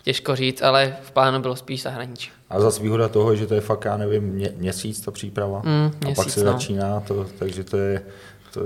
těžko 0.03 0.35
říct, 0.35 0.61
ale 0.61 0.97
v 1.01 1.11
plánu 1.11 1.39
bylo 1.39 1.55
spíš 1.55 1.83
zahraničí. 1.83 2.31
A 2.49 2.59
zase 2.59 2.83
výhoda 2.83 3.07
toho, 3.09 3.35
že 3.35 3.47
to 3.47 3.53
je 3.53 3.61
fakt, 3.61 3.85
já 3.85 3.97
nevím, 3.97 4.23
mě, 4.23 4.53
měsíc 4.55 5.01
ta 5.01 5.11
příprava 5.11 5.61
mm, 5.65 5.91
měsíc, 6.03 6.19
a 6.19 6.23
pak 6.23 6.29
se 6.33 6.43
no. 6.43 6.51
začíná, 6.51 6.99
to, 6.99 7.25
takže 7.39 7.63
to 7.63 7.77
je, 7.77 8.01
to 8.53 8.61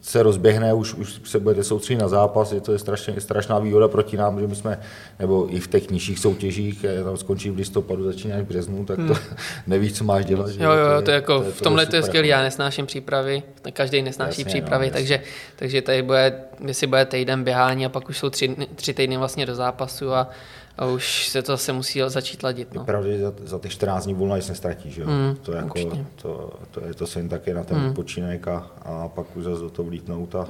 se 0.00 0.22
rozběhne, 0.22 0.74
už, 0.74 0.94
už 0.94 1.20
se 1.24 1.38
budete 1.38 1.64
soustředit 1.64 2.00
na 2.00 2.08
zápas, 2.08 2.52
je 2.52 2.60
to 2.60 2.78
strašně, 2.78 3.20
strašná 3.20 3.58
výhoda 3.58 3.88
proti 3.88 4.16
nám, 4.16 4.40
že 4.40 4.46
my 4.46 4.54
jsme, 4.56 4.80
nebo 5.18 5.54
i 5.54 5.60
v 5.60 5.68
těch 5.68 5.90
nižších 5.90 6.18
soutěžích, 6.18 6.84
eh, 6.84 7.04
tam 7.04 7.16
skončí 7.16 7.50
v 7.50 7.56
listopadu, 7.56 8.04
začíná 8.04 8.36
v 8.36 8.42
březnu, 8.42 8.84
tak 8.84 8.96
to 8.96 9.02
hmm. 9.02 9.16
nevíš, 9.66 9.92
co 9.92 10.04
máš 10.04 10.24
dělat. 10.24 10.48
Že? 10.48 10.64
Jo, 10.64 10.70
jo, 10.70 10.86
to 10.86 10.94
je, 10.94 11.02
to 11.02 11.10
je 11.10 11.14
jako, 11.14 11.38
to 11.38 11.44
je, 11.44 11.52
v 11.52 11.60
tomhle 11.60 11.86
to 11.86 11.96
je 11.96 12.02
skvělý, 12.02 12.28
já 12.28 12.42
nesnáším 12.42 12.86
přípravy, 12.86 13.42
každý 13.72 14.02
nesnáší 14.02 14.40
jasně, 14.40 14.44
přípravy, 14.44 14.86
no, 14.86 14.92
takže, 14.92 15.20
takže 15.56 15.82
tady 15.82 16.02
bude, 16.02 16.40
jestli 16.66 16.86
bude 16.86 17.04
týden 17.04 17.44
běhání 17.44 17.86
a 17.86 17.88
pak 17.88 18.08
už 18.08 18.18
jsou 18.18 18.30
tři, 18.30 18.56
tři 18.74 18.94
týdny 18.94 19.16
vlastně 19.16 19.46
do 19.46 19.54
zápasu 19.54 20.12
a, 20.12 20.30
a 20.78 20.86
už 20.86 21.28
se 21.28 21.42
to 21.42 21.52
zase 21.52 21.72
musí 21.72 22.02
začít 22.06 22.42
ladit. 22.42 22.74
No. 22.74 22.80
Je 22.80 22.84
pravda, 22.84 23.10
že 23.10 23.20
za, 23.20 23.32
za 23.44 23.58
těch 23.58 23.72
14 23.72 24.04
dní 24.04 24.14
volna 24.14 24.40
se 24.40 24.54
ztratí, 24.54 24.90
že 24.90 25.02
jo? 25.02 25.08
Mm, 25.08 25.36
to, 25.42 25.52
jako, 25.52 25.78
to, 26.22 26.50
to, 26.70 26.86
je 26.86 26.94
to 26.94 27.06
se 27.06 27.18
jen 27.18 27.28
také 27.28 27.54
na 27.54 27.64
ten 27.64 27.78
mm. 27.78 27.88
odpočinek 27.88 28.48
a, 28.48 28.70
a 28.82 29.08
pak 29.08 29.36
už 29.36 29.44
zase 29.44 29.62
do 29.62 29.70
toho 29.70 29.88
vlítnout. 29.88 30.34
A 30.34 30.46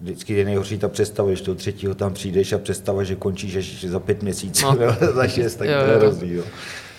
vždycky 0.00 0.34
je 0.34 0.44
nejhorší 0.44 0.78
ta 0.78 0.88
představa, 0.88 1.28
když 1.28 1.40
toho 1.40 1.54
třetího 1.54 1.94
tam 1.94 2.14
přijdeš 2.14 2.52
a 2.52 2.58
představa, 2.58 3.04
že 3.04 3.16
končíš 3.16 3.52
ještě 3.52 3.90
za 3.90 4.00
pět 4.00 4.22
měsíců, 4.22 4.66
no. 4.66 5.12
za 5.14 5.28
šest, 5.28 5.56
tak 5.56 5.68
jo, 5.68 5.80
to 5.84 5.90
je 5.90 5.98
rozdíl. 5.98 6.44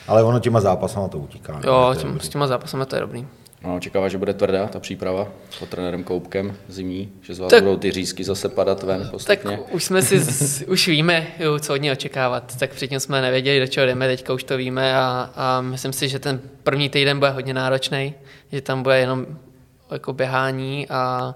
Ale 0.08 0.24
ono 0.24 0.40
těma 0.40 0.62
zápasama 0.62 1.08
to 1.08 1.18
utíká. 1.18 1.62
Jo, 1.64 1.96
těm, 1.98 2.20
s 2.20 2.30
těma 2.30 2.48
zápasama 2.48 2.86
to 2.86 2.96
je 2.96 3.02
dobrý. 3.02 3.28
No, 3.66 3.76
očekává, 3.76 4.10
že 4.10 4.18
bude 4.18 4.34
tvrdá 4.34 4.68
ta 4.68 4.80
příprava 4.80 5.28
pod 5.60 5.70
trenérem 5.70 6.04
Koupkem 6.04 6.58
zimní, 6.68 7.12
že 7.22 7.36
z 7.36 7.40
vás 7.40 7.50
tak, 7.50 7.64
budou 7.64 7.78
ty 7.78 7.92
řízky 7.92 8.24
zase 8.24 8.50
padat 8.50 8.84
ven 8.84 9.08
postupně. 9.12 9.58
Tak 9.58 9.74
už 9.74 9.84
jsme 9.84 10.02
si, 10.02 10.20
z, 10.20 10.62
už 10.68 10.88
víme, 10.88 11.28
jo, 11.40 11.60
co 11.60 11.74
od 11.74 11.78
něj 11.78 11.92
očekávat. 11.92 12.58
Tak 12.60 12.74
předtím 12.74 13.00
jsme 13.00 13.22
nevěděli, 13.22 13.60
do 13.60 13.68
čeho 13.68 13.88
jdeme, 13.88 14.08
teďka 14.08 14.34
už 14.34 14.44
to 14.44 14.58
víme 14.58 14.98
a, 14.98 15.32
a 15.36 15.62
myslím 15.62 15.94
si, 15.94 16.10
že 16.10 16.20
ten 16.20 16.42
první 16.64 16.90
týden 16.90 17.20
bude 17.20 17.32
hodně 17.32 17.54
náročný, 17.54 18.14
že 18.52 18.62
tam 18.62 18.84
bude 18.84 19.00
jenom 19.00 19.26
jako 19.92 20.14
běhání, 20.14 20.88
a, 20.90 21.36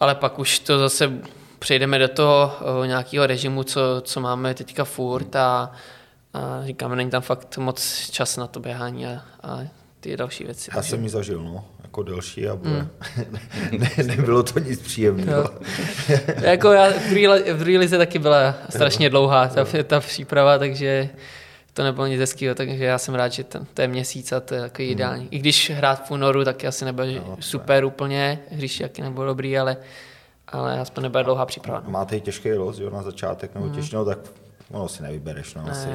ale 0.00 0.14
pak 0.14 0.38
už 0.38 0.58
to 0.58 0.78
zase 0.78 1.12
přejdeme 1.58 1.98
do 1.98 2.08
toho 2.08 2.84
nějakého 2.86 3.26
režimu, 3.26 3.62
co, 3.62 3.80
co 4.00 4.20
máme 4.20 4.54
teďka 4.54 4.84
furt 4.84 5.36
a, 5.36 5.72
a 6.34 6.60
říkáme, 6.64 6.96
není 6.96 7.10
tam 7.10 7.22
fakt 7.22 7.58
moc 7.58 8.10
čas 8.10 8.36
na 8.36 8.46
to 8.46 8.60
běhání 8.60 9.06
a, 9.06 9.22
a 9.42 9.60
ty 10.00 10.16
další 10.16 10.44
věci. 10.44 10.70
Já 10.76 10.82
jsem 10.82 11.02
ji 11.02 11.08
zažil, 11.08 11.42
no, 11.42 11.64
jako 11.82 12.02
delší 12.02 12.48
a 12.48 12.56
bude. 12.56 12.86
Mm. 13.72 13.78
ne, 13.78 14.04
nebylo 14.04 14.42
to 14.42 14.58
nic 14.58 14.80
příjemného. 14.80 15.50
jako 16.40 16.72
já 16.72 16.90
v 17.52 17.58
druhé 17.58 17.78
lize 17.78 17.98
taky 17.98 18.18
byla 18.18 18.54
strašně 18.70 19.10
dlouhá 19.10 19.48
ta, 19.48 19.64
ta 19.86 20.00
příprava, 20.00 20.58
takže 20.58 21.10
to 21.74 21.84
nebylo 21.84 22.06
nic 22.06 22.20
hezkého, 22.20 22.54
takže 22.54 22.84
já 22.84 22.98
jsem 22.98 23.14
rád, 23.14 23.28
že 23.28 23.44
ten, 23.44 23.66
to 23.74 23.82
je 23.82 23.88
měsíc 23.88 24.32
a 24.32 24.40
to 24.40 24.54
je 24.54 24.60
takový 24.60 24.88
mm. 24.88 24.92
ideální. 24.92 25.28
I 25.30 25.38
když 25.38 25.70
hrát 25.70 26.08
v 26.08 26.10
únoru, 26.10 26.44
tak 26.44 26.64
asi 26.64 26.84
nebyl 26.84 27.12
no, 27.12 27.36
super 27.40 27.84
úplně, 27.84 28.40
když 28.50 28.80
jaký 28.80 29.02
nebyl 29.02 29.26
dobrý, 29.26 29.58
ale, 29.58 29.76
ale 30.48 30.80
aspoň 30.80 31.02
nebude 31.02 31.24
dlouhá 31.24 31.46
příprava. 31.46 31.82
No. 31.84 31.90
Máte 31.90 32.16
i 32.16 32.20
těžký 32.20 32.52
los, 32.52 32.78
jo, 32.78 32.90
na 32.90 33.02
začátek, 33.02 33.54
nebo 33.54 33.66
mm. 33.66 33.72
těžší, 33.72 33.94
no, 33.94 34.04
tak 34.04 34.18
ono 34.70 34.88
si 34.88 35.02
nevybereš. 35.02 35.54
No, 35.54 35.62
ne. 35.62 35.70
asi. 35.70 35.88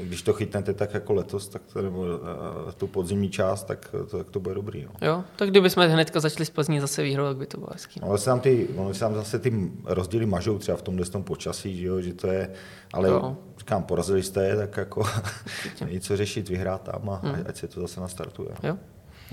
Když 0.00 0.22
to 0.22 0.32
chytnete 0.32 0.74
tak 0.74 0.94
jako 0.94 1.12
letos, 1.12 1.48
tak 1.48 1.62
to, 1.72 1.82
nebo 1.82 2.00
uh, 2.00 2.72
tu 2.76 2.86
podzimní 2.86 3.30
část, 3.30 3.64
tak 3.64 3.88
to, 4.10 4.18
tak 4.18 4.30
to 4.30 4.40
bude 4.40 4.54
dobrý. 4.54 4.84
No. 4.84 5.08
Jo, 5.08 5.24
tak 5.36 5.50
kdybychom 5.50 5.88
hnedka 5.88 6.20
začali 6.20 6.46
z 6.46 6.50
Plzní 6.50 6.80
zase 6.80 7.02
výhrou, 7.02 7.24
tak 7.24 7.36
by 7.36 7.46
to 7.46 7.58
bylo 7.58 7.70
hezký. 7.72 8.00
No. 8.02 8.08
Ale 8.08 8.18
se 8.18 8.24
tam, 8.24 8.40
ty, 8.40 8.68
ono 8.76 8.94
se 8.94 9.00
tam 9.00 9.14
zase 9.14 9.38
ty 9.38 9.70
rozdíly 9.84 10.26
mažou 10.26 10.58
třeba 10.58 10.78
v 10.78 10.82
tomhle 10.82 11.06
tom 11.06 11.24
počasí, 11.24 11.76
že, 11.76 11.86
jo, 11.86 12.00
že 12.00 12.14
to 12.14 12.26
je, 12.26 12.50
ale 12.92 13.08
jo. 13.08 13.36
říkám, 13.58 13.82
porazili 13.82 14.22
jste 14.22 14.46
je, 14.46 14.56
tak 14.56 14.76
jako 14.76 15.04
něco 15.90 16.16
řešit, 16.16 16.48
vyhrát 16.48 16.82
tam 16.82 17.10
a 17.10 17.20
hmm. 17.22 17.44
ať 17.48 17.56
se 17.56 17.68
to 17.68 17.80
zase 17.80 18.00
nastartuje. 18.00 18.50
Jo. 18.62 18.76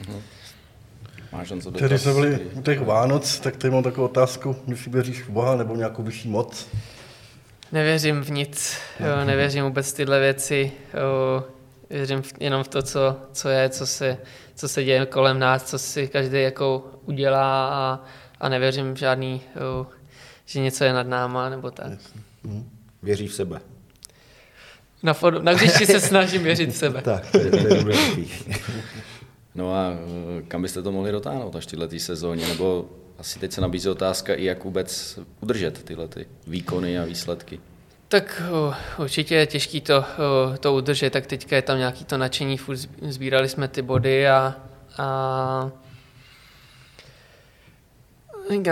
Mhm. 0.08 0.22
Máš 1.32 1.54
co 1.62 1.72
Když 1.72 2.02
jsme 2.02 2.14
byli 2.14 2.40
u 2.40 2.62
těch 2.62 2.86
Vánoc, 2.86 3.40
tak 3.40 3.58
tady 3.58 3.74
mám 3.74 3.84
takovou 3.84 4.08
otázku, 4.08 4.56
jestli 4.68 4.92
věříš 4.92 5.22
v 5.22 5.30
Boha 5.30 5.56
nebo 5.56 5.76
nějakou 5.76 6.04
vyšší 6.04 6.30
moc? 6.30 6.68
Nevěřím 7.74 8.22
v 8.22 8.32
nic, 8.32 8.78
jo, 9.00 9.26
nevěřím 9.26 9.64
vůbec 9.64 9.94
tyhle 9.94 10.20
věci, 10.20 10.72
jo, 10.94 11.44
věřím 11.90 12.22
v, 12.22 12.34
jenom 12.40 12.64
v 12.64 12.68
to, 12.68 12.82
co, 12.82 13.18
co 13.34 13.50
je, 13.50 13.70
co 13.70 13.88
se, 13.88 14.18
co 14.56 14.68
se 14.68 14.84
děje 14.84 15.06
kolem 15.06 15.40
nás, 15.40 15.64
co 15.64 15.80
si 15.80 16.08
každý 16.08 16.42
jako 16.42 16.86
udělá 17.06 17.68
a, 17.68 18.00
a 18.40 18.50
nevěřím 18.50 18.94
v 18.94 18.98
žádný, 18.98 19.42
jo, 19.62 19.88
že 20.46 20.60
něco 20.60 20.84
je 20.84 20.94
nad 20.94 21.08
náma 21.08 21.50
nebo 21.50 21.72
tak. 21.72 21.92
Mhm. 22.44 22.70
Věří 23.04 23.28
v 23.28 23.34
sebe. 23.34 23.60
Na, 25.04 25.14
fodu, 25.14 25.42
na 25.42 25.54
když 25.54 25.72
se 25.72 26.00
snažím 26.00 26.44
věřit 26.44 26.70
v 26.70 26.76
sebe. 26.76 27.02
tak, 27.02 27.32
to 27.32 27.38
je, 27.38 27.50
to 27.50 27.58
je 27.58 27.78
dobrý. 27.78 28.32
No 29.56 29.74
a 29.74 29.92
eh, 29.92 30.42
kam 30.42 30.62
byste 30.62 30.82
to 30.82 30.92
mohli 30.92 31.12
dotáhnout 31.12 31.56
až 31.56 31.66
tyhle 31.66 32.00
sezóně, 32.00 32.48
nebo 32.48 32.90
asi 33.24 33.40
teď 33.40 33.52
se 33.52 33.62
nabízí 33.62 33.90
otázka 33.90 34.34
i 34.34 34.44
jak 34.44 34.64
vůbec 34.64 35.20
udržet 35.42 35.84
tyhle 35.84 36.08
ty 36.08 36.26
výkony 36.48 37.00
a 37.00 37.06
výsledky. 37.06 37.60
Tak 38.08 38.42
určitě 38.98 39.36
je 39.36 39.48
těžké 39.48 39.82
to, 39.82 40.06
to 40.60 40.74
udržet, 40.74 41.10
tak 41.10 41.28
teďka 41.28 41.56
je 41.56 41.62
tam 41.62 41.78
nějaký 41.78 42.06
to 42.06 42.18
nadšení, 42.18 42.58
furt 42.58 42.78
sbírali 43.02 43.50
jsme 43.50 43.68
ty 43.68 43.82
body 43.82 44.28
a, 44.28 44.56
a 44.98 45.72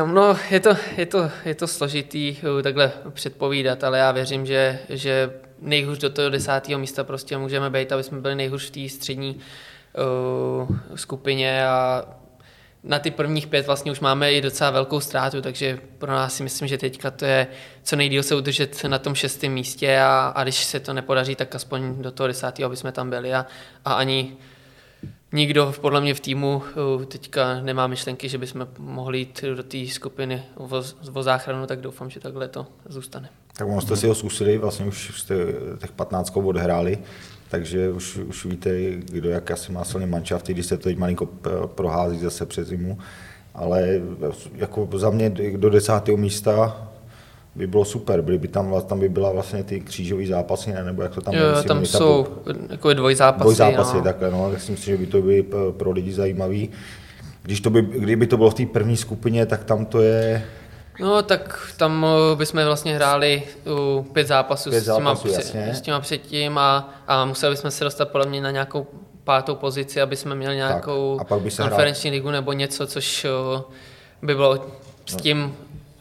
no, 0.06 0.38
je 0.52 0.60
to, 0.60 0.78
je, 0.98 1.06
to, 1.06 1.32
je 1.46 1.56
to 1.56 1.68
složitý 1.68 2.38
takhle 2.64 2.92
předpovídat, 3.10 3.84
ale 3.84 3.98
já 3.98 4.12
věřím, 4.12 4.46
že, 4.46 4.80
že 4.90 5.34
nejhůř 5.62 5.98
do 5.98 6.10
toho 6.10 6.30
desátého 6.30 6.80
místa 6.80 7.04
prostě 7.04 7.38
můžeme 7.38 7.70
být, 7.70 7.92
aby 7.92 8.04
jsme 8.04 8.22
byli 8.22 8.36
nejhůř 8.36 8.68
v 8.68 8.72
té 8.72 8.90
střední 8.90 9.40
uh, 9.40 10.78
skupině 10.96 11.68
a 11.68 12.06
na 12.84 13.00
ty 13.00 13.12
prvních 13.12 13.48
pět 13.48 13.68
vlastně 13.68 13.92
už 13.92 14.00
máme 14.00 14.34
i 14.34 14.42
docela 14.42 14.70
velkou 14.72 15.00
ztrátu, 15.00 15.42
takže 15.42 15.80
pro 15.98 16.12
nás 16.12 16.36
si 16.36 16.44
myslím, 16.44 16.68
že 16.68 16.78
teďka 16.78 17.12
to 17.12 17.26
je 17.26 17.48
co 17.84 17.96
nejdíl 17.96 18.24
se 18.24 18.36
udržet 18.36 18.84
na 18.84 19.00
tom 19.00 19.16
šestém 19.16 19.52
místě 19.52 20.00
a, 20.00 20.34
a 20.36 20.44
když 20.44 20.64
se 20.64 20.80
to 20.80 20.94
nepodaří, 20.94 21.36
tak 21.36 21.56
aspoň 21.56 22.02
do 22.02 22.12
toho 22.12 22.28
desátého, 22.28 22.66
aby 22.66 22.78
jsme 22.78 22.92
tam 22.92 23.10
byli 23.10 23.34
a, 23.34 23.46
a 23.86 23.94
ani 23.94 24.38
nikdo 25.32 25.74
podle 25.82 26.02
mě 26.02 26.14
v 26.14 26.20
týmu 26.20 26.64
teďka 27.08 27.62
nemá 27.62 27.88
myšlenky, 27.88 28.30
že 28.30 28.38
bychom 28.38 28.68
mohli 28.78 29.20
jít 29.20 29.44
do 29.56 29.64
té 29.64 29.88
skupiny 29.88 30.44
o, 30.58 30.70
o 31.14 31.24
záchranu, 31.24 31.68
tak 31.68 31.82
doufám, 31.82 32.10
že 32.10 32.20
takhle 32.20 32.48
to 32.48 32.68
zůstane. 32.90 33.30
Tak 33.58 33.68
ono 33.68 33.82
jste 33.82 33.96
si 33.96 34.08
ho 34.08 34.16
zkusili, 34.16 34.58
vlastně 34.58 34.86
už 34.86 35.20
jste 35.20 35.36
těch 35.80 35.92
15 35.92 36.38
odehráli, 36.38 36.98
takže 37.52 37.90
už, 37.90 38.18
už 38.18 38.46
víte, 38.46 38.70
kdo 38.92 39.30
jak 39.30 39.52
asi 39.52 39.72
má 39.72 39.84
silný 39.84 40.06
manšaft, 40.06 40.48
když 40.48 40.66
se 40.66 40.78
to 40.78 40.84
teď 40.84 40.98
malinko 40.98 41.26
prohází 41.66 42.20
zase 42.20 42.46
přes 42.46 42.68
zimu. 42.68 42.98
Ale 43.56 44.02
jako 44.56 44.90
za 44.96 45.10
mě 45.10 45.30
do 45.56 45.70
desátého 45.70 46.18
místa 46.18 46.88
by 47.56 47.68
bylo 47.68 47.86
super, 47.86 48.22
byly 48.22 48.38
by 48.38 48.48
tam, 48.48 48.82
tam 48.88 49.00
by 49.00 49.10
byla 49.10 49.32
vlastně 49.32 49.64
ty 49.64 49.80
křížové 49.80 50.26
zápasy, 50.26 50.72
ne? 50.72 50.84
nebo 50.84 51.02
jak 51.02 51.16
to 51.16 51.22
tam 51.22 51.34
Jo, 51.34 51.50
myslím, 51.50 51.68
tam 51.68 51.78
tam 51.78 51.86
jsou 51.86 52.28
jako 52.70 52.94
dvojzápasy. 52.94 53.44
dvojzápasy, 53.44 53.98
no. 53.98 54.04
takhle, 54.04 54.32
no, 54.32 54.52
tak 54.52 54.62
si 54.62 54.72
myslím, 54.72 54.98
že 54.98 54.98
by 54.98 55.08
to 55.12 55.22
by 55.22 55.46
pro 55.72 55.92
lidi 55.92 56.14
zajímavý. 56.14 56.70
Když 57.44 57.62
to 57.62 57.70
by, 57.70 57.82
kdyby 57.82 58.28
to 58.28 58.38
bylo 58.38 58.50
v 58.50 58.54
té 58.54 58.66
první 58.66 58.98
skupině, 58.98 59.46
tak 59.46 59.64
tam 59.64 59.86
to 59.86 60.02
je, 60.02 60.44
No, 61.00 61.24
tak 61.24 61.72
tam 61.78 62.04
uh, 62.04 62.38
bychom 62.38 62.66
vlastně 62.66 62.96
hráli 62.96 63.44
pět 64.14 64.28
zápasů, 64.28 64.70
Pět 64.70 64.82
s, 64.82 64.86
těma, 64.86 64.98
zápasů, 64.98 65.28
před- 65.28 65.38
jasně. 65.38 65.76
s 65.76 65.82
těma 65.82 66.00
předtím 66.00 66.58
a, 66.58 66.94
a 67.08 67.26
museli 67.26 67.54
bychom 67.56 67.72
se 67.72 67.84
dostat 67.84 68.10
podle 68.10 68.26
mě 68.28 68.42
na 68.42 68.52
nějakou 68.52 68.88
pátou 69.24 69.56
pozici, 69.56 70.02
aby 70.02 70.16
jsme 70.16 70.36
měli 70.36 70.56
nějakou 70.56 71.18
a 71.20 71.24
pak 71.24 71.42
by 71.42 71.52
se 71.52 71.62
hrál- 71.64 71.70
konferenční 71.70 72.12
ligu 72.12 72.32
nebo 72.32 72.54
něco, 72.54 72.88
což 72.88 73.26
uh, 73.56 73.62
by 74.22 74.36
bylo 74.36 74.66
s 75.06 75.16
tím, 75.16 75.56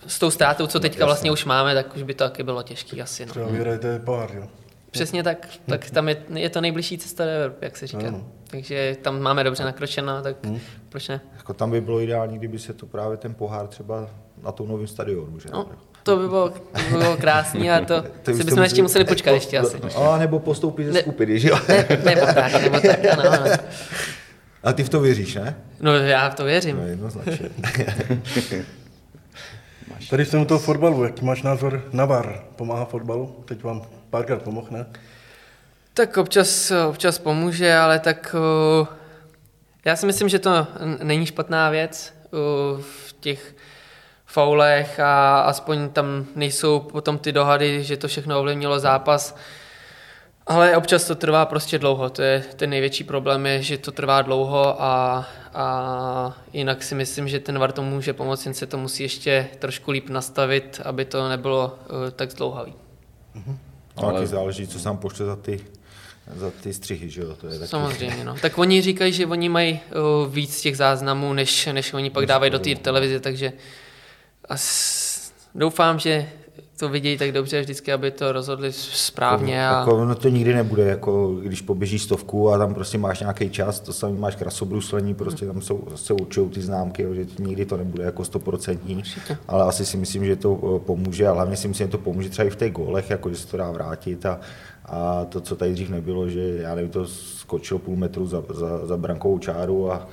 s 0.06 0.18
tou 0.18 0.30
ztrátou, 0.30 0.66
co 0.66 0.80
teďka 0.80 1.04
vlastně 1.06 1.32
už 1.32 1.44
máme, 1.44 1.74
tak 1.74 1.96
už 1.96 2.02
by 2.02 2.14
to 2.14 2.24
taky 2.24 2.42
bylo 2.42 2.62
těžký 2.62 3.02
asi. 3.02 3.26
No. 3.26 3.30
Třeba 3.30 3.46
vyhrajete 3.46 3.98
pohár, 3.98 4.30
jo. 4.34 4.42
Přesně 4.90 5.22
tak, 5.22 5.46
tak 5.68 5.90
tam 5.90 6.08
je, 6.08 6.16
je 6.34 6.50
to 6.50 6.60
nejbližší 6.60 6.98
cesta 6.98 7.24
do 7.24 7.30
Evropy, 7.30 7.64
jak 7.64 7.76
se 7.76 7.86
říká. 7.86 8.08
Ano. 8.08 8.24
Takže 8.50 8.96
tam 9.02 9.20
máme 9.20 9.44
dobře 9.44 9.64
nakročeno, 9.64 10.22
tak 10.22 10.36
proč 10.88 11.08
ne? 11.08 11.20
jako 11.36 11.54
tam 11.54 11.70
by 11.70 11.80
bylo 11.80 12.00
ideální, 12.00 12.38
kdyby 12.38 12.58
se 12.58 12.72
to 12.72 12.86
právě 12.86 13.16
ten 13.16 13.34
pohár 13.34 13.66
třeba 13.66 14.08
na 14.44 14.52
tom 14.52 14.68
novém 14.68 14.86
stadionu, 14.86 15.38
že? 15.40 15.48
No, 15.52 15.66
to 16.02 16.16
by 16.16 16.28
bylo, 16.28 16.48
to 16.50 16.80
by 16.92 16.98
bylo 16.98 17.16
krásný 17.16 17.70
a 17.70 17.84
to, 17.84 18.02
To 18.22 18.34
si 18.34 18.44
bychom 18.44 18.62
ještě 18.62 18.82
museli 18.82 19.04
počkat 19.04 19.30
ještě 19.30 19.58
asi. 19.58 19.78
A 19.96 20.18
nebo 20.18 20.38
postoupit 20.38 20.84
ze 20.84 20.92
Ne- 20.92 21.00
skupiny, 21.00 21.38
že 21.38 21.48
jo? 21.48 21.58
Ne, 21.68 21.86
nebo 22.04 22.26
tak, 22.34 22.62
nebo 22.62 22.80
tak, 22.80 23.04
ano, 23.12 23.22
ano. 23.30 23.50
A 24.62 24.72
ty 24.72 24.84
v 24.84 24.88
to 24.88 25.00
věříš, 25.00 25.34
ne? 25.34 25.56
No 25.80 25.94
já 25.94 26.30
v 26.30 26.34
to 26.34 26.44
věřím. 26.44 26.76
No 26.76 26.86
jednoznačně. 26.86 27.50
Tady 30.10 30.24
jsem 30.24 30.40
u 30.40 30.44
toho 30.44 30.60
fotbalu, 30.60 31.04
jaký 31.04 31.24
máš 31.24 31.42
názor 31.42 31.84
na 31.92 32.04
VAR? 32.04 32.44
Pomáhá 32.56 32.84
fotbalu? 32.84 33.36
Teď 33.44 33.64
vám 33.64 33.82
párkrát 34.10 34.42
pomohl, 34.42 34.66
ne? 34.70 34.86
Tak 35.94 36.16
občas, 36.16 36.72
občas 36.88 37.18
pomůže, 37.18 37.74
ale 37.74 37.98
tak 37.98 38.34
uh, 38.80 38.86
já 39.84 39.96
si 39.96 40.06
myslím, 40.06 40.28
že 40.28 40.38
to 40.38 40.66
není 41.02 41.26
špatná 41.26 41.70
věc 41.70 42.14
uh, 42.30 42.80
v 42.80 43.14
těch 43.20 43.54
faulech 44.32 45.00
a 45.00 45.40
aspoň 45.40 45.88
tam 45.88 46.26
nejsou 46.36 46.80
potom 46.80 47.18
ty 47.18 47.32
dohady, 47.32 47.84
že 47.84 47.96
to 47.96 48.08
všechno 48.08 48.38
ovlivnilo 48.38 48.78
zápas. 48.78 49.36
Ale 50.46 50.76
občas 50.76 51.04
to 51.04 51.14
trvá 51.14 51.46
prostě 51.46 51.78
dlouho, 51.78 52.10
to 52.10 52.22
je 52.22 52.44
ten 52.56 52.70
největší 52.70 53.04
problém, 53.04 53.46
je, 53.46 53.62
že 53.62 53.78
to 53.78 53.92
trvá 53.92 54.22
dlouho 54.22 54.82
a, 54.82 55.26
a 55.54 56.36
jinak 56.52 56.82
si 56.82 56.94
myslím, 56.94 57.28
že 57.28 57.40
ten 57.40 57.58
VAR 57.58 57.72
to 57.72 57.82
může 57.82 58.12
pomoct, 58.12 58.44
jen 58.44 58.54
se 58.54 58.66
to 58.66 58.78
musí 58.78 59.02
ještě 59.02 59.48
trošku 59.58 59.90
líp 59.90 60.08
nastavit, 60.08 60.80
aby 60.84 61.04
to 61.04 61.28
nebylo 61.28 61.78
uh, 61.78 62.10
tak 62.10 62.30
zdlouhavý. 62.30 62.74
Ale 63.96 64.06
Ale- 64.06 64.14
taky 64.14 64.26
záleží, 64.26 64.66
co 64.66 64.78
tam 64.78 64.96
pošle 64.96 65.26
za 65.26 65.36
ty, 65.36 65.60
za 66.34 66.50
ty 66.50 66.74
střihy, 66.74 67.10
že 67.10 67.20
jo? 67.20 67.36
To 67.40 67.46
je 67.46 67.58
taky... 67.58 67.68
Samozřejmě, 67.68 68.24
no. 68.24 68.34
Tak 68.42 68.58
oni 68.58 68.82
říkají, 68.82 69.12
že 69.12 69.26
oni 69.26 69.48
mají 69.48 69.80
uh, 70.24 70.34
víc 70.34 70.60
těch 70.60 70.76
záznamů, 70.76 71.32
než, 71.32 71.66
než 71.66 71.92
oni 71.92 72.10
pak 72.10 72.26
dávají 72.26 72.50
do 72.50 72.58
té 72.58 72.74
televize, 72.74 73.20
takže 73.20 73.52
as, 74.50 75.32
doufám, 75.54 75.98
že 75.98 76.28
to 76.78 76.88
vidějí 76.88 77.18
tak 77.18 77.32
dobře 77.32 77.60
vždycky, 77.60 77.92
aby 77.92 78.10
to 78.10 78.32
rozhodli 78.32 78.72
správně. 78.72 79.68
A... 79.68 79.78
Jako, 79.78 80.04
no 80.04 80.14
to 80.14 80.28
nikdy 80.28 80.54
nebude, 80.54 80.84
jako 80.84 81.34
když 81.34 81.60
poběží 81.60 81.98
stovku 81.98 82.50
a 82.50 82.58
tam 82.58 82.74
prostě 82.74 82.98
máš 82.98 83.20
nějaký 83.20 83.50
čas, 83.50 83.80
to 83.80 83.92
samý 83.92 84.18
máš 84.18 84.36
krasobruslení, 84.36 85.14
prostě 85.14 85.46
tam 85.46 85.62
jsou, 85.62 85.88
se 85.94 86.12
určují 86.12 86.50
ty 86.50 86.60
známky, 86.60 87.02
jo, 87.02 87.14
že 87.14 87.24
to, 87.24 87.42
nikdy 87.42 87.66
to 87.66 87.76
nebude 87.76 88.04
jako 88.04 88.24
stoprocentní, 88.24 89.02
ale 89.48 89.64
asi 89.64 89.86
si 89.86 89.96
myslím, 89.96 90.24
že 90.24 90.36
to 90.36 90.76
eh, 90.76 90.84
pomůže 90.86 91.28
a 91.28 91.32
hlavně 91.32 91.56
si 91.56 91.68
myslím, 91.68 91.86
že 91.86 91.92
to 91.92 91.98
pomůže 91.98 92.28
třeba 92.28 92.46
i 92.46 92.50
v 92.50 92.56
těch 92.56 92.72
gólech, 92.72 93.10
jako 93.10 93.30
že 93.30 93.36
se 93.36 93.46
to 93.46 93.56
dá 93.56 93.70
vrátit 93.70 94.26
a, 94.26 94.40
a 94.84 95.24
to, 95.24 95.40
co 95.40 95.56
tady 95.56 95.72
dřív 95.72 95.90
nebylo, 95.90 96.28
že 96.28 96.56
já 96.56 96.74
nevím, 96.74 96.90
to 96.90 97.06
skočil 97.06 97.78
půl 97.78 97.96
metru 97.96 98.26
za, 98.26 98.42
za, 98.54 98.86
za 98.86 98.96
brankovou 98.96 99.38
čáru 99.38 99.92
a 99.92 100.08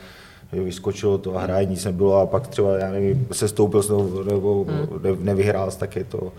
vyskočilo 0.52 1.18
to 1.18 1.38
a 1.38 1.42
hraje 1.42 1.66
nic 1.66 1.86
nebylo 1.86 2.16
a 2.20 2.26
pak 2.26 2.48
třeba, 2.48 2.78
já 2.78 2.92
nevím, 2.92 3.28
se 3.32 3.48
stoupil 3.48 3.82
znovu 3.82 4.24
nebo 4.24 4.66
ne, 5.04 5.10
nevyhrál, 5.20 5.72
tak 5.80 5.96
je 5.96 6.04
to... 6.04 6.32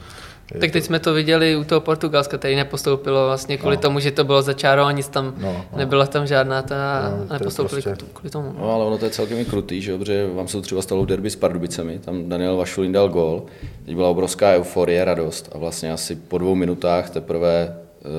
Je 0.55 0.61
Tak 0.61 0.71
teď 0.71 0.85
jsme 0.85 0.99
to 0.99 1.15
viděli 1.15 1.57
u 1.57 1.65
toho 1.65 1.81
Portugalska, 1.81 2.39
tady 2.39 2.57
nepostoupilo 2.57 3.27
vlastně 3.27 3.57
kvůli 3.59 3.77
No. 3.77 3.83
tomu, 3.83 4.01
že 4.01 4.11
to 4.11 4.25
bylo 4.25 4.43
za 4.43 4.53
čárou 4.53 4.83
a 4.83 4.93
nic 4.93 5.09
tam, 5.09 5.35
No, 5.39 5.53
no. 5.73 5.79
nebyla 5.79 6.07
tam 6.07 6.27
žádná 6.27 6.63
ta, 6.63 7.11
No, 7.21 7.27
to 7.27 7.33
nepostoupili 7.33 7.83
prostě- 7.83 8.05
kvůli 8.13 8.31
tomu. 8.31 8.55
No 8.59 8.73
ale 8.75 8.85
ono 8.85 8.99
to 8.99 9.05
je 9.05 9.11
celkem 9.11 9.39
i 9.39 9.45
krutý, 9.45 9.83
že 9.83 9.99
protože 9.99 10.29
vám 10.35 10.49
se 10.49 10.57
to 10.57 10.63
třeba 10.63 10.83
stalo 10.83 11.03
v 11.03 11.07
derby 11.07 11.31
s 11.31 11.37
Pardubicemi, 11.37 11.99
tam 11.99 12.29
Daniel 12.29 12.57
Vašulín 12.57 12.93
dal 12.93 13.09
gól, 13.09 13.43
teď 13.85 13.95
byla 13.95 14.09
obrovská 14.09 14.51
euforie, 14.55 15.05
radost 15.05 15.49
a 15.53 15.59
vlastně 15.59 15.93
asi 15.93 16.17
po 16.17 16.39
dvou 16.39 16.55
minutách 16.55 17.11
teprve 17.11 17.77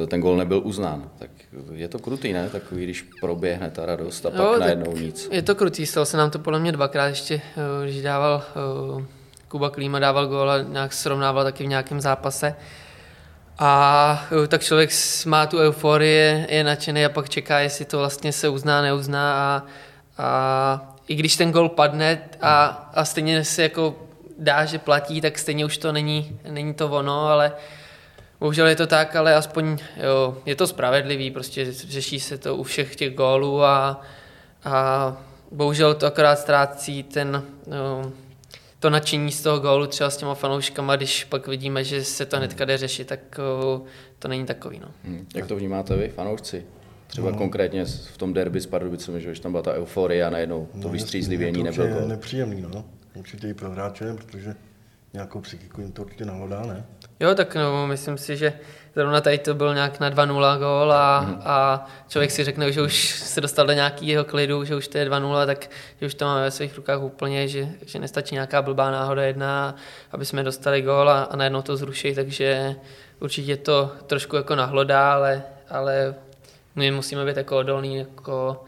ten 0.07 0.21
gól 0.21 0.37
nebyl 0.37 0.61
uznán. 0.63 1.09
Tak 1.19 1.29
je 1.71 1.87
to 1.87 1.99
krutý, 1.99 2.33
ne? 2.33 2.49
Takový, 2.49 2.83
když 2.83 3.05
proběhne 3.19 3.69
ta 3.69 3.85
radost 3.85 4.25
a 4.25 4.29
pak 4.29 4.39
Jo, 4.39 4.51
tak 4.51 4.59
najednou 4.59 4.97
nic. 4.97 5.29
Je 5.31 5.41
to 5.41 5.55
krutý, 5.55 5.85
stalo 5.85 6.05
se 6.05 6.17
nám 6.17 6.31
to 6.31 6.39
podle 6.39 6.59
mě 6.59 6.71
dvakrát 6.71 7.07
ještě, 7.07 7.41
eh, 7.57 7.85
když 7.85 8.01
dával 8.01 8.43
eh, 8.99 9.05
Kuba 9.47 9.69
Klíma 9.69 9.99
dával 9.99 10.27
gól 10.27 10.51
a 10.51 10.61
nějak 10.61 10.93
srovnával 10.93 11.43
taky 11.43 11.63
v 11.63 11.67
nějakém 11.67 12.01
zápase. 12.01 12.55
A 13.59 14.27
eh, 14.43 14.47
tak 14.47 14.61
člověk 14.61 14.89
má 15.25 15.45
tu 15.45 15.57
euforii, 15.57 16.45
je, 16.49 16.63
nadšený 16.63 17.05
a 17.05 17.09
pak 17.09 17.29
čeká, 17.29 17.59
jestli 17.59 17.85
to 17.85 17.97
vlastně 17.97 18.31
se 18.31 18.49
uzná, 18.49 18.81
neuzná 18.81 19.33
a, 19.33 19.63
a 20.17 20.95
i 21.07 21.15
když 21.15 21.35
ten 21.35 21.51
gol 21.51 21.69
padne 21.69 22.21
a, 22.41 22.65
a 22.93 23.05
stejně 23.05 23.43
se 23.43 23.63
jako 23.63 23.95
dá, 24.37 24.65
že 24.65 24.79
platí, 24.79 25.21
tak 25.21 25.39
stejně 25.39 25.65
už 25.65 25.77
to 25.77 25.91
není, 25.91 26.39
není 26.49 26.73
to 26.73 26.89
ono, 26.89 27.27
ale 27.27 27.51
Bohužel 28.39 28.67
je 28.67 28.75
to 28.75 28.87
tak, 28.87 29.15
ale 29.15 29.35
aspoň 29.35 29.77
jo, 30.03 30.37
je 30.45 30.55
to 30.55 30.67
spravedlivý, 30.67 31.31
prostě 31.31 31.71
řeší 31.71 32.19
se 32.19 32.37
to 32.37 32.55
u 32.55 32.63
všech 32.63 32.95
těch 32.95 33.15
gólů 33.15 33.63
a, 33.63 34.01
a 34.63 35.17
bohužel 35.51 35.93
to 35.93 36.05
akorát 36.05 36.39
ztrácí 36.39 37.03
ten, 37.03 37.43
jo, 37.67 38.11
to 38.79 38.89
nadšení 38.89 39.31
z 39.31 39.41
toho 39.41 39.59
gólu 39.59 39.87
třeba 39.87 40.09
s 40.09 40.17
těma 40.17 40.35
fanouškama, 40.35 40.95
když 40.95 41.23
pak 41.23 41.47
vidíme, 41.47 41.83
že 41.83 42.03
se 42.03 42.25
to 42.25 42.37
hnedka 42.37 42.65
jde 42.65 42.77
řešit, 42.77 43.07
tak 43.07 43.19
jo, 43.37 43.81
to 44.19 44.27
není 44.27 44.45
takový. 44.45 44.79
No. 44.79 44.87
Hm. 45.03 45.27
Jak 45.35 45.47
to 45.47 45.55
vnímáte 45.55 45.95
vy, 45.95 46.09
fanoušci? 46.09 46.65
Třeba 47.07 47.31
no. 47.31 47.37
konkrétně 47.37 47.85
v 47.85 48.17
tom 48.17 48.33
derby 48.33 48.61
s 48.61 48.65
Pardubicemi, 48.65 49.21
že 49.21 49.41
tam 49.41 49.51
byla 49.51 49.63
ta 49.63 49.73
euforie 49.73 50.25
a 50.25 50.29
najednou 50.29 50.65
to 50.71 50.77
No, 50.87 50.89
vystřízlivění 50.89 51.65
je 51.65 51.71
to 51.71 51.87
gól. 51.87 52.07
nepříjemný, 52.07 52.61
no. 52.61 52.85
Určitě 53.15 53.49
i 53.49 53.53
pro 53.53 53.71
hráče, 53.71 54.13
protože 54.13 54.55
nějakou 55.13 55.41
psychiku 55.41 55.81
jim 55.81 55.91
to 55.91 56.01
určitě 56.01 56.25
nahlodá, 56.25 56.65
ne? 56.65 56.85
Jo, 57.19 57.35
tak 57.35 57.55
no, 57.55 57.87
myslím 57.87 58.17
si, 58.17 58.37
že 58.37 58.53
zrovna 58.95 59.21
tady 59.21 59.37
to 59.37 59.53
byl 59.53 59.73
nějak 59.73 59.99
na 59.99 60.11
2-0 60.11 60.59
gól 60.59 60.93
a, 60.93 61.17
a 61.45 61.87
člověk 62.07 62.31
si 62.31 62.43
řekne, 62.43 62.71
že 62.71 62.81
už 62.81 63.09
se 63.09 63.41
dostal 63.41 63.67
do 63.67 63.73
nějakého 63.73 64.25
klidu, 64.25 64.65
že 64.65 64.75
už 64.75 64.87
to 64.87 64.97
je 64.97 65.09
2-0, 65.09 65.45
tak 65.45 65.69
že 66.01 66.07
už 66.07 66.13
to 66.13 66.25
máme 66.25 66.41
ve 66.41 66.51
svých 66.51 66.75
rukách 66.75 67.01
úplně, 67.01 67.47
že, 67.47 67.67
že 67.85 67.99
nestačí 67.99 68.35
nějaká 68.35 68.61
blbá 68.61 68.91
náhoda 68.91 69.23
jedna, 69.23 69.75
aby 70.11 70.25
jsme 70.25 70.43
dostali 70.43 70.81
gól 70.81 71.09
a, 71.09 71.23
a 71.23 71.35
najednou 71.35 71.61
to 71.61 71.77
zruší, 71.77 72.15
takže 72.15 72.75
určitě 73.19 73.57
to 73.57 73.91
trošku 74.07 74.35
jako 74.35 74.55
nahlodá, 74.55 75.13
ale, 75.13 75.43
ale 75.69 76.15
my 76.75 76.91
musíme 76.91 77.25
být 77.25 77.37
jako 77.37 77.57
odolní, 77.57 77.97
jako 77.97 78.63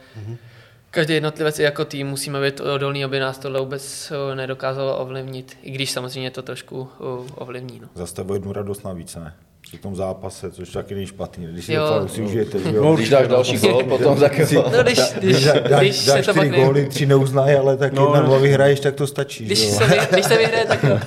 Každý 0.92 1.14
jednotlivec 1.14 1.60
i 1.60 1.64
jako 1.64 1.86
tým 1.86 2.08
musíme 2.08 2.42
být 2.42 2.60
odolní, 2.60 3.04
aby 3.04 3.20
nás 3.20 3.38
tohle 3.38 3.60
vůbec 3.60 4.12
eh, 4.32 4.36
nedokázalo 4.36 4.98
ovlivnit, 4.98 5.58
i 5.64 5.72
když 5.72 5.92
samozřejmě 5.92 6.32
to 6.32 6.42
trošku 6.42 6.90
eh, 7.00 7.04
ovlivní. 7.36 7.80
No. 7.82 7.88
Zastavuje 7.96 8.36
jednu 8.38 8.54
radost 8.54 8.84
navíc, 8.86 9.16
ne? 9.16 9.34
Při 9.62 9.78
tom 9.78 9.96
zápase, 9.96 10.52
což 10.52 10.70
taky 10.70 10.94
není 10.94 11.08
špatný. 11.08 11.48
Když 11.48 11.66
si 11.66 11.74
Jo. 11.74 11.84
to 12.02 12.08
si 12.08 12.22
užijete, 12.22 12.60
že 12.60 12.76
jo? 12.76 12.84
No, 12.84 12.96
Když 12.96 13.10
dáš 13.10 13.28
další 13.28 13.58
gól, 13.58 13.84
potom 13.84 14.20
tak. 14.20 14.40
No, 14.54 14.84
když, 14.84 15.00
když, 15.20 15.46
Dá- 15.46 15.60
dáš, 15.70 15.82
když 15.82 15.96
se 15.96 16.12
dáš 16.12 16.28
čtyři 16.30 16.50
góly, 16.50 16.86
tři 16.86 17.06
neuznají, 17.06 17.56
ale 17.56 17.78
tak 17.78 17.94
No, 17.94 18.04
jedna 18.06 18.20
no. 18.22 18.26
dva 18.28 18.38
vyhraješ, 18.38 18.80
tak 18.80 18.96
to 18.96 19.08
stačí. 19.08 19.46
když, 19.46 19.60
jo? 19.68 19.72
se, 19.74 19.86
vy, 19.88 19.98
když 20.12 20.26
se 20.26 20.38
vyhraje, 20.38 20.66
tak 20.66 20.84
jo. 20.84 21.00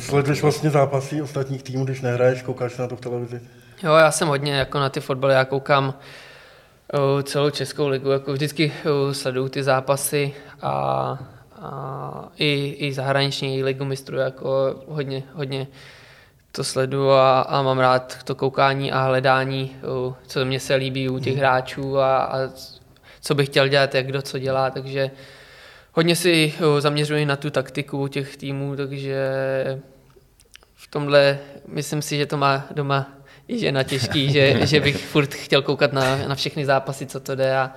Sleduješ 0.00 0.42
vlastně 0.42 0.70
zápasy 0.70 1.22
ostatních 1.22 1.62
týmů, 1.62 1.84
když 1.84 2.00
nehraješ, 2.00 2.42
koukáš 2.42 2.76
na 2.76 2.86
to 2.86 2.96
v 2.96 3.00
televizi? 3.00 3.40
Jo, 3.82 3.94
já 3.94 4.10
jsem 4.10 4.28
hodně 4.28 4.54
jako 4.54 4.78
na 4.78 4.88
ty 4.88 5.00
fotbaly, 5.00 5.34
já 5.34 5.44
koukám 5.44 5.94
uh, 6.94 7.22
celou 7.22 7.50
Českou 7.50 7.88
ligu, 7.88 8.10
jako 8.10 8.32
vždycky 8.32 8.72
uh, 9.06 9.12
sleduju 9.12 9.48
ty 9.48 9.62
zápasy 9.62 10.34
a, 10.62 10.72
a 11.62 12.28
i, 12.36 12.76
i 12.78 12.92
zahraniční 12.92 13.62
ligu 13.62 13.84
mistrů 13.84 14.16
jako 14.16 14.74
hodně, 14.88 15.22
hodně 15.32 15.66
to 16.52 16.64
sleduju 16.64 17.10
a, 17.10 17.40
a 17.40 17.62
mám 17.62 17.78
rád 17.78 18.22
to 18.24 18.34
koukání 18.34 18.92
a 18.92 19.04
hledání, 19.04 19.76
uh, 20.06 20.14
co 20.26 20.44
mě 20.44 20.60
se 20.60 20.74
líbí 20.74 21.08
u 21.08 21.18
těch 21.18 21.32
hmm. 21.32 21.40
hráčů 21.40 21.98
a, 21.98 22.16
a 22.16 22.36
co 23.20 23.34
bych 23.34 23.48
chtěl 23.48 23.68
dělat, 23.68 23.94
jak 23.94 24.06
kdo 24.06 24.22
co 24.22 24.38
dělá, 24.38 24.70
takže 24.70 25.10
hodně 25.92 26.16
si 26.16 26.54
uh, 26.60 26.80
zaměřuji 26.80 27.26
na 27.26 27.36
tu 27.36 27.50
taktiku 27.50 28.08
těch 28.08 28.36
týmů, 28.36 28.76
takže 28.76 29.30
v 30.74 30.90
tomhle 30.90 31.38
myslím 31.68 32.02
si, 32.02 32.16
že 32.16 32.26
to 32.26 32.36
má 32.36 32.64
doma 32.70 33.15
i 33.48 33.58
žena 33.58 33.82
těžký, 33.82 34.32
že, 34.32 34.66
že 34.66 34.80
bych 34.80 34.96
furt 35.06 35.34
chtěl 35.34 35.62
koukat 35.62 35.92
na, 35.92 36.28
na 36.28 36.34
všechny 36.34 36.66
zápasy, 36.66 37.06
co 37.06 37.20
to 37.20 37.34
jde 37.34 37.56
a, 37.56 37.74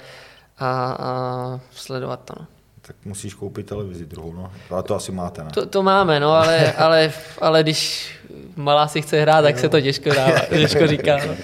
a, 0.57 0.91
a 0.99 1.59
sledovat 1.71 2.21
to. 2.25 2.33
No. 2.39 2.47
Tak 2.81 2.95
musíš 3.05 3.33
koupit 3.33 3.65
televizi 3.65 4.05
druhou, 4.05 4.33
no. 4.33 4.51
Ale 4.69 4.83
to 4.83 4.95
asi 4.95 5.11
máte, 5.11 5.43
ne? 5.43 5.49
To, 5.53 5.65
to 5.65 5.83
máme, 5.83 6.19
no, 6.19 6.31
ale, 6.31 6.73
ale, 6.73 7.13
ale 7.41 7.63
když 7.63 8.11
malá 8.55 8.87
si 8.87 9.01
chce 9.01 9.21
hrát, 9.21 9.41
tak 9.41 9.59
se 9.59 9.69
to 9.69 9.81
těžko 9.81 10.09
dává, 10.09 10.39
těžko 10.39 10.87
říká. 10.87 11.17
No. 11.27 11.35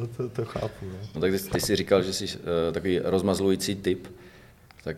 no 0.00 0.06
to, 0.16 0.28
to 0.28 0.44
chápu, 0.44 0.86
no. 0.86 0.98
No 1.14 1.20
tak 1.20 1.30
ty, 1.32 1.38
ty 1.38 1.60
jsi 1.60 1.76
říkal, 1.76 2.02
že 2.02 2.12
jsi 2.12 2.24
uh, 2.24 2.32
takový 2.72 2.98
rozmazlující 2.98 3.74
typ, 3.74 4.08
tak 4.84 4.96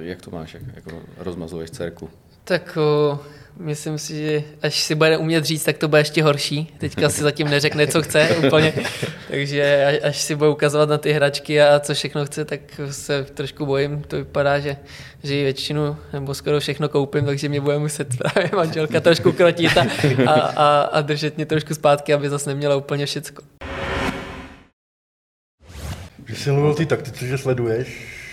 jak 0.00 0.22
to 0.22 0.30
máš, 0.30 0.54
jak, 0.54 0.62
jako 0.74 1.02
rozmazluješ 1.16 1.70
dcerku? 1.70 2.10
Tak 2.44 2.78
uh, 3.12 3.18
Myslím 3.56 3.98
si, 3.98 4.16
že 4.16 4.42
až 4.62 4.82
si 4.82 4.94
bude 4.94 5.16
umět 5.16 5.44
říct, 5.44 5.64
tak 5.64 5.78
to 5.78 5.88
bude 5.88 6.00
ještě 6.00 6.22
horší. 6.22 6.74
Teďka 6.78 7.08
si 7.08 7.22
zatím 7.22 7.48
neřekne, 7.48 7.86
co 7.86 8.02
chce 8.02 8.28
úplně. 8.46 8.72
Takže 9.30 10.00
až 10.04 10.20
si 10.20 10.34
bude 10.34 10.50
ukazovat 10.50 10.88
na 10.88 10.98
ty 10.98 11.12
hračky 11.12 11.62
a 11.62 11.80
co 11.80 11.94
všechno 11.94 12.26
chce, 12.26 12.44
tak 12.44 12.60
se 12.90 13.24
trošku 13.24 13.66
bojím. 13.66 14.02
To 14.08 14.16
vypadá, 14.16 14.58
že, 14.58 14.76
že 15.22 15.34
ji 15.34 15.44
většinu 15.44 15.96
nebo 16.12 16.34
skoro 16.34 16.60
všechno 16.60 16.88
koupím, 16.88 17.24
takže 17.24 17.48
mě 17.48 17.60
bude 17.60 17.78
muset 17.78 18.08
právě 18.18 18.50
manželka 18.56 19.00
trošku 19.00 19.32
krotit 19.32 19.76
a, 19.76 19.86
a, 20.26 20.32
a, 20.40 20.80
a 20.82 21.00
držet 21.00 21.36
mě 21.36 21.46
trošku 21.46 21.74
zpátky, 21.74 22.14
aby 22.14 22.28
zase 22.28 22.50
neměla 22.50 22.76
úplně 22.76 23.06
všecko. 23.06 23.42
Když 26.16 26.38
jsi 26.38 26.50
mluvil 26.50 26.70
o 26.70 26.74
té 26.74 26.86
taktice, 26.86 27.26
že 27.26 27.38
sleduješ, 27.38 27.88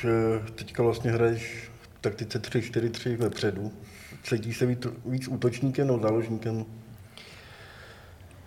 eh, 0.06 0.52
teďka 0.56 0.84
vlastně 0.84 1.12
hraješ 1.12 1.70
v 1.82 2.02
taktice 2.02 2.40
3-4-3 2.40 3.18
vepředu. 3.18 3.72
Cítíš 4.24 4.58
se 4.58 4.66
víc, 4.66 4.88
víc 5.06 5.28
útočníkem 5.28 5.88
nebo 5.88 6.00
záložníkem? 6.00 6.66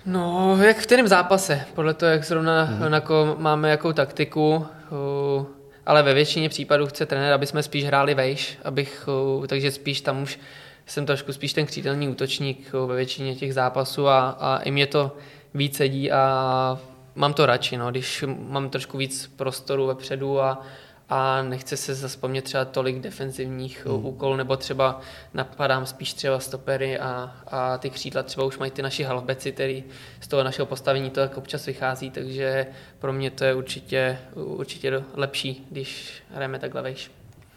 No, 0.06 0.56
jak 0.62 0.76
v 0.76 0.86
kterém 0.86 1.08
zápase, 1.08 1.64
podle 1.74 1.94
toho, 1.94 2.12
jak 2.12 2.24
zrovna 2.24 2.64
mm. 2.64 2.92
jako 2.92 3.36
máme 3.38 3.70
jakou 3.70 3.92
taktiku, 3.92 4.54
uh, 4.56 5.46
ale 5.86 6.02
ve 6.02 6.14
většině 6.14 6.48
případů 6.48 6.86
chce 6.86 7.06
trenér, 7.06 7.32
aby 7.32 7.46
jsme 7.46 7.62
spíš 7.62 7.84
hráli 7.84 8.14
vejš, 8.14 8.58
abych, 8.64 9.08
uh, 9.36 9.46
takže 9.46 9.70
spíš 9.70 10.00
tam 10.00 10.22
už 10.22 10.38
jsem 10.86 11.06
trošku 11.06 11.32
spíš 11.32 11.52
ten 11.52 11.66
křídelní 11.66 12.08
útočník 12.08 12.70
uh, 12.74 12.88
ve 12.88 12.96
většině 12.96 13.34
těch 13.34 13.54
zápasů 13.54 14.08
a, 14.08 14.28
a 14.30 14.58
i 14.58 14.70
mě 14.70 14.86
to 14.86 15.16
víc 15.54 15.76
sedí 15.76 16.12
a 16.12 16.78
mám 17.14 17.34
to 17.34 17.46
radši, 17.46 17.76
no, 17.76 17.90
když 17.90 18.24
mám 18.38 18.70
trošku 18.70 18.98
víc 18.98 19.32
prostoru 19.36 19.86
vepředu 19.86 20.40
a, 20.40 20.62
a 21.08 21.42
nechce 21.42 21.76
se 21.76 21.94
zaspomnět 21.94 22.44
třeba 22.44 22.64
tolik 22.64 23.00
defenzivních 23.00 23.86
hmm. 23.86 24.06
úkolů, 24.06 24.36
nebo 24.36 24.56
třeba 24.56 25.00
napadám 25.34 25.86
spíš 25.86 26.14
třeba 26.14 26.40
stopery 26.40 26.98
a, 26.98 27.36
a 27.46 27.78
ty 27.78 27.90
křídla 27.90 28.22
třeba 28.22 28.46
už 28.46 28.58
mají 28.58 28.70
ty 28.70 28.82
naši 28.82 29.02
halfbeci, 29.02 29.52
který 29.52 29.84
z 30.20 30.28
toho 30.28 30.44
našeho 30.44 30.66
postavení 30.66 31.10
to 31.10 31.20
tak 31.20 31.36
občas 31.36 31.66
vychází, 31.66 32.10
takže 32.10 32.66
pro 32.98 33.12
mě 33.12 33.30
to 33.30 33.44
je 33.44 33.54
určitě, 33.54 34.18
určitě 34.34 35.02
lepší, 35.14 35.66
když 35.70 36.22
hrajeme 36.30 36.58
takhle 36.58 36.82
vejš. 36.82 37.10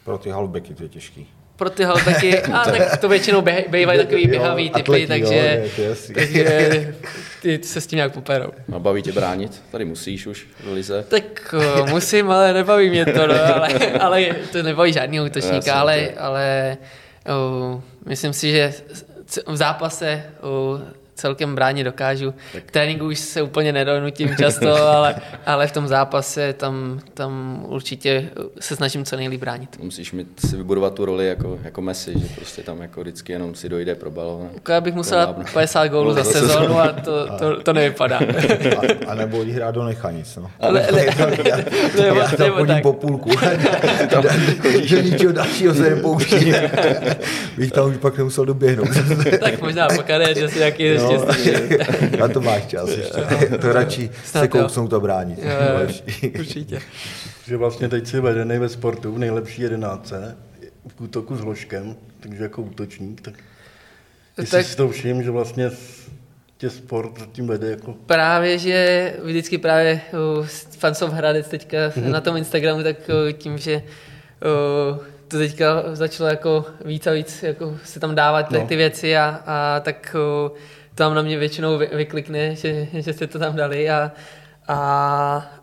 Pro 0.04 0.18
ty 0.18 0.30
halfbacky 0.30 0.74
to 0.74 0.82
je 0.82 0.88
těžký 0.88 1.35
pro 1.56 1.70
ty 1.70 1.84
halbeky, 1.84 2.40
a 2.52 2.64
tak 2.64 2.96
to 2.96 3.08
většinou 3.08 3.42
bývají 3.68 3.98
takový 3.98 4.26
běhavý 4.26 4.70
typy, 4.70 4.80
atleti, 4.80 5.06
takže, 5.06 5.70
jo, 5.78 5.94
takže 6.14 6.94
ty 7.42 7.60
se 7.62 7.80
s 7.80 7.86
tím 7.86 7.96
nějak 7.96 8.12
poperou. 8.12 8.50
A 8.72 8.78
baví 8.78 9.02
tě 9.02 9.12
bránit? 9.12 9.62
Tady 9.70 9.84
musíš 9.84 10.26
už 10.26 10.46
v 10.64 10.72
lize. 10.72 11.04
Tak 11.08 11.54
uh, 11.54 11.90
musím, 11.90 12.30
ale 12.30 12.52
nebaví 12.52 12.90
mě 12.90 13.06
to, 13.06 13.26
no, 13.26 13.34
ale, 13.54 13.68
ale 14.00 14.26
to 14.52 14.62
nebaví 14.62 14.92
žádný 14.92 15.20
útočníka, 15.20 15.80
ale, 15.80 16.08
ale 16.18 16.76
uh, 17.72 17.80
myslím 18.06 18.32
si, 18.32 18.50
že 18.50 18.74
v 19.46 19.56
zápase 19.56 20.22
uh, 20.72 20.80
celkem 21.16 21.54
bránit 21.54 21.84
dokážu. 21.84 22.34
Tak. 22.52 22.70
Tréninku 22.70 23.06
už 23.06 23.18
se 23.18 23.42
úplně 23.42 23.72
nedonutím 23.72 24.36
často, 24.36 24.76
ale, 24.76 25.14
ale 25.46 25.66
v 25.66 25.72
tom 25.72 25.88
zápase 25.88 26.52
tam, 26.52 27.00
tam 27.14 27.62
určitě 27.68 28.30
se 28.60 28.76
snažím 28.76 29.04
co 29.04 29.16
nejlíp 29.16 29.40
bránit. 29.40 29.78
Musíš 29.82 30.12
mít 30.12 30.40
si 30.48 30.56
vybudovat 30.56 30.94
tu 30.94 31.04
roli 31.04 31.28
jako, 31.28 31.58
jako 31.62 31.82
Messi, 31.82 32.18
že 32.18 32.26
prostě 32.36 32.62
tam 32.62 32.82
jako 32.82 33.00
vždycky 33.00 33.32
jenom 33.32 33.54
si 33.54 33.68
dojde 33.68 33.94
pro 33.94 34.10
balón. 34.10 34.50
Jako 34.54 34.72
já 34.72 34.80
bych 34.80 34.94
musel 34.94 35.36
50 35.52 35.86
gólů 35.86 36.12
za 36.12 36.24
sezónu 36.24 36.78
a 36.78 36.92
to, 36.92 37.38
to, 37.38 37.62
to 37.62 37.72
nevypadá. 37.72 38.18
A, 38.76 39.10
a 39.10 39.14
nebo 39.14 39.42
jít 39.42 39.52
hrát 39.52 39.74
do 39.74 39.84
nechanic. 39.84 40.36
No. 40.36 40.50
Ale, 40.60 40.86
ne, 40.92 40.92
ne, 40.92 41.26
nebo, 42.02 42.18
já 42.18 42.28
tam 42.28 42.50
chodím 42.50 42.80
po 42.82 42.92
půlku. 42.92 43.30
že 44.82 45.02
ničeho 45.02 45.32
dalšího 45.32 45.74
se 45.74 45.90
nepouští. 45.90 46.52
bych 47.56 47.72
tam 47.72 47.90
už 47.90 47.96
pak 47.96 48.18
nemusel 48.18 48.44
doběhnout. 48.44 48.88
tak 49.40 49.60
možná 49.60 49.88
po 49.88 50.02
kariéře 50.02 50.48
si 50.48 50.58
nějaký 50.58 50.98
no, 51.12 52.18
Na 52.18 52.28
to 52.34 52.40
máš 52.40 52.66
čas 52.66 52.88
ještě. 52.88 53.20
to 53.60 53.72
radši 53.72 54.10
Snad 54.24 54.42
se 54.42 54.48
kousnout 54.48 54.92
a 54.92 55.00
bránit. 55.00 55.38
Jo, 55.38 55.50
jo, 55.50 55.88
určitě. 56.38 56.80
že 57.46 57.56
vlastně 57.56 57.88
teď 57.88 58.06
si 58.06 58.20
vedený 58.20 58.58
ve 58.58 58.68
sportu 58.68 59.12
v 59.12 59.18
nejlepší 59.18 59.62
jedenáce 59.62 60.36
v 60.96 61.00
útoku 61.00 61.36
s 61.36 61.40
Hloškem, 61.40 61.96
takže 62.20 62.42
jako 62.42 62.62
útočník, 62.62 63.20
tak 63.20 63.34
jestli 64.38 64.58
tak... 64.58 64.66
si 64.66 64.76
to 64.76 64.88
všim, 64.88 65.22
že 65.22 65.30
vlastně 65.30 65.70
tě 66.58 66.70
sport 66.70 67.12
tím 67.32 67.46
vede 67.46 67.70
jako... 67.70 67.94
Právě, 68.06 68.58
že 68.58 69.12
vždycky 69.22 69.58
právě 69.58 70.00
uh, 70.38 70.46
Fansov 70.78 71.12
Hradec 71.12 71.48
teďka 71.48 71.76
mm-hmm. 71.76 72.10
na 72.10 72.20
tom 72.20 72.36
Instagramu, 72.36 72.82
tak 72.82 72.96
uh, 73.08 73.32
tím, 73.32 73.58
že 73.58 73.74
uh, 73.76 74.98
to 75.28 75.38
teďka 75.38 75.82
začalo 75.92 76.28
jako 76.28 76.64
víc 76.84 77.06
a 77.06 77.12
víc 77.12 77.42
jako 77.42 77.78
se 77.84 78.00
tam 78.00 78.14
dávat 78.14 78.50
no. 78.50 78.66
ty 78.66 78.76
věci 78.76 79.16
a, 79.16 79.42
a 79.46 79.80
tak 79.80 80.16
uh, 80.44 80.56
tam 80.96 81.14
na 81.14 81.22
mě 81.22 81.38
většinou 81.38 81.78
vyklikne, 81.78 82.56
že, 82.56 82.86
že 82.92 83.12
jste 83.12 83.26
to 83.26 83.38
tam 83.38 83.56
dali 83.56 83.90
a, 83.90 84.12
a, 84.68 84.78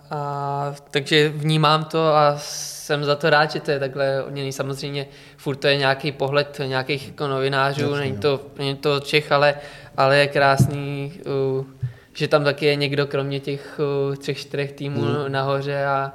a 0.09 0.75
takže 0.91 1.29
vnímám 1.29 1.83
to 1.83 2.15
a 2.15 2.35
jsem 2.37 3.03
za 3.03 3.15
to 3.15 3.29
rád, 3.29 3.51
že 3.51 3.59
to 3.59 3.71
je 3.71 3.79
takhle 3.79 4.23
odměný. 4.23 4.51
Samozřejmě 4.51 5.07
furt 5.37 5.55
to 5.55 5.67
je 5.67 5.77
nějaký 5.77 6.11
pohled 6.11 6.61
nějakých 6.65 7.07
jako 7.07 7.27
novinářů, 7.27 7.81
Jasně, 7.81 7.99
není, 7.99 8.17
to, 8.17 8.41
není 8.57 8.75
to 8.75 8.99
Čech, 8.99 9.31
ale, 9.31 9.55
ale 9.97 10.17
je 10.17 10.27
krásný, 10.27 11.13
uh, 11.57 11.65
že 12.13 12.27
tam 12.27 12.43
taky 12.43 12.65
je 12.65 12.75
někdo 12.75 13.07
kromě 13.07 13.39
těch 13.39 13.79
uh, 14.09 14.15
třech, 14.15 14.37
čtyřech 14.37 14.71
týmů 14.71 15.01
hmm. 15.01 15.31
nahoře 15.31 15.85
a, 15.85 16.13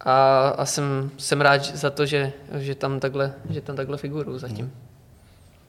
a, 0.00 0.48
a 0.48 0.64
jsem, 0.64 1.10
jsem 1.18 1.40
rád 1.40 1.64
za 1.64 1.90
to, 1.90 2.06
že, 2.06 2.32
že, 2.58 2.74
tam 2.74 3.00
takhle, 3.00 3.32
že 3.50 3.60
tam 3.60 3.76
takhle 3.76 3.96
figuruju 3.96 4.38
zatím. 4.38 4.64
Hmm. 4.64 4.93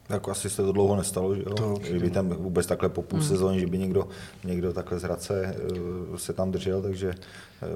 Jako 0.10 0.32
asi 0.32 0.49
se 0.49 0.64
to 0.64 0.72
dlouho 0.72 0.95
nestalo, 0.95 1.36
že 1.36 1.41
jo? 1.41 1.53
To 1.53 1.74
Kdyby 1.89 2.10
tam 2.10 2.30
vůbec 2.30 2.66
takhle 2.66 2.89
po 2.89 3.01
půl 3.01 3.20
hmm. 3.20 3.28
sezóně, 3.30 3.60
že 3.60 3.68
by 3.68 3.78
někdo, 3.78 4.08
někdo 4.43 4.74
takhle 4.74 4.99
z 4.99 5.03
Hradce 5.03 5.56
uh, 6.12 6.18
se 6.18 6.34
tam 6.34 6.51
držel, 6.51 6.82
takže 6.82 7.14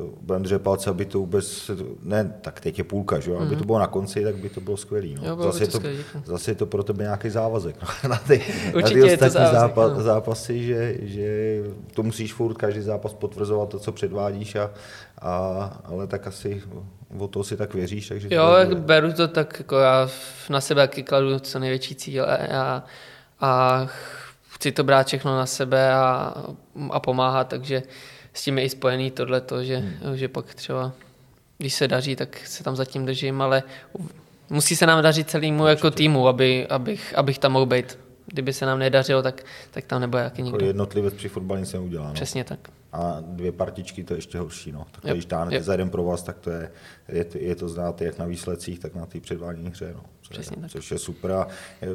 uh, 0.01 0.09
budeme 0.21 0.43
držet 0.43 0.61
palce, 0.61 0.89
aby 0.89 1.05
to 1.05 1.19
vůbec, 1.19 1.71
ne, 2.03 2.33
tak 2.41 2.59
teď 2.59 2.77
je 2.77 2.83
půlka, 2.83 3.19
že 3.19 3.31
jo? 3.31 3.37
Aby 3.37 3.49
to 3.49 3.55
hmm. 3.55 3.65
bylo 3.65 3.79
na 3.79 3.87
konci, 3.87 4.23
tak 4.23 4.35
by 4.35 4.49
to 4.49 4.61
bylo 4.61 4.77
skvělé. 4.77 5.07
No. 5.21 5.27
Jo, 5.27 5.37
zase, 5.43 5.63
je 5.63 5.67
to, 5.67 5.79
zase 6.25 6.51
je 6.51 6.55
to 6.55 6.65
pro 6.65 6.83
tebe 6.83 7.03
nějaký 7.03 7.29
závazek 7.29 7.75
no. 7.81 8.09
na 8.09 8.17
ty, 8.17 8.43
na 8.81 8.89
ty 8.89 9.03
ostatní 9.03 9.33
závazek, 9.33 9.59
zápas, 9.59 9.91
no. 9.97 10.03
zápasy, 10.03 10.63
že, 10.63 10.97
že 11.01 11.61
to 11.93 12.03
musíš 12.03 12.33
furt 12.33 12.53
každý 12.53 12.81
zápas 12.81 13.13
potvrzovat 13.13 13.69
to, 13.69 13.79
co 13.79 13.91
předvádíš, 13.91 14.55
a, 14.55 14.71
a, 15.21 15.81
ale 15.83 16.07
tak 16.07 16.27
asi 16.27 16.63
o 17.17 17.27
to 17.27 17.43
si 17.43 17.57
tak 17.57 17.73
věříš. 17.73 18.07
Takže 18.07 18.27
jo, 18.31 18.53
jak 18.53 18.77
beru 18.77 19.13
to 19.13 19.27
tak, 19.27 19.55
jako 19.59 19.77
já 19.77 20.09
na 20.49 20.61
sebe 20.61 20.87
taky 20.87 21.03
kladu 21.03 21.39
co 21.39 21.59
největší 21.59 21.95
cíl 21.95 22.25
a, 22.25 22.83
a 23.41 23.87
chci 24.49 24.71
to 24.71 24.83
brát 24.83 25.07
všechno 25.07 25.37
na 25.37 25.45
sebe 25.45 25.93
a, 25.93 26.33
a 26.91 26.99
pomáhat, 26.99 27.47
takže 27.47 27.83
s 28.33 28.43
tím 28.43 28.57
je 28.57 28.63
i 28.63 28.69
spojený 28.69 29.11
tohle, 29.11 29.41
že, 29.61 29.77
hmm. 29.77 30.17
že 30.17 30.27
pak 30.27 30.53
třeba, 30.53 30.91
když 31.57 31.73
se 31.73 31.87
daří, 31.87 32.15
tak 32.15 32.47
se 32.47 32.63
tam 32.63 32.75
zatím 32.75 33.05
držím, 33.05 33.41
ale 33.41 33.63
musí 34.49 34.75
se 34.75 34.85
nám 34.85 35.03
dařit 35.03 35.29
celému 35.29 35.67
jako 35.67 35.91
týmu, 35.91 36.27
aby, 36.27 36.67
abych, 36.67 37.17
abych 37.17 37.39
tam 37.39 37.51
mohl 37.51 37.65
být. 37.65 37.99
Kdyby 38.25 38.53
se 38.53 38.65
nám 38.65 38.79
nedařilo, 38.79 39.21
tak, 39.21 39.43
tak 39.71 39.85
tam 39.85 40.01
nebude 40.01 40.23
jaký 40.23 40.41
nikdo. 40.41 40.57
Jako 40.57 40.65
jednotlivec 40.65 41.13
při 41.13 41.29
fotbale 41.29 41.59
nic 41.59 41.73
neudělá. 41.73 42.07
No. 42.07 42.13
Přesně 42.13 42.43
tak. 42.43 42.59
A 42.93 43.17
dvě 43.21 43.51
partičky 43.51 44.03
to 44.03 44.13
je 44.13 44.17
ještě 44.17 44.39
horší. 44.39 44.71
No. 44.71 44.85
Tak 44.91 45.03
Yep, 45.05 45.13
když 45.13 45.25
táhnete 45.25 45.55
yep. 45.55 45.63
za 45.63 45.71
jeden 45.73 45.89
pro 45.89 46.03
vás, 46.03 46.23
tak 46.23 46.39
to 46.39 46.49
je, 46.49 46.71
je, 47.09 47.23
to- 47.25 47.37
je 47.37 47.55
to 47.55 47.69
znáte 47.69 48.05
jak 48.05 48.17
na 48.19 48.25
výsledcích, 48.25 48.79
tak 48.79 48.95
na 48.95 49.05
té 49.05 49.19
předvádění 49.19 49.69
hře. 49.69 49.91
No. 49.95 50.01
Co 50.21 50.29
Přesně 50.33 50.55
je, 50.57 50.61
tak. 50.61 50.71
Což 50.71 50.91
je 50.91 50.97
super 50.99 51.31
a 51.31 51.47
e, 51.81 51.87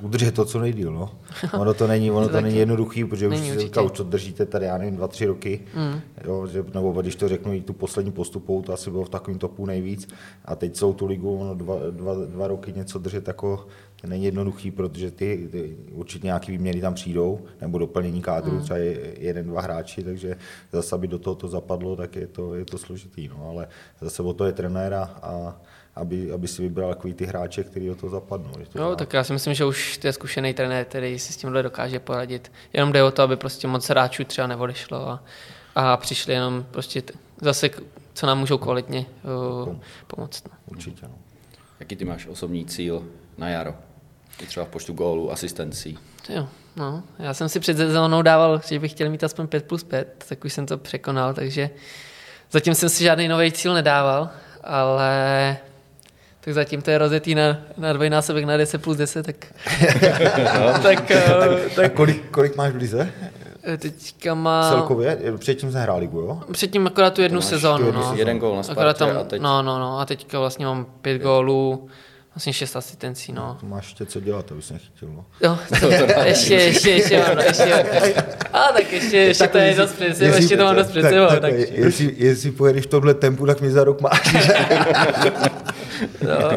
udržet 0.00 0.34
to 0.34 0.44
co 0.44 0.60
nejdíl. 0.60 0.92
No. 0.92 1.10
Ono 1.60 1.74
to 1.74 1.86
není, 1.86 2.10
ono 2.10 2.28
to 2.28 2.40
není 2.40 2.56
jednoduchý, 2.56 3.04
protože 3.04 3.28
už, 3.28 3.34
Není 3.34 3.46
si 3.46 3.50
určitě. 3.52 3.66
říká, 3.66 3.82
už 3.82 3.92
to 3.92 4.04
držíte 4.04 4.46
tady, 4.46 4.66
já 4.66 4.78
nevím, 4.78 4.96
dva, 4.96 5.08
tři 5.08 5.26
roky. 5.26 5.60
Mm. 5.76 6.00
Jo, 6.24 6.46
že, 6.46 6.64
nebo 6.74 7.02
když 7.02 7.16
to 7.16 7.28
řeknu, 7.28 7.54
i 7.54 7.60
tu 7.60 7.72
poslední 7.72 8.12
postupovou, 8.12 8.62
to 8.62 8.72
asi 8.72 8.90
bylo 8.90 9.04
v 9.04 9.08
takovém 9.08 9.38
topu 9.38 9.66
nejvíc. 9.66 10.08
A 10.44 10.56
teď 10.56 10.76
jsou 10.76 10.92
tu 10.92 11.06
ligu 11.06 11.36
ono 11.38 11.54
dva, 11.54 11.76
dva, 11.90 12.14
dva 12.14 12.46
roky 12.48 12.72
něco 12.72 12.98
držet 12.98 13.28
jako 13.28 13.66
není 14.06 14.24
jednoduchý, 14.24 14.70
protože 14.70 15.10
ty, 15.10 15.48
ty 15.52 15.76
určitě 15.92 16.26
nějaký 16.26 16.52
výměny 16.52 16.80
tam 16.80 16.94
přijdou, 16.94 17.40
nebo 17.60 17.78
doplnění 17.78 18.22
kádru, 18.22 18.52
mm. 18.52 18.62
třeba 18.62 18.76
je- 18.78 19.14
jeden, 19.18 19.46
dva 19.46 19.60
hráči, 19.60 20.02
takže 20.10 20.36
zase, 20.72 20.94
aby 20.94 21.08
do 21.08 21.18
toho 21.18 21.34
to 21.34 21.48
zapadlo, 21.48 21.96
tak 21.96 22.16
je 22.16 22.26
to, 22.26 22.54
je 22.54 22.64
to 22.64 22.78
složitý. 22.78 23.28
No, 23.28 23.48
ale 23.50 23.68
zase 24.00 24.22
o 24.22 24.32
to 24.32 24.44
je 24.44 24.52
trenéra 24.52 25.02
a 25.22 25.56
aby, 25.94 26.32
aby 26.32 26.48
si 26.48 26.62
vybral 26.62 26.88
takový 26.94 27.14
ty 27.14 27.24
hráče, 27.26 27.64
který 27.64 27.86
do 27.86 27.94
toho 27.94 28.10
zapadnou. 28.10 28.52
to 28.52 28.78
Jo, 28.78 28.86
zná. 28.88 28.94
tak 28.96 29.12
já 29.12 29.24
si 29.24 29.32
myslím, 29.32 29.54
že 29.54 29.64
už 29.64 29.98
to 29.98 30.06
je 30.06 30.12
zkušený 30.12 30.54
trenér, 30.54 30.84
který 30.84 31.18
si 31.18 31.32
s 31.32 31.36
tímhle 31.36 31.62
dokáže 31.62 31.98
poradit. 32.00 32.52
Jenom 32.72 32.92
jde 32.92 33.02
o 33.02 33.10
to, 33.10 33.22
aby 33.22 33.36
prostě 33.36 33.66
moc 33.68 33.88
hráčů 33.88 34.24
třeba 34.24 34.46
neodešlo 34.46 35.08
a, 35.08 35.24
a 35.74 35.96
přišli 35.96 36.32
jenom 36.32 36.66
prostě 36.70 37.02
t- 37.02 37.12
zase, 37.42 37.70
co 38.14 38.26
nám 38.26 38.38
můžou 38.38 38.58
kvalitně 38.58 39.06
uh, 39.68 39.76
pomoct. 40.06 40.44
No. 40.48 40.54
Určitě. 40.66 41.06
No. 41.06 41.14
Jaký 41.80 41.96
ty 41.96 42.04
máš 42.04 42.26
osobní 42.26 42.66
cíl 42.66 43.04
na 43.38 43.48
jaro? 43.48 43.74
I 44.42 44.46
třeba 44.46 44.66
v 44.66 44.68
počtu 44.68 44.92
gólů, 44.92 45.32
asistencí. 45.32 45.98
Jo, 46.28 46.48
no, 46.76 47.02
já 47.18 47.34
jsem 47.34 47.48
si 47.48 47.60
před 47.60 47.76
sezónou 47.76 48.22
dával, 48.22 48.60
že 48.68 48.78
bych 48.78 48.90
chtěl 48.90 49.10
mít 49.10 49.24
aspoň 49.24 49.46
5 49.46 49.64
plus 49.64 49.84
5, 49.84 50.24
tak 50.28 50.44
už 50.44 50.52
jsem 50.52 50.66
to 50.66 50.78
překonal, 50.78 51.34
takže 51.34 51.70
zatím 52.50 52.74
jsem 52.74 52.88
si 52.88 53.04
žádný 53.04 53.28
nový 53.28 53.52
cíl 53.52 53.74
nedával, 53.74 54.30
ale 54.64 55.56
tak 56.40 56.54
zatím 56.54 56.82
to 56.82 56.90
je 56.90 56.98
rozjetý 56.98 57.34
na, 57.34 57.58
na 57.76 57.92
dvojnásobek 57.92 58.44
na 58.44 58.56
10 58.56 58.82
plus 58.82 58.96
10, 58.96 59.26
tak, 59.26 59.36
tak, 60.82 61.10
eh, 61.10 61.34
A 61.34 61.74
tak 61.74 61.92
kolik, 61.92 62.30
kolik 62.30 62.56
máš 62.56 62.72
v 62.72 62.76
lize? 62.76 63.12
teďka 63.78 64.34
má... 64.34 64.70
Celkově? 64.70 65.18
Předtím 65.38 65.70
jsme 65.70 65.80
hráli 65.80 66.00
ligu, 66.00 66.18
jo? 66.20 66.40
Předtím 66.52 66.86
akorát 66.86 67.14
tu 67.14 67.22
jednu 67.22 67.40
sezónu, 67.40 67.92
no. 67.92 68.12
Jeden 68.16 68.38
gól 68.38 68.56
na 68.56 68.62
Spartě 68.62 68.98
tam, 68.98 69.16
a 69.18 69.24
teď 69.24 69.42
no, 69.42 69.62
no, 69.62 69.78
no, 69.78 69.98
a 69.98 70.06
teďka 70.06 70.38
vlastně 70.38 70.66
mám 70.66 70.86
pět 71.02 71.22
gólů, 71.22 71.88
vlastně 72.34 72.52
šest 72.52 72.76
asistencí, 72.76 73.32
no. 73.32 73.56
To 73.60 73.66
máš 73.66 73.84
ještě 73.84 74.06
co 74.06 74.20
dělat, 74.20 74.46
to 74.46 74.54
bys 74.54 74.70
nechytil. 74.70 75.08
No. 75.08 75.26
Jo, 75.42 75.58
to, 75.80 75.86
ještě, 76.24 76.54
ještě, 76.54 76.90
ještě, 76.90 77.24
ano, 77.24 77.42
ještě, 77.42 77.74
a 78.52 78.72
tak 78.72 78.92
ještě, 78.92 79.16
ještě 79.16 79.48
to 79.48 79.58
je 79.58 79.74
dost 79.74 79.92
před 79.92 80.16
sebou, 80.16 80.36
ještě 80.36 80.56
to 80.56 80.64
mám 80.64 80.76
dost 80.76 80.88
před 80.88 81.02
sebou, 81.02 81.26
tak, 81.28 81.40
tak, 81.40 81.52
jestli, 81.70 82.14
jestli 82.16 82.50
pojedeš 82.50 82.84
v 82.84 82.88
tomhle 82.88 83.14
tempu, 83.14 83.46
tak 83.46 83.60
mi 83.60 83.70
za 83.70 83.84
rok 83.84 84.00
máš. 84.00 84.34
no, 86.22 86.50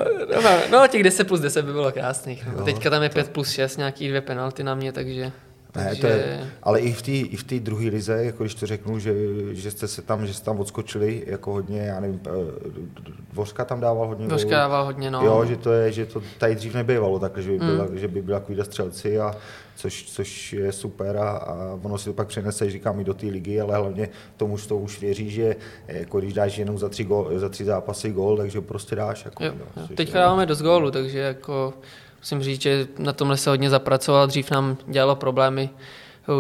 no, 0.44 0.52
no, 0.72 0.88
těch 0.88 1.04
10 1.04 1.28
plus 1.28 1.40
10 1.40 1.66
by 1.66 1.72
bylo 1.72 1.92
krásných, 1.92 2.48
no. 2.58 2.66
Teďka 2.66 2.90
tam 2.90 3.04
je 3.04 3.10
5 3.10 3.30
plus 3.30 3.50
6, 3.50 3.78
nějaký 3.78 4.08
dvě 4.08 4.22
penalty 4.22 4.64
na 4.64 4.76
mě, 4.76 4.92
takže, 4.92 5.32
Ne, 5.76 5.84
takže 5.86 6.02
to 6.02 6.08
je, 6.08 6.50
ale 6.64 6.80
i 6.80 6.94
v 6.94 7.02
té 7.02 7.12
i 7.12 7.36
v 7.36 7.44
té 7.44 7.60
druhé 7.60 7.86
lize, 7.90 8.26
jako 8.26 8.44
když 8.44 8.56
to 8.56 8.66
řeknu, 8.66 9.00
že, 9.00 9.14
že 9.52 9.72
jste 9.72 9.88
se 9.88 10.02
tam, 10.02 10.28
že 10.28 10.34
jste 10.34 10.46
tam 10.46 10.60
odskočili 10.60 11.24
jako 11.28 11.52
hodně, 11.52 11.80
já 11.82 12.00
nevím, 12.00 12.20
eh, 12.28 12.30
Dvořka 13.34 13.66
tam 13.66 13.80
dával 13.80 14.08
hodně 14.08 14.28
Dvořka 14.28 14.46
gólů. 14.50 14.52
dával 14.52 14.86
hodně, 14.86 15.12
no. 15.12 15.26
Jo, 15.26 15.46
že 15.46 15.58
to, 15.58 15.72
je, 15.74 15.92
že 15.92 16.06
to 16.06 16.22
tady 16.38 16.56
dřív 16.56 16.74
nebývalo, 16.74 17.20
takhle, 17.20 17.44
že 17.44 17.52
by, 17.52 17.58
byla, 17.58 17.88
že 17.94 18.08
by 18.08 18.22
byla 18.22 18.40
takovýhle 18.40 18.66
střelci, 18.66 19.20
a 19.20 19.36
což, 19.76 20.04
což 20.04 20.54
je 20.54 20.72
super 20.72 21.18
a, 21.18 21.30
a, 21.30 21.80
ono 21.84 21.98
si 21.98 22.06
to 22.06 22.14
pak 22.14 22.28
přenese, 22.28 22.70
říkám, 22.72 23.00
i 23.00 23.04
do 23.04 23.14
té 23.14 23.26
ligy, 23.26 23.62
ale 23.62 23.78
hlavně 23.78 24.10
tomu 24.38 24.58
to 24.58 24.78
už 24.78 25.02
věří, 25.02 25.30
že 25.30 25.56
jako 25.88 26.20
když 26.20 26.34
dáš 26.34 26.58
jenom 26.58 26.78
za 26.78 26.90
tři, 26.90 27.04
gól, 27.04 27.40
za 27.40 27.50
tři 27.50 27.66
zápasy 27.66 28.10
gól, 28.12 28.38
takže 28.38 28.62
prostě 28.62 28.96
dáš. 28.96 29.26
Jako, 29.26 29.44
Jo, 29.44 29.54
no, 29.60 29.82
jo. 29.82 29.88
Teďka 29.96 30.20
dáváme 30.20 30.46
dost 30.46 30.62
gólů, 30.62 30.92
takže 30.92 31.20
jako 31.20 31.74
musím 32.24 32.44
říct, 32.44 32.62
že 32.62 32.88
na 33.00 33.14
tomhle 33.14 33.38
se 33.38 33.50
hodně 33.50 33.70
zapracoval. 33.70 34.28
Dřív 34.28 34.52
nám 34.52 34.78
dělalo 34.88 35.16
problémy, 35.16 35.70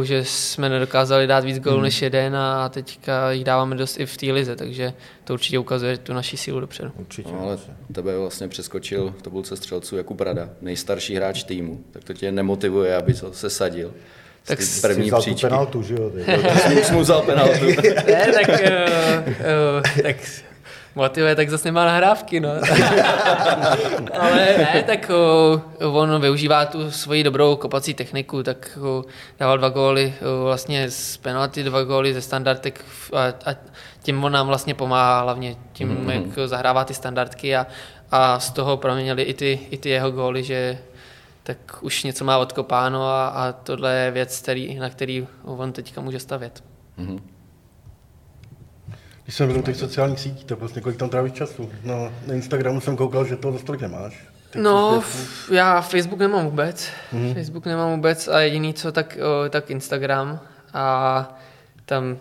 že 0.04 0.24
jsme 0.26 0.70
nedokázali 0.70 1.28
dát 1.28 1.44
víc 1.44 1.60
gólů 1.60 1.82
než 1.82 2.02
jeden 2.02 2.36
a 2.36 2.70
teďka 2.70 3.32
jich 3.32 3.44
dáváme 3.44 3.76
dost 3.76 4.00
i 4.00 4.06
v 4.06 4.18
té 4.18 4.26
lize, 4.26 4.56
takže 4.56 4.94
to 5.24 5.34
určitě 5.34 5.60
ukazuje 5.60 5.98
tu 5.98 6.14
naši 6.14 6.38
sílu 6.38 6.60
dopředu. 6.60 6.92
Určitě. 6.98 7.30
No, 7.32 7.40
ale 7.42 7.58
tebe 7.94 8.18
vlastně 8.20 8.48
přeskočil 8.48 9.14
v 9.18 9.22
tabulce 9.22 9.56
střelců 9.56 9.98
Jakub 9.98 10.22
Rada, 10.22 10.50
nejstarší 10.62 11.16
hráč 11.16 11.44
týmu. 11.44 11.84
Tak 11.92 12.04
to 12.04 12.14
tě 12.14 12.32
nemotivuje, 12.32 12.96
aby 12.96 13.14
to 13.14 13.34
se 13.34 13.50
sadil. 13.50 13.88
Tak 14.46 14.58
Tak 14.58 14.62
s- 14.62 14.76
Jsi 14.76 14.82
první 14.82 15.08
vzal 15.08 15.22
příčky. 15.22 15.42
penaltu, 15.48 15.84
že 15.84 15.94
jo? 15.94 16.12
Už 16.82 16.90
mu 16.92 17.00
vzal 17.02 17.22
penaltu. 17.22 17.66
Ne, 18.08 18.26
tak, 18.34 18.50
uh, 18.50 19.28
uh, 19.28 20.04
tak 20.04 20.16
motivuje, 20.96 21.36
tak 21.36 21.50
zase 21.50 21.68
nemá 21.68 21.86
nahrávky, 21.86 22.40
no. 22.40 22.50
Ale 24.20 24.58
ne, 24.58 24.84
tak 24.88 25.12
uh, 25.80 25.98
on 25.98 26.22
využívá 26.22 26.66
tu 26.66 26.92
svoji 26.92 27.24
dobrou 27.24 27.56
kopací 27.56 27.94
techniku, 27.94 28.44
tak 28.44 28.78
uh, 28.82 29.04
dával 29.40 29.58
dva 29.58 29.70
góly 29.70 30.14
uh, 30.22 30.44
vlastně 30.44 30.92
z 30.92 31.18
penalty, 31.18 31.64
dva 31.64 31.84
góly 31.84 32.14
ze 32.14 32.22
standardek 32.22 32.86
a, 33.14 33.52
a 33.52 33.56
tím 34.02 34.24
on 34.24 34.32
nám 34.32 34.48
vlastně 34.48 34.74
pomáhá 34.74 35.22
hlavně 35.22 35.56
tím, 35.74 35.98
mm-hmm. 35.98 36.12
jak 36.12 36.50
zahrává 36.50 36.86
ty 36.86 36.94
standardky 36.94 37.56
a, 37.56 37.68
a 38.12 38.40
z 38.40 38.52
toho 38.52 38.78
proměnili 38.78 39.24
i 39.24 39.34
ty, 39.34 39.60
i 39.70 39.78
ty 39.78 39.90
jeho 39.90 40.12
góly, 40.12 40.44
že 40.44 40.78
tak 41.44 41.58
už 41.82 42.04
něco 42.04 42.26
má 42.26 42.38
odkopáno 42.38 43.08
a, 43.08 43.28
a 43.28 43.52
tohle 43.52 43.96
je 43.96 44.12
věc, 44.12 44.40
který, 44.42 44.76
na 44.76 44.90
který 44.90 45.28
on 45.44 45.72
teďka 45.72 46.02
může 46.02 46.20
stavět. 46.20 46.64
Když 49.24 49.36
jsem 49.36 49.52
byl 49.54 49.62
těch 49.62 49.76
sociálních 49.76 50.20
sítích, 50.20 50.46
tak 50.46 50.60
vlastně 50.60 50.82
kolik 50.82 50.98
tam 50.98 51.10
trávíš 51.10 51.34
času? 51.34 51.70
No, 51.84 52.12
na 52.28 52.34
Instagramu 52.34 52.82
jsem 52.82 52.98
koukal, 52.98 53.26
že 53.26 53.36
toho 53.36 53.58
za 53.58 53.64
tolik 53.66 53.82
nemáš. 53.82 54.24
No, 54.56 54.98
f- 55.02 55.52
já 55.52 55.82
Facebook 55.82 56.20
nemám 56.20 56.46
vůbec. 56.46 56.88
Mm. 57.12 57.34
Facebook 57.34 57.66
nemám 57.66 57.92
vůbec 57.96 58.28
a 58.28 58.40
jediný 58.40 58.74
co, 58.74 58.92
tak, 58.92 59.18
o, 59.46 59.50
tak 59.50 59.70
Instagram. 59.70 60.40
A 60.74 61.38
tam 61.86 62.18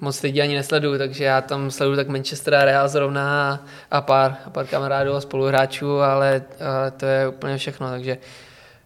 moc 0.00 0.22
lidí 0.22 0.42
ani 0.42 0.54
nesleduju, 0.56 0.98
takže 0.98 1.24
já 1.24 1.40
tam 1.40 1.70
sleduju 1.70 1.96
tak 1.96 2.08
Manchester 2.08 2.54
a 2.54 2.64
Real 2.64 2.88
zrovna 2.88 3.52
a- 3.52 3.60
a 3.90 4.00
pár, 4.00 4.36
a 4.46 4.50
pár 4.50 4.66
kamarádů 4.66 5.14
a 5.14 5.20
spoluhráčů, 5.20 6.00
ale, 6.00 6.42
ale 6.60 6.90
to 6.90 7.06
je 7.06 7.28
úplně 7.28 7.56
všechno, 7.58 7.90
takže 7.90 8.18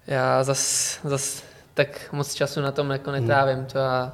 já 0.06 0.44
zas, 0.44 0.98
zas 1.04 1.42
tak 1.74 1.88
moc 2.12 2.34
času 2.34 2.60
na 2.60 2.72
tom 2.72 2.90
jako 2.90 3.10
netrávím. 3.10 3.64
To 3.66 3.78
já 3.78 4.12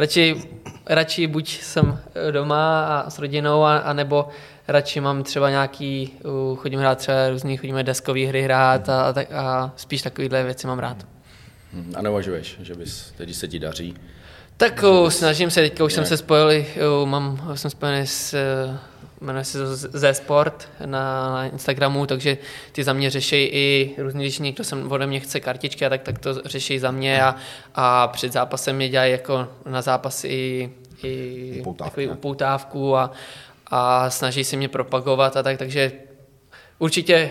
radši, 0.00 0.42
radši 0.86 1.26
buď 1.26 1.60
jsem 1.62 1.98
doma 2.30 2.84
a 2.86 3.10
s 3.10 3.18
rodinou, 3.18 3.62
a, 3.64 3.76
a 3.78 3.92
nebo 3.92 4.28
radši 4.68 5.00
mám 5.00 5.22
třeba 5.22 5.50
nějaký, 5.50 6.12
uh, 6.50 6.56
chodím 6.58 6.80
hrát 6.80 6.98
třeba 6.98 7.28
různý, 7.28 7.56
chodíme 7.56 7.82
deskové 7.82 8.26
hry 8.26 8.42
hrát 8.42 8.88
a, 8.88 9.02
a, 9.02 9.14
a 9.40 9.72
spíš 9.76 10.02
takovýhle 10.02 10.42
věci 10.42 10.66
mám 10.66 10.78
rád. 10.78 11.06
Hm, 11.72 11.92
A 11.96 12.02
neuvažuješ, 12.02 12.56
že 12.60 12.74
bys, 12.74 13.12
teď 13.16 13.34
se 13.34 13.48
ti 13.48 13.58
daří, 13.58 13.94
Tak 14.56 14.82
uh, 14.82 15.08
snažím 15.08 15.50
se, 15.50 15.60
teďka 15.60 15.84
už 15.84 15.92
jsem 15.92 16.02
nějak- 16.02 16.08
se 16.08 16.16
spojil, 16.16 16.64
uh, 17.02 17.08
mám, 17.08 17.50
jsem 17.54 17.70
spojený 17.70 18.06
s, 18.06 18.34
uh, 18.34 18.76
jmenuje 19.20 19.44
se 19.44 19.58
to 19.58 19.76
ze 19.76 20.14
Sport 20.14 20.68
na, 20.86 21.30
na 21.30 21.46
Instagramu, 21.46 22.06
takže 22.06 22.38
ty 22.72 22.84
za 22.84 22.92
mě 22.92 23.10
řeší 23.10 23.36
i 23.36 23.94
různý, 23.98 24.24
když 24.24 24.38
někdo 24.38 24.64
sem 24.64 24.92
ode 24.92 25.06
mě 25.06 25.20
chce 25.20 25.40
kartičky, 25.40 25.86
a 25.86 25.88
tak, 25.88 26.02
tak 26.02 26.18
to 26.18 26.34
řeší 26.44 26.78
za 26.78 26.90
mě 26.90 27.22
a, 27.22 27.36
a 27.74 28.08
před 28.08 28.32
zápasem 28.32 28.76
mě 28.76 28.88
dělají 28.88 29.12
jako 29.12 29.48
na 29.66 29.82
zápas 29.82 30.24
i, 30.24 30.70
i 31.02 31.56
Upoutávky, 31.60 31.90
takový 31.90 32.08
upoutávku 32.08 32.96
a, 32.96 33.10
a 33.66 34.10
snaží 34.10 34.44
se 34.44 34.56
mě 34.56 34.68
propagovat 34.68 35.36
a 35.36 35.42
tak, 35.42 35.58
takže 35.58 35.92
určitě 36.78 37.30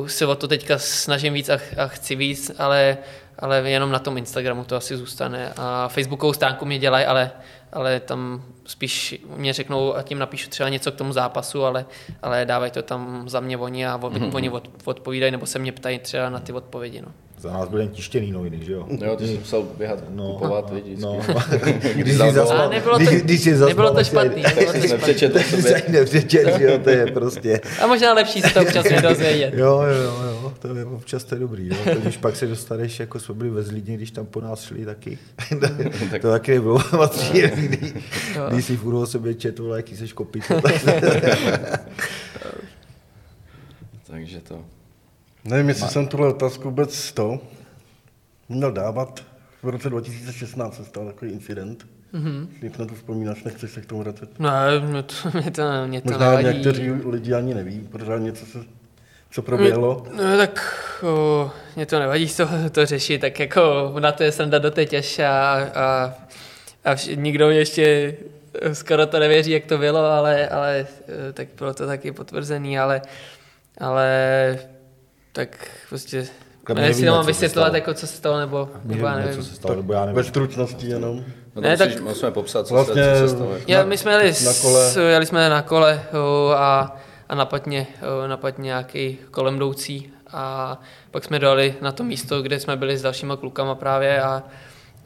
uh, 0.00 0.06
se 0.06 0.26
o 0.26 0.34
to 0.34 0.48
teďka 0.48 0.78
snažím 0.78 1.32
víc 1.32 1.48
a, 1.48 1.58
a 1.76 1.86
chci 1.86 2.16
víc, 2.16 2.50
ale, 2.58 2.98
ale 3.38 3.70
jenom 3.70 3.90
na 3.90 3.98
tom 3.98 4.18
Instagramu 4.18 4.64
to 4.64 4.76
asi 4.76 4.96
zůstane. 4.96 5.52
A 5.56 5.88
Facebookovou 5.88 6.32
stránku 6.32 6.64
mě 6.64 6.78
dělají, 6.78 7.06
ale, 7.06 7.30
ale 7.76 8.00
tam 8.00 8.42
spíš 8.66 9.22
mě 9.36 9.52
řeknou 9.52 9.96
a 9.96 10.02
tím 10.02 10.18
napíšu 10.18 10.50
třeba 10.50 10.68
něco 10.68 10.92
k 10.92 10.94
tomu 10.94 11.12
zápasu, 11.12 11.64
ale, 11.64 11.86
ale 12.22 12.44
dávají 12.44 12.70
to 12.70 12.82
tam 12.82 13.28
za 13.28 13.40
mě 13.40 13.58
oni 13.58 13.86
a 13.86 13.98
mm-hmm. 13.98 14.34
oni 14.34 14.50
od, 14.50 14.70
odpovídají 14.84 15.32
nebo 15.32 15.46
se 15.46 15.58
mě 15.58 15.72
ptají 15.72 15.98
třeba 15.98 16.30
na 16.30 16.40
ty 16.40 16.52
odpovědi. 16.52 17.00
No. 17.00 17.08
Za 17.38 17.52
nás 17.52 17.68
byly 17.68 17.82
jen 17.82 17.88
tištěný 17.90 18.32
noviny, 18.32 18.64
že 18.64 18.72
jo? 18.72 18.86
jo, 19.04 19.16
ty 19.16 19.26
jsi 19.26 19.38
musel 19.38 19.62
běhat, 19.62 19.98
no, 20.10 20.32
kupovat, 20.32 20.70
vidíš, 20.70 20.98
No, 20.98 21.20
když 21.94 22.12
jsi 22.14 22.32
zaspal, 22.32 22.58
Ale 22.60 22.68
nebylo 22.74 22.98
to- 22.98 23.04
když, 23.04 23.22
když 23.22 23.40
jsi 23.40 23.56
zaspal, 23.56 23.68
nebylo 23.68 23.94
to 23.94 24.04
špatný, 24.04 24.42
nebylo 24.42 24.72
to 24.72 24.78
nepřečetl 24.78 25.34
Tak 25.38 25.46
si 25.46 25.62
sobě. 25.62 25.74
ani 25.82 25.92
nepřečet, 25.98 26.58
že 26.58 26.64
jo, 26.64 26.78
to 26.78 26.90
je 26.90 27.06
prostě... 27.06 27.60
A 27.82 27.86
možná 27.86 28.12
lepší 28.12 28.42
se 28.42 28.50
to 28.54 28.60
občas 28.62 28.84
nedozvědět. 28.90 29.54
Jo, 29.54 29.82
jo, 29.82 30.02
jo, 30.02 30.22
jo, 30.42 30.52
to 30.58 30.74
je 30.74 30.84
občas 30.84 31.24
to 31.24 31.34
je 31.34 31.38
dobrý, 31.40 31.68
no. 31.68 31.76
To, 31.94 32.00
když 32.00 32.16
pak 32.16 32.36
se 32.36 32.46
dostaneš, 32.46 33.00
jako 33.00 33.20
jsme 33.20 33.34
byli 33.34 33.50
ve 33.50 33.62
Zlíně, 33.62 33.96
když 33.96 34.10
tam 34.10 34.26
po 34.26 34.40
nás 34.40 34.62
šli 34.62 34.84
taky. 34.84 35.18
to 36.20 36.30
taky 36.30 36.54
nebylo 36.54 36.78
moc 36.96 37.22
příjemný, 37.22 37.65
když, 37.68 37.92
když 38.48 38.64
si 38.64 38.76
furt 38.76 38.94
o 38.94 39.06
sobě 39.06 39.34
četl, 39.34 39.72
jaký 39.76 39.96
seš 39.96 40.12
kopit. 40.12 40.44
Takže 44.06 44.40
to. 44.40 44.64
Nevím, 45.44 45.68
jestli 45.68 45.88
jsem 45.88 46.06
tuhle 46.06 46.28
otázku 46.28 46.62
vůbec 46.62 47.12
to 47.12 47.40
měl 48.48 48.72
dávat. 48.72 49.24
V 49.62 49.68
roce 49.68 49.90
2016 49.90 50.76
se 50.76 50.84
stal 50.84 51.06
takový 51.06 51.30
incident, 51.30 51.86
Mm-hmm. 52.14 52.48
Jak 52.62 52.78
na 52.78 52.86
to 52.86 52.94
vzpomínáš, 52.94 53.44
nechceš 53.44 53.70
se 53.70 53.80
k 53.80 53.86
tomu 53.86 54.02
vracet? 54.02 54.30
No, 54.38 54.50
mě 54.80 55.02
to, 55.02 55.14
mě 55.40 55.50
to, 55.50 55.62
mě 55.86 56.00
to 56.00 56.10
Možná 56.10 56.30
nevadí. 56.30 56.48
někteří 56.48 56.90
lidi 56.90 57.34
ani 57.34 57.54
neví, 57.54 57.80
pořád 57.80 58.18
něco 58.18 58.46
se, 58.46 58.58
co 59.30 59.42
proběhlo. 59.42 60.06
No 60.16 60.36
tak 60.36 60.60
o, 61.02 61.50
mě 61.76 61.86
to 61.86 61.98
nevadí 61.98 62.28
to, 62.28 62.48
to 62.72 62.86
řešit, 62.86 63.20
tak 63.20 63.40
jako 63.40 63.94
na 64.00 64.12
to 64.12 64.22
je 64.22 64.32
sranda 64.32 64.58
doteď 64.58 64.94
až 64.94 65.18
a, 65.18 65.54
a, 65.74 66.14
a 66.86 66.94
vš, 66.94 67.08
nikdo 67.14 67.48
mě 67.48 67.58
ještě 67.58 68.14
skoro 68.72 69.06
to 69.06 69.18
nevěří, 69.18 69.50
jak 69.50 69.64
to 69.64 69.78
bylo, 69.78 69.98
ale, 70.04 70.48
ale 70.48 70.86
eh, 71.28 71.32
tak 71.32 71.48
bylo 71.58 71.74
to 71.74 71.86
taky 71.86 72.12
potvrzený, 72.12 72.78
ale, 72.78 73.02
ale 73.80 74.08
tak 75.32 75.68
prostě 75.88 76.26
my 76.68 76.74
nevím, 76.74 76.88
jestli 76.88 77.06
mám 77.06 77.18
co 77.18 77.24
se 77.24 77.26
vysvětlovat, 77.30 77.66
stalo. 77.68 77.76
jako 77.76 77.94
co 77.94 78.06
se 78.06 78.16
stalo, 78.16 78.38
nebo, 78.40 78.68
nebo 78.84 79.06
já 79.06 79.12
Nevím, 79.14 79.26
nevím. 79.28 79.42
co 79.44 79.48
se 79.50 79.54
stalo, 79.56 79.74
nebo 79.74 79.92
já 79.92 80.00
Ve 80.00 80.06
nevím. 80.06 80.24
stručnosti 80.24 80.86
jenom. 80.86 81.24
No 81.54 81.62
Ne, 81.62 81.76
tak- 81.76 82.00
musíme 82.00 82.30
popsat, 82.30 82.66
co, 82.66 82.74
Vlastně- 82.74 83.04
se, 83.04 83.20
co 83.20 83.28
se 83.28 83.34
stalo. 83.34 83.50
My 83.84 83.98
jsme 83.98 84.12
jeli, 84.12 84.24
na 84.28 84.32
s, 84.52 84.62
kole. 84.62 84.92
jeli 85.08 85.26
jsme 85.26 85.48
na 85.48 85.62
kole 85.62 86.02
o, 86.22 86.50
a, 86.50 86.96
a 87.28 87.34
napadně, 87.34 87.86
o, 88.24 88.26
napadně 88.26 88.64
nějaký 88.64 89.18
kolem 89.30 89.56
jdoucí 89.56 90.12
a 90.32 90.80
pak 91.10 91.24
jsme 91.24 91.38
dojeli 91.38 91.74
na 91.80 91.92
to 91.92 92.04
místo, 92.04 92.42
kde 92.42 92.60
jsme 92.60 92.76
byli 92.76 92.98
s 92.98 93.02
dalšíma 93.02 93.36
klukama 93.36 93.74
právě 93.74 94.22
a, 94.22 94.42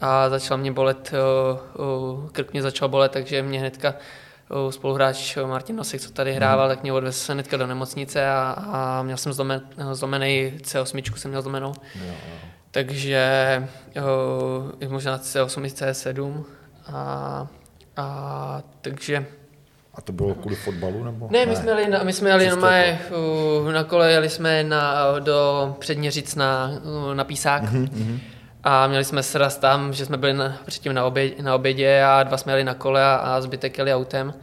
a 0.01 0.28
začal 0.28 0.59
mě 0.59 0.72
bolet, 0.72 1.12
o, 1.14 1.61
o, 1.84 2.28
krk 2.32 2.53
mě 2.53 2.62
začal 2.62 2.88
bolet, 2.88 3.12
takže 3.12 3.42
mě 3.42 3.61
hnedka 3.61 3.94
o, 4.48 4.72
spoluhráč 4.72 5.36
Martin 5.46 5.76
Nosek, 5.76 6.01
co 6.01 6.11
tady 6.11 6.32
hrával, 6.34 6.68
tak 6.68 6.82
mě 6.82 6.92
odvezl 6.92 7.32
hnedka 7.32 7.57
do 7.57 7.66
nemocnice 7.66 8.26
a, 8.30 8.57
a 8.72 9.03
měl 9.03 9.16
jsem 9.16 9.32
zlomen, 9.32 9.62
zlomený 9.92 10.53
C8, 10.62 11.14
jsem 11.16 11.30
měl 11.30 11.42
zlomenou. 11.42 11.72
Takže 12.70 13.68
o, 14.03 14.88
možná 14.88 15.18
C8 15.18 15.64
i 15.64 15.68
C7 15.68 16.44
a, 16.92 17.46
a 17.96 18.62
takže 18.80 19.26
A 19.94 20.01
to 20.01 20.12
bylo 20.12 20.34
kvůli 20.34 20.57
fotbalu, 20.57 21.05
nebo? 21.05 21.28
ne, 21.30 21.46
my 21.46 21.57
jsme 21.57 21.70
jeli 21.70 21.88
na, 21.88 22.03
my 22.03 22.12
jsme 22.12 22.30
jeli 22.30 22.48
normálně, 22.48 23.01
uh, 23.62 23.72
na 23.72 23.84
kole, 23.84 24.12
jeli 24.12 24.28
jsme 24.28 24.64
na, 24.64 25.18
do 25.18 25.76
Předměřic 25.78 26.34
na, 26.34 26.70
na 27.14 27.24
Písák 27.24 27.62
Mhm, 27.62 28.20
a 28.64 28.86
měli 28.86 29.04
jsme 29.04 29.22
sraz 29.22 29.56
tam, 29.56 29.92
že 29.92 30.06
jsme 30.06 30.16
byli 30.16 30.32
na, 30.32 30.56
předtím 30.66 30.94
na, 30.94 31.04
oběd, 31.04 31.40
na 31.40 31.54
obědě 31.54 32.02
a 32.04 32.22
dva 32.22 32.36
jsme 32.36 32.52
jeli 32.52 32.64
na 32.64 32.74
kole 32.74 33.04
a, 33.04 33.14
a 33.14 33.40
zbytek 33.40 33.78
jeli 33.78 33.94
autem. 33.94 34.34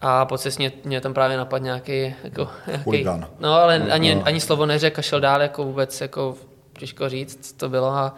A 0.00 0.24
po 0.24 0.38
cestě 0.38 0.72
mě 0.84 1.00
tam 1.00 1.14
právě 1.14 1.36
napadl 1.36 1.64
nějaký, 1.64 2.14
jako, 2.24 2.48
nějaký 2.66 3.04
no 3.40 3.54
ale 3.54 3.78
ani, 3.78 4.14
No. 4.14 4.22
ani 4.24 4.40
slovo 4.40 4.66
neřekl 4.66 4.98
a 4.98 5.02
šel 5.02 5.20
dál, 5.20 5.42
jako 5.42 5.64
vůbec, 5.64 6.00
jako 6.00 6.36
těžko 6.78 7.08
říct, 7.08 7.48
co 7.48 7.54
to 7.56 7.68
bylo 7.68 7.88
a 7.88 8.14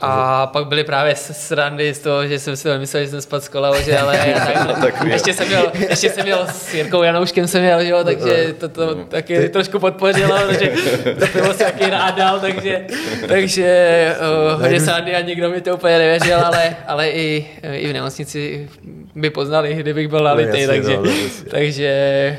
a 0.00 0.46
pak 0.46 0.66
byly 0.66 0.84
právě 0.84 1.14
srandy 1.16 1.94
z 1.94 1.98
toho, 1.98 2.26
že 2.26 2.38
jsem 2.38 2.56
si 2.56 2.68
myslel, 2.78 3.04
že 3.04 3.10
jsem 3.10 3.20
spadl 3.20 3.44
z 3.44 3.48
kola, 3.48 3.80
že 3.80 3.98
ale 3.98 4.18
tak, 4.80 5.04
ještě, 5.04 5.34
jsem 5.34 5.48
měl, 5.48 5.72
ještě 5.88 6.10
jsem 6.10 6.24
měl 6.24 6.46
s 6.52 6.74
Jirkou 6.74 7.02
Janouškem 7.02 7.46
jsem 7.46 7.62
měl, 7.62 7.84
že 7.84 7.90
jo, 7.90 8.04
takže 8.04 8.54
to, 8.58 8.68
to 8.68 8.94
taky 8.94 9.48
trošku 9.48 9.78
podpořilo, 9.78 10.38
protože 10.48 10.72
to 11.20 11.26
pivo 11.26 11.52
se 11.52 11.64
taky 11.64 11.90
rád 11.90 12.16
dal, 12.16 12.40
takže, 12.40 12.86
takže 13.28 14.16
uh, 14.54 14.62
hodně 14.62 14.80
srandy 14.80 15.14
a 15.16 15.20
nikdo 15.20 15.50
mi 15.50 15.60
to 15.60 15.74
úplně 15.74 15.98
nevěřil, 15.98 16.38
ale, 16.38 16.76
ale 16.86 17.10
i, 17.10 17.46
i 17.72 17.88
v 17.88 17.92
nemocnici 17.92 18.68
by 19.14 19.30
poznali, 19.30 19.74
kdybych 19.74 20.08
byl 20.08 20.24
nalitý, 20.24 20.48
jasně, 20.48 20.66
takže, 20.66 20.96
no, 20.96 21.04
jasně. 21.04 21.50
takže 21.50 22.38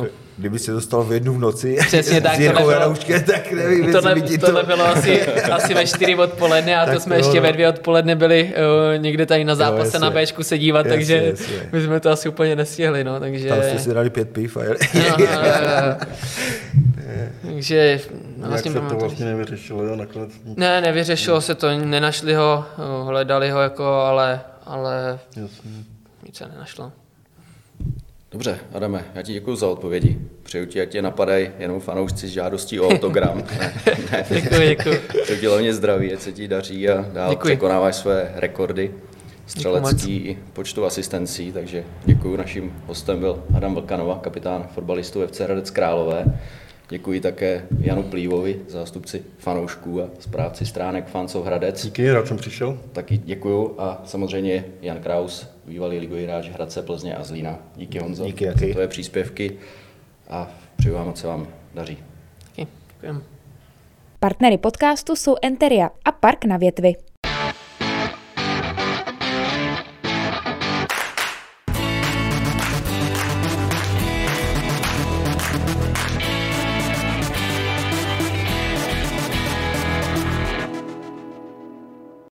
uh, 0.00 0.06
Kdyby 0.38 0.58
se 0.58 0.72
dostal 0.72 1.04
v 1.04 1.12
jednu 1.12 1.34
v 1.34 1.38
noci 1.38 1.76
Přesně 1.86 2.20
tak, 2.20 2.36
s 2.36 2.38
Jirkou 2.38 2.58
tohle 2.58 2.74
Janouškem, 2.74 3.22
tak 3.22 3.52
nevím, 3.52 3.92
tohle, 3.92 4.14
by 4.14 4.22
ti 4.22 4.38
to... 4.38 4.46
tohle 4.46 4.62
bylo 4.62 4.86
asi, 4.86 5.22
asi 5.52 5.74
ve 5.74 5.86
4 5.86 6.14
odpoledne 6.14 6.76
a 6.76 6.86
Tak 6.86 6.94
to 6.94 7.00
jsme 7.00 7.16
to 7.16 7.24
ještě 7.24 7.36
jo, 7.36 7.42
ve 7.42 7.48
no. 7.48 7.52
dvě 7.52 7.68
odpoledne 7.68 8.16
byli 8.16 8.52
uh, 8.94 9.02
někde 9.02 9.26
tady 9.26 9.44
na 9.44 9.54
zápase 9.54 9.86
jasně. 9.86 9.98
na 9.98 10.10
Bčku 10.10 10.42
se 10.42 10.58
dívat, 10.58 10.86
Jasně, 10.86 10.90
takže 10.90 11.26
jasně. 11.30 11.68
my 11.72 11.82
jsme 11.82 12.00
to 12.00 12.10
asi 12.10 12.28
úplně 12.28 12.56
nestihli, 12.56 13.04
no, 13.04 13.20
takže... 13.20 13.48
Tam 13.48 13.62
jste 13.62 13.78
si 13.78 13.94
dali 13.94 14.10
pět 14.10 14.30
piv 14.30 14.56
a 14.56 14.64
jeli. 14.64 14.76
No, 14.94 15.02
no, 15.02 15.16
no, 15.18 15.26
no. 15.26 16.06
takže 17.54 18.00
no, 18.36 18.42
Jak 18.42 18.50
vlastně 18.50 18.72
se 18.72 18.80
to 18.80 18.96
vlastně 18.96 19.26
nevyřešilo, 19.26 19.82
jo, 19.82 19.96
nakonec. 19.96 20.30
Ne, 20.56 20.80
nevyřešilo 20.80 21.40
se 21.40 21.54
to, 21.54 21.78
nenašli 21.78 22.34
ho, 22.34 22.64
uh, 23.00 23.08
hledali 23.08 23.50
ho 23.50 23.60
jako, 23.60 23.84
ale, 23.84 24.40
ale 24.66 25.18
Jasně. 25.36 25.70
nic 26.26 26.36
se 26.36 26.46
nenašlo. 26.48 26.92
Dobře, 28.32 28.58
Adame, 28.72 29.04
já 29.14 29.22
ti 29.22 29.32
děkuji 29.32 29.56
za 29.56 29.68
odpovědi. 29.68 30.18
Přeju 30.42 30.66
ti, 30.66 30.80
ať 30.80 30.88
tě 30.88 31.02
napadají 31.02 31.50
jenom 31.58 31.80
fanoušci 31.80 32.28
s 32.28 32.30
žádostí 32.30 32.80
o 32.80 32.88
autogram. 32.88 33.42
Děkuji, 34.30 34.68
děkuji. 34.68 35.00
Přeju 35.22 35.40
ti 35.40 35.46
hlavně 35.46 35.74
zdraví, 35.74 36.12
ať 36.12 36.20
se 36.20 36.32
ti 36.32 36.48
daří 36.48 36.88
a 36.88 37.02
dál 37.12 37.30
Děkuji. 37.30 37.44
překonáváš 37.46 37.96
své 37.96 38.32
rekordy 38.34 38.94
střelecký 39.46 40.16
i 40.16 40.38
počtu 40.52 40.84
asistencí, 40.84 41.52
takže 41.52 41.84
děkuji. 42.04 42.36
Naším 42.36 42.72
hostem 42.86 43.20
byl 43.20 43.44
Adam 43.56 43.74
Vlkanova, 43.74 44.18
kapitán 44.22 44.68
fotbalistů 44.74 45.26
FC 45.26 45.40
Hradec 45.40 45.70
Králové. 45.70 46.24
Děkuji 46.90 47.20
také 47.20 47.66
Janu 47.80 48.02
Plívovi, 48.02 48.60
zástupci 48.68 49.24
fanoušků 49.38 50.02
a 50.02 50.08
správci 50.18 50.66
stránek 50.66 51.06
Fancov 51.06 51.46
Hradec. 51.46 51.84
Díky, 51.84 52.12
rád 52.12 52.26
jsem 52.26 52.36
přišel. 52.36 52.78
Taky 52.92 53.16
děkuju 53.16 53.74
a 53.78 54.02
samozřejmě 54.04 54.64
Jan 54.82 55.00
Kraus, 55.00 55.48
bývalý 55.66 55.98
ligový 55.98 56.24
hráč 56.24 56.48
Hradce 56.48 56.82
Plzně 56.82 57.16
a 57.16 57.24
Zlína. 57.24 57.58
Díky 57.76 57.98
Honzo 57.98 58.24
Díky, 58.24 58.46
za 58.46 58.72
tvoje 58.72 58.88
příspěvky 58.88 59.58
a 60.28 60.50
přeju 60.76 60.94
vám, 60.94 61.16
se 61.16 61.26
vám 61.26 61.48
daří. 61.74 61.98
Taky, 62.44 62.66
děkujeme. 62.92 63.20
Partnery 64.20 64.58
podcastu 64.58 65.16
jsou 65.16 65.36
Enteria 65.42 65.90
a 66.04 66.12
Park 66.12 66.44
na 66.44 66.56
větvi. 66.56 66.94